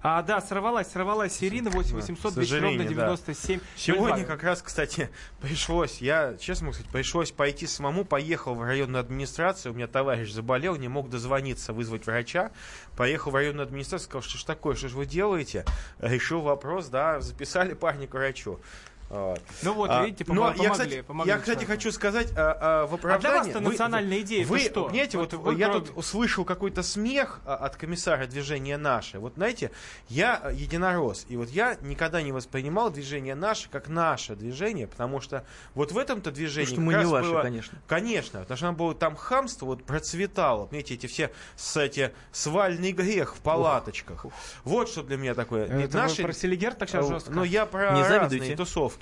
А, 0.00 0.22
да, 0.22 0.40
сорвалась, 0.40 0.88
сорвалась 0.88 1.42
Ирина, 1.42 1.70
8 1.70 1.94
800 1.96 2.32
К 2.32 2.34
200 2.36 2.52
ровно 2.54 2.68
сожалению, 2.68 2.96
да. 2.96 3.04
97. 3.04 3.60
Сегодня 3.76 4.24
как 4.24 4.42
раз, 4.44 4.62
кстати, 4.62 5.10
пришлось, 5.40 6.00
я, 6.00 6.36
честно 6.38 6.66
могу 6.66 6.74
сказать, 6.74 6.92
пришлось 6.92 7.32
пойти 7.32 7.66
самому, 7.66 8.04
поехал 8.04 8.54
в 8.54 8.62
районную 8.62 9.00
администрацию, 9.00 9.72
у 9.72 9.74
меня 9.74 9.88
товарищ 9.88 10.30
заболел, 10.30 10.76
не 10.76 10.88
мог 10.88 11.10
дозвониться, 11.10 11.72
вызвать 11.72 12.06
врача, 12.06 12.52
поехал 12.96 13.32
в 13.32 13.34
районную 13.34 13.64
администрацию, 13.64 14.08
сказал, 14.08 14.22
что 14.22 14.38
ж 14.38 14.44
такое, 14.44 14.76
что 14.76 14.88
же 14.88 14.96
вы 14.96 15.06
делаете? 15.06 15.64
Решил 15.98 16.42
вопрос, 16.42 16.86
да, 16.86 17.20
записали 17.20 17.74
парня 17.74 18.06
к 18.06 18.14
врачу. 18.14 18.60
Вот. 19.08 19.40
Ну 19.62 19.72
вот, 19.72 19.88
А, 19.90 20.04
видите, 20.04 20.24
но 20.28 20.34
помо- 20.34 20.48
я, 20.48 20.52
помогли, 20.52 20.70
кстати, 20.70 21.00
помогли 21.02 21.32
я, 21.32 21.38
кстати, 21.38 21.54
человеку. 21.60 21.72
хочу 21.72 21.92
сказать 21.92 22.32
а, 22.36 22.82
а, 22.82 22.86
в 22.86 22.94
оправдании... 22.94 23.38
вас-то 23.38 23.60
национальная 23.60 24.20
идея, 24.20 24.44
Вы, 24.46 24.58
что? 24.58 24.84
понимаете, 24.84 25.16
Вот 25.16 25.32
вот, 25.32 25.42
вы 25.46 25.54
я 25.58 25.68
кроме- 25.70 25.86
тут 25.86 25.96
услышал 25.96 26.44
какой-то 26.44 26.82
смех 26.82 27.40
а, 27.46 27.56
от 27.56 27.76
комиссара 27.76 28.26
движения 28.26 28.76
«Наше». 28.76 29.18
Вот 29.18 29.34
знаете, 29.36 29.70
я 30.08 30.36
а, 30.42 30.52
единорос, 30.52 31.24
и 31.28 31.36
вот 31.36 31.48
я 31.48 31.78
никогда 31.80 32.20
не 32.20 32.32
воспринимал 32.32 32.90
движение 32.90 33.34
«Наше» 33.34 33.70
как 33.70 33.88
наше 33.88 34.36
движение, 34.36 34.86
потому 34.86 35.20
что 35.22 35.44
вот 35.74 35.90
в 35.92 35.96
этом-то 35.96 36.30
движении 36.30 36.66
что 36.66 36.76
как 36.76 36.84
мы 36.84 36.92
не 36.92 37.00
раз 37.00 37.08
ваши, 37.10 37.30
было- 37.30 37.42
конечно. 37.42 37.78
Конечно, 37.86 38.40
потому 38.40 38.56
что 38.58 38.68
оно 38.68 38.76
было 38.76 38.94
там 38.94 39.16
хамство, 39.16 39.64
вот 39.66 39.84
процветало. 39.84 40.66
Понимаете, 40.66 40.94
эти 40.94 41.06
все 41.06 41.30
с, 41.56 41.76
эти, 41.78 42.12
свальный 42.30 42.92
грех 42.92 43.36
в 43.36 43.40
палаточках. 43.40 44.26
Вот 44.64 44.90
что 44.90 45.02
для 45.02 45.16
меня 45.16 45.34
такое. 45.34 45.64
Это 45.64 46.06
вы 46.08 46.22
про 46.24 46.32
Селигер 46.32 46.74
так 46.74 46.88
сейчас 46.90 47.06
А, 47.06 47.08
жестко? 47.08 47.30
Ну, 47.30 47.44
я 47.44 47.64
про 47.64 47.92
Не 47.92 48.02
разные 48.02 48.28
завидуйте. 48.28 48.56
тусовки. 48.56 48.97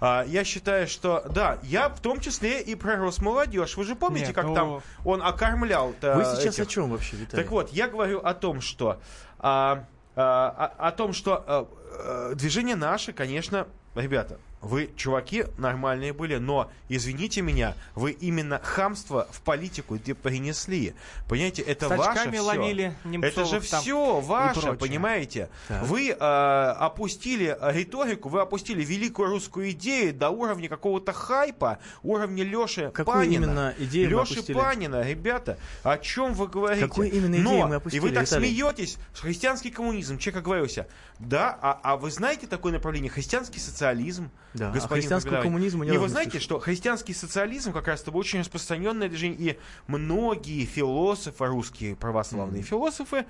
А, 0.00 0.24
я 0.26 0.44
считаю, 0.44 0.86
что, 0.86 1.24
да, 1.32 1.58
я 1.62 1.88
в 1.88 2.00
том 2.00 2.20
числе 2.20 2.60
и 2.60 2.74
про 2.74 2.96
Росмолодежь. 2.96 3.76
Вы 3.76 3.84
же 3.84 3.94
помните, 3.94 4.26
Нет, 4.26 4.34
как 4.34 4.44
ну- 4.46 4.54
там 4.54 4.82
он 5.04 5.22
окормлял 5.22 5.94
Вы 6.16 6.24
сейчас 6.24 6.58
о 6.58 6.66
чем 6.66 6.90
вообще, 6.90 7.16
Виталий? 7.16 7.42
Так 7.42 7.50
вот, 7.50 7.72
я 7.72 7.88
говорю 7.88 8.20
о 8.20 8.34
том, 8.34 8.60
что... 8.60 9.00
а, 9.38 9.84
а, 10.16 10.74
о, 10.78 10.88
о 10.88 10.92
том, 10.92 11.12
что 11.12 11.44
а, 11.46 12.34
движение 12.34 12.76
наше, 12.76 13.12
конечно, 13.12 13.66
ребята, 13.94 14.38
вы, 14.62 14.90
чуваки, 14.96 15.44
нормальные 15.56 16.12
были, 16.12 16.36
но, 16.36 16.70
извините 16.88 17.40
меня, 17.40 17.74
вы 17.94 18.10
именно 18.12 18.60
хамство 18.62 19.26
в 19.30 19.40
политику 19.40 19.98
принесли. 19.98 20.94
Понимаете, 21.28 21.62
это 21.62 21.88
С 21.88 21.96
ваше 21.96 22.30
всё. 22.30 22.42
ловили 22.42 22.94
Это 23.22 23.44
же 23.46 23.60
все 23.60 24.20
ваше, 24.20 24.74
понимаете? 24.74 25.48
Так. 25.68 25.82
Вы 25.84 26.10
э, 26.10 26.14
опустили 26.14 27.56
риторику, 27.60 28.28
вы 28.28 28.40
опустили 28.40 28.84
великую 28.84 29.30
русскую 29.30 29.70
идею 29.70 30.12
до 30.12 30.30
уровня 30.30 30.68
какого-то 30.68 31.12
хайпа, 31.12 31.78
уровня 32.02 32.44
Леши 32.44 32.90
Какую 32.92 33.16
Панина. 33.18 33.44
именно 33.44 33.74
идею 33.78 34.10
Леши 34.10 34.34
опустили? 34.34 34.56
Панина, 34.56 35.02
ребята, 35.08 35.58
о 35.82 35.96
чем 35.98 36.34
вы 36.34 36.48
говорите? 36.48 36.86
Какую 36.86 37.10
именно 37.10 37.38
Но, 37.38 37.52
идею 37.52 37.66
мы 37.66 37.74
опустили, 37.76 38.00
И 38.00 38.00
вы 38.02 38.10
так 38.12 38.26
Виталий? 38.26 38.50
смеетесь, 38.50 38.98
христианский 39.14 39.70
коммунизм, 39.70 40.18
че 40.18 40.32
как 40.32 40.44
говорился, 40.44 40.86
да, 41.18 41.58
а, 41.62 41.78
а 41.82 41.96
вы 41.96 42.10
знаете 42.10 42.46
такое 42.46 42.72
направление, 42.72 43.10
христианский 43.10 43.58
социализм, 43.60 44.30
Да, 44.54 44.70
а 44.70 44.72
господин 44.72 45.02
христианского 45.02 45.30
преподаватель? 45.30 45.48
коммунизма 45.48 45.84
ни 45.86 45.90
И 45.94 45.96
вы 45.96 46.02
не 46.04 46.08
знаете, 46.08 46.30
слышал. 46.32 46.44
что 46.44 46.58
христианский 46.60 47.14
социализм 47.14 47.72
как 47.72 47.86
раз 47.88 48.02
это 48.02 48.10
очень 48.10 48.40
распространенное 48.40 49.08
движение, 49.08 49.52
и 49.52 49.58
многие 49.86 50.64
философы, 50.64 51.46
русские 51.46 51.94
православные 51.96 52.62
философы, 52.62 53.26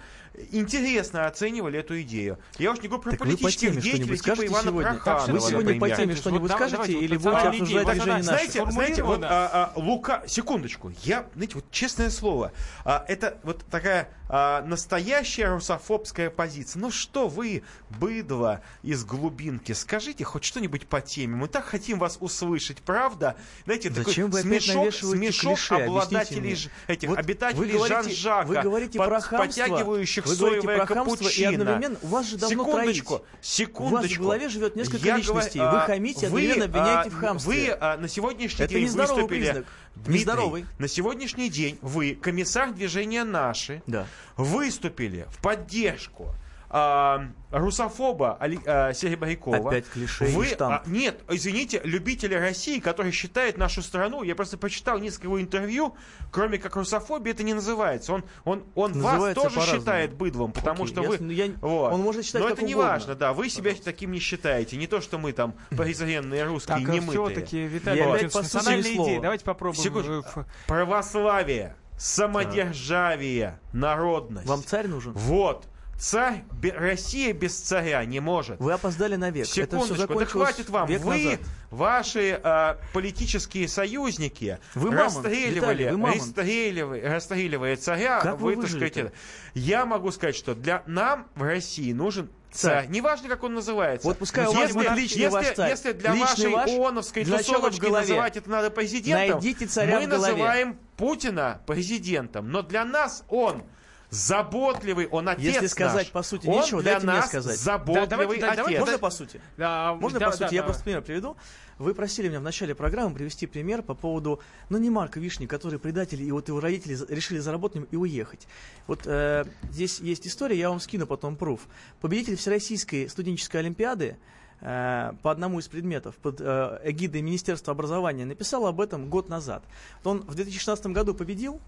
интересно 0.51 1.27
оценивали 1.27 1.79
эту 1.79 2.01
идею. 2.03 2.39
Я 2.59 2.73
уж 2.73 2.81
не 2.81 2.89
говорю 2.89 3.03
про 3.03 3.11
Так 3.13 3.21
вы 3.21 3.27
по 3.27 3.33
политических 3.43 3.71
теме 3.71 3.83
деятелей, 3.83 4.17
типа 4.19 4.47
Ивана 4.47 4.69
сегодня? 4.69 4.93
Проханова, 4.95 5.33
Вы 5.33 5.41
сегодня 5.41 5.59
по 5.81 5.87
например. 5.87 5.97
теме 5.97 6.15
что-нибудь 6.17 6.51
Вот 6.51 6.57
скажете 6.57 6.77
давайте 6.77 6.95
вот 6.97 7.03
или 7.05 7.15
национальные 7.15 7.61
будете 7.61 7.63
обсуждать 7.81 7.97
идеи. 7.97 8.01
движение? 8.05 8.23
Знаете, 8.23 8.71
знаете, 8.71 9.03
вот 9.03 9.23
а, 9.25 9.73
а, 9.75 9.79
Лука, 9.79 10.23
секундочку, 10.27 10.93
я, 11.03 11.27
знаете, 11.35 11.55
вот 11.57 11.71
честное 11.71 12.11
слово, 12.11 12.53
а, 12.85 13.05
это 13.09 13.39
вот 13.43 13.65
такая 13.71 14.09
а, 14.29 14.63
настоящая 14.63 15.49
русофобская 15.49 16.31
позиция. 16.31 16.81
Ну 16.81 16.91
что 16.91 17.29
вы, 17.29 17.63
быдло 17.91 18.63
из 18.83 19.05
глубинки, 19.05 19.73
скажите 19.73 20.25
хоть 20.25 20.45
что-нибудь 20.45 20.87
по 20.87 21.01
теме. 21.11 21.37
Мы 21.37 21.49
так 21.49 21.65
хотим 21.65 21.99
вас 21.99 22.17
услышать, 22.21 22.79
правда? 22.79 23.37
Знаете, 23.65 23.91
Зачем 23.91 24.31
такой 24.31 24.43
смешок, 24.43 24.95
смешок 24.95 25.57
клише? 25.59 25.75
Обладателей 25.75 26.55
ж- 26.55 26.69
этих 26.87 27.09
Вот 27.09 27.19
обитателей 27.19 27.79
Жан-Жака, 27.87 28.47
вы 28.47 28.61
говорите 28.61 28.99
под- 28.99 29.09
про 29.09 29.21
хамство, 29.21 29.39
подтягивающих 29.65 30.27
вы 30.27 30.37
говорите 30.37 30.61
соевое 30.63 30.77
про 30.87 30.95
хамство, 30.95 31.15
и 31.17 31.19
капучино. 31.19 31.49
одновременно 31.51 31.99
у 32.03 32.07
вас 32.07 32.27
же 32.27 32.37
давно 32.39 32.65
секундочку, 32.65 33.17
троить. 33.19 33.25
секундочку. 33.41 33.85
У 33.85 34.03
вас 34.03 34.11
в 34.13 34.19
голове 34.19 34.49
живет 34.49 34.77
несколько 34.77 35.07
Я 35.07 35.17
личностей. 35.17 35.59
говорю, 35.59 35.77
Вы 35.77 35.83
а, 35.83 35.87
хамите, 35.87 36.29
вы, 36.29 36.41
одновременно 36.41 36.65
обвиняете 36.67 37.09
а, 37.09 37.11
в 37.11 37.15
хамстве. 37.21 37.53
Вы 37.53 37.71
а, 37.81 37.97
на 37.97 38.09
сегодняшний 38.09 38.65
Это 38.65 38.75
день 38.75 38.89
выступили... 38.89 39.27
признак. 39.47 39.67
Дмитрий, 39.97 40.15
Нездоровый. 40.21 40.67
на 40.79 40.87
сегодняшний 40.89 41.49
день 41.51 41.79
вы, 41.83 42.15
комиссар 42.15 42.73
движения 42.73 43.25
«Наши», 43.25 43.83
Да. 43.89 44.07
выступили 44.37 45.27
в 45.31 45.43
поддержку 45.43 46.33
а, 46.73 47.27
русофоба 47.51 48.37
Али- 48.41 48.61
а, 48.65 48.93
Сергея 48.93 49.19
Борякова. 49.19 49.69
Опять 49.71 49.89
клише 49.89 50.27
Вы, 50.27 50.47
а, 50.61 50.83
нет, 50.87 51.21
извините, 51.29 51.81
любители 51.83 52.35
России, 52.35 52.79
которые 52.79 53.11
считают 53.13 53.59
нашу 53.59 53.83
страну, 53.83 54.23
я 54.23 54.37
просто 54.37 54.57
прочитал 54.57 54.99
несколько 55.01 55.27
его 55.27 55.41
интервью, 55.41 55.97
кроме 56.31 56.59
как 56.59 56.77
русофобия, 56.77 57.33
это 57.33 57.43
не 57.43 57.55
называется. 57.55 58.13
Он, 58.13 58.25
он, 58.45 58.63
он 58.77 58.93
вас 58.93 59.13
Называется 59.15 59.43
тоже 59.43 59.55
по-разному. 59.57 59.81
считает 59.81 60.15
быдлом, 60.15 60.53
потому 60.53 60.85
Окей, 60.85 60.95
что 60.95 61.03
я 61.03 61.09
вы... 61.09 61.19
ну, 61.19 61.31
я- 61.33 61.51
вот. 61.61 61.93
он 61.93 62.01
может 62.03 62.25
считать 62.25 62.41
Но 62.43 62.49
как 62.49 62.59
это 62.59 62.67
не 62.67 62.75
важно, 62.77 63.15
да, 63.17 63.33
вы 63.33 63.49
себя 63.49 63.73
таким 63.85 64.13
не 64.13 64.21
считаете. 64.21 64.77
Не 64.77 64.87
то, 64.87 65.01
что 65.01 65.19
мы 65.19 65.33
там 65.33 65.55
презренные 65.71 66.45
русские, 66.45 66.79
Так, 66.79 66.89
не 66.89 67.01
все-таки, 67.01 67.63
Виталий 67.67 68.03
национальные 68.23 68.95
идеи. 68.95 69.19
Давайте 69.19 69.45
попробуем. 69.45 69.83
Секунду. 69.83 70.13
э, 70.13 70.19
ф- 70.21 70.47
Православие, 70.69 71.75
самодержавие, 71.99 73.59
народность. 73.73 74.47
Вам 74.47 74.63
царь 74.63 74.87
нужен? 74.87 75.13
Вот. 75.15 75.67
Царь, 76.01 76.45
Россия 76.77 77.35
без 77.35 77.55
царя 77.55 78.03
не 78.07 78.21
может. 78.21 78.59
Вы 78.59 78.73
опоздали 78.73 79.17
на 79.17 79.29
век. 79.31 79.45
Это 79.45 79.53
все 79.53 79.63
Секундочку, 79.67 79.95
да 79.95 80.01
закончилось 80.01 80.33
хватит 80.33 80.71
вам. 80.71 80.89
век 80.89 81.03
Вы, 81.03 81.25
назад. 81.25 81.41
ваши 81.71 82.41
а, 82.43 82.79
политические 82.95 83.69
союзники, 83.69 84.59
Вы 84.75 84.93
мамонт, 84.93 85.17
расстреливали, 85.17 85.83
Виталий, 85.85 86.83
вы 86.83 87.01
расстреливая 87.03 87.77
царя, 87.77 88.21
Как 88.21 88.41
вы 88.41 88.57
так 88.57 88.83
это- 88.83 89.13
я 89.53 89.85
могу 89.85 90.11
сказать, 90.11 90.37
что 90.37 90.55
для 90.55 90.83
нам 90.87 91.27
в 91.35 91.43
России 91.43 91.93
нужен 91.93 92.31
царь. 92.51 92.87
Неважно, 92.89 93.29
как 93.29 93.45
он 93.45 93.53
называется. 93.53 94.09
Вот 94.09 94.17
пускай 94.17 94.47
у 94.47 94.53
вас 94.53 94.63
если, 94.63 94.75
будет 94.75 94.93
личный 94.93 95.21
если, 95.21 95.35
ваш 95.35 95.53
царь. 95.55 95.71
если 95.71 95.93
для 95.93 96.15
Личный 96.15 96.49
вашей 96.49 96.51
ваш, 96.51 96.71
ООНовской 96.71 97.25
для 97.25 97.39
тусовочки 97.39 97.87
называть 97.87 98.39
это 98.39 98.49
надо 98.49 98.71
президентом, 98.71 99.39
Найдите 99.39 99.67
царя 99.67 100.01
мы 100.01 100.07
называем 100.07 100.79
Путина 100.97 101.61
президентом. 101.67 102.51
Но 102.51 102.63
для 102.63 102.87
нас 102.87 103.23
он 103.29 103.65
заботливый, 104.11 105.07
он 105.07 105.29
отец 105.29 105.45
Если 105.45 105.67
сказать 105.69 106.07
наш. 106.07 106.13
по 106.13 106.23
сути 106.23 106.47
он 106.47 106.61
нечего, 106.61 106.83
для 106.83 106.93
дайте 106.93 107.07
мне 107.07 107.17
нас 107.17 107.29
сказать. 107.29 107.59
заботливый 107.59 108.09
Да, 108.09 108.17
давайте, 108.17 108.41
да, 108.41 108.47
отец. 108.49 108.57
давайте, 108.57 108.81
Можно 108.81 108.99
по 108.99 109.11
сути? 109.11 109.41
Да, 109.57 109.95
Можно 109.95 110.19
да, 110.19 110.27
по 110.27 110.33
да, 110.33 110.45
сути? 110.45 110.55
Я 110.55 110.61
да. 110.63 110.67
просто 110.67 110.85
пример 110.85 111.03
приведу. 111.03 111.37
Вы 111.79 111.95
просили 111.95 112.29
меня 112.29 112.41
в 112.41 112.43
начале 112.43 112.75
программы 112.75 113.15
привести 113.15 113.47
пример 113.47 113.83
по 113.83 113.95
поводу, 113.95 114.41
ну, 114.69 114.77
не 114.79 114.91
Марка 114.91 115.19
Вишни, 115.19 115.47
который 115.47 115.79
предатель, 115.79 116.21
и 116.23 116.31
вот 116.31 116.49
его 116.49 116.61
родители 116.61 116.99
решили 117.09 117.39
заработать 117.39 117.87
и 117.91 117.97
уехать. 117.97 118.47
Вот 118.87 119.07
э, 119.07 119.47
здесь 119.71 120.01
есть 120.01 120.27
история, 120.27 120.59
я 120.59 120.69
вам 120.69 120.81
скину 120.81 121.07
потом 121.07 121.37
пруф. 121.37 121.69
Победитель 122.01 122.37
Всероссийской 122.37 123.09
студенческой 123.09 123.59
олимпиады 123.59 124.19
э, 124.61 125.13
по 125.23 125.31
одному 125.31 125.59
из 125.59 125.69
предметов 125.69 126.17
под 126.17 126.41
э, 126.41 126.81
эгидой 126.85 127.23
Министерства 127.23 127.73
образования 127.73 128.27
написал 128.27 128.67
об 128.67 128.81
этом 128.81 129.09
год 129.09 129.29
назад. 129.31 129.63
Он 130.05 130.21
в 130.21 130.35
2016 130.35 130.87
году 130.89 131.15
победил, 131.15 131.63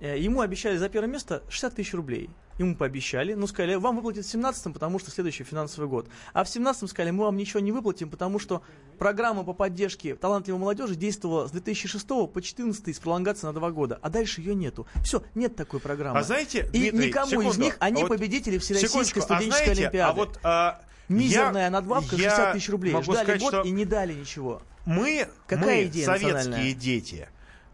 Ему 0.00 0.40
обещали 0.42 0.76
за 0.76 0.88
первое 0.88 1.08
место 1.08 1.42
60 1.48 1.74
тысяч 1.74 1.94
рублей. 1.94 2.30
Ему 2.58 2.74
пообещали, 2.74 3.34
но 3.34 3.46
сказали, 3.46 3.76
вам 3.76 3.96
выплатят 3.96 4.24
в 4.26 4.30
17 4.30 4.72
потому 4.72 4.98
что 4.98 5.10
следующий 5.12 5.44
финансовый 5.44 5.86
год. 5.88 6.08
А 6.32 6.42
в 6.42 6.48
17 6.48 6.90
сказали, 6.90 7.12
мы 7.12 7.24
вам 7.24 7.36
ничего 7.36 7.60
не 7.60 7.70
выплатим, 7.70 8.10
потому 8.10 8.40
что 8.40 8.62
программа 8.98 9.44
по 9.44 9.52
поддержке 9.52 10.16
талантливой 10.16 10.58
молодежи 10.58 10.96
действовала 10.96 11.46
с 11.46 11.52
2006 11.52 12.06
по 12.06 12.26
2014 12.26 12.96
с 12.96 12.98
пролонгацией 12.98 13.46
на 13.48 13.52
два 13.52 13.70
года, 13.70 13.98
а 14.02 14.10
дальше 14.10 14.40
ее 14.40 14.56
нету. 14.56 14.88
Все, 15.04 15.22
нет 15.36 15.54
такой 15.54 15.78
программы. 15.78 16.18
А 16.18 16.22
знаете, 16.24 16.68
И 16.72 16.90
Дмитрий, 16.90 17.08
никому 17.08 17.26
из 17.26 17.30
секунду. 17.30 17.60
них, 17.60 17.76
они 17.78 18.02
А 18.02 18.06
вот 18.06 18.08
победители 18.08 18.58
Всероссийской 18.58 19.22
а 19.22 19.24
студенческой 19.24 19.64
знаете, 19.64 19.82
олимпиады. 19.82 20.10
А 20.10 20.12
вот, 20.14 20.40
а, 20.42 20.80
Мизерная 21.08 21.64
я- 21.64 21.70
надбавка 21.70 22.16
я 22.16 22.30
60 22.30 22.52
тысяч 22.54 22.68
рублей. 22.70 22.90
Ждали 23.02 23.22
сказать, 23.22 23.40
год 23.40 23.66
и 23.66 23.70
не 23.70 23.84
дали 23.84 24.14
ничего. 24.14 24.62
Мы, 24.84 25.28
Какая 25.46 25.82
мы 25.82 25.86
идея 25.86 26.06
советские 26.06 26.72
дети, 26.74 27.28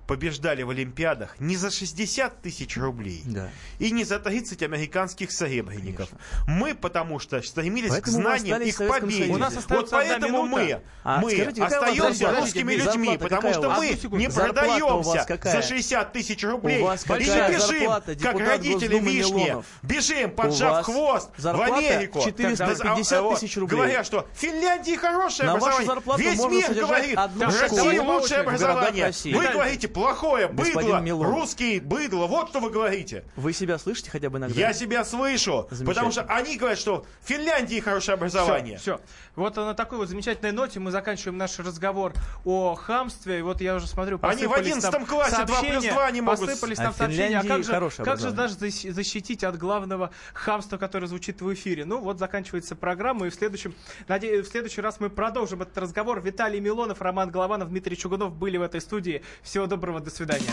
побеждали 0.07 0.63
в 0.63 0.71
Олимпиадах 0.71 1.37
не 1.41 1.57
за 1.57 1.71
60 1.71 2.43
тысяч 2.43 2.77
рублей 2.77 3.23
Да. 3.25 3.49
и 3.79 3.91
не 3.91 4.05
за 4.05 4.19
30 4.19 4.63
американских 4.63 5.33
серебряников. 5.33 6.09
Мы 6.47 6.75
потому 6.75 7.19
что 7.19 7.41
стремились 7.43 7.91
Поэтому 7.91 8.19
к 8.19 8.21
знаниям 8.21 8.63
и 8.63 8.71
к 8.71 8.87
победе. 8.87 9.33
У 9.33 9.37
нас 9.37 9.55
вот 9.69 9.91
поэтому 9.91 10.43
мы, 10.43 10.83
А 11.03 11.21
мы 11.21 11.31
скажите, 11.33 11.61
вас 11.63 11.73
остаемся 11.73 12.31
русскими 12.41 12.77
Зарплата 12.77 12.99
людьми, 12.99 13.19
потому 13.19 13.53
что 13.53 13.71
мы 13.71 13.89
секунду. 13.95 14.17
не 14.17 14.29
продаемся 14.29 15.27
за 15.43 15.63
60 15.63 16.13
тысяч 16.13 16.45
рублей 16.45 16.83
У 16.83 16.85
вас 16.85 17.05
и 17.07 17.09
не 17.11 17.19
бежим, 17.19 17.79
зарплата, 17.79 18.17
как 18.17 18.39
родители 18.39 18.99
вишни, 18.99 19.33
Милонов? 19.45 19.67
бежим, 19.83 20.31
поджав 20.31 20.85
хвост 20.85 21.31
в 21.37 21.47
Америку. 21.61 22.21
450 22.23 23.11
Да, 23.11 23.19
а, 23.19 23.23
вот, 23.23 23.41
тысяч 23.41 23.57
рублей. 23.57 23.77
Говоря, 23.77 24.05
что 24.05 24.27
в 24.35 24.39
Финляндии 24.39 24.97
хорошее 24.97 25.49
На 25.49 25.57
вашу 25.57 25.91
образование. 25.93 26.31
Весь 26.31 26.45
мир 26.47 26.75
говорит, 26.75 27.19
одну 27.19 27.51
в 27.51 27.61
России 27.61 27.77
школу 27.77 28.13
лучшее 28.13 28.41
образование. 28.41 29.13
Вы 29.25 29.47
говорите 29.53 29.89
плохое, 29.95 30.49
быдло, 30.49 31.01
Милонов. 31.01 31.33
русский 31.33 31.81
быдло. 31.81 32.27
Вот 32.27 32.51
что 32.51 32.61
вы 32.61 32.71
говорите. 32.71 33.25
Вы 33.37 33.53
себя 33.53 33.79
слышите 33.79 34.11
хотя 34.11 34.29
бы 34.29 34.39
иногда? 34.39 34.59
Я 34.59 34.73
себя 34.73 35.05
слышу, 35.05 35.69
потому 35.87 36.11
что 36.11 36.23
они 36.23 36.57
говорят, 36.57 36.79
что 36.79 37.07
в 37.23 37.29
Финляндии 37.29 37.81
хорошее 37.81 38.15
образование. 38.15 38.79
Все, 38.79 39.01
Вот 39.37 39.57
на 39.57 39.75
такой 39.75 39.99
вот 39.99 40.09
замечательной 40.09 40.53
ноте 40.53 40.81
мы 40.81 40.91
заканчиваем 40.91 41.39
наш 41.39 41.59
разговор 41.59 42.13
о 42.45 42.75
хамстве. 42.75 43.39
И 43.39 43.43
вот 43.43 43.61
я 43.61 43.77
уже 43.77 43.87
смотрю, 43.87 44.19
Они 44.23 44.47
в 44.47 44.51
посыпались 44.51 44.67
11 44.67 44.91
там 44.91 45.07
классе 45.07 45.37
2 45.37 45.45
плюс 45.47 45.59
сообщения, 45.61 45.93
2 45.93 46.11
не 46.11 46.21
могут. 46.21 46.41
Посыпались 46.41 46.79
А 46.79 46.83
там 46.85 46.95
сообщения, 46.95 47.39
а 47.39 47.45
как 47.45 47.65
же, 47.65 48.03
как 48.03 48.19
же 48.19 48.31
даже 48.33 48.55
защ- 48.57 48.91
защитить 48.91 49.45
от 49.45 49.57
главного 49.57 50.11
хамства, 50.33 50.77
которое 50.77 51.07
звучит 51.07 51.41
в 51.41 51.55
эфире? 51.55 51.85
Ну 51.85 52.01
вот 52.01 52.19
заканчивается 52.19 52.75
программа, 52.75 53.27
и 53.27 53.31
в 53.31 53.35
следующем, 53.35 53.75
надеюсь, 54.09 54.47
в 54.47 54.51
следующий 54.51 54.81
раз 54.81 54.99
мы 54.99 55.11
продолжим 55.11 55.63
этот 55.63 55.77
разговор. 55.79 56.21
Виталий 56.21 56.59
Милонов, 56.61 57.01
Роман 57.01 57.31
Голованов, 57.31 57.69
Дмитрий 57.69 57.97
Чугунов 57.97 58.35
были 58.35 58.57
в 58.57 58.63
этой 58.63 58.81
студии. 58.81 59.23
Всего 59.43 59.67
доброго, 59.67 59.84
до 60.01 60.11
свидания. 60.11 60.51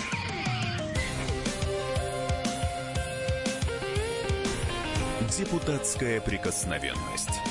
Депутатская 5.37 6.19
прикосновенность. 6.21 7.50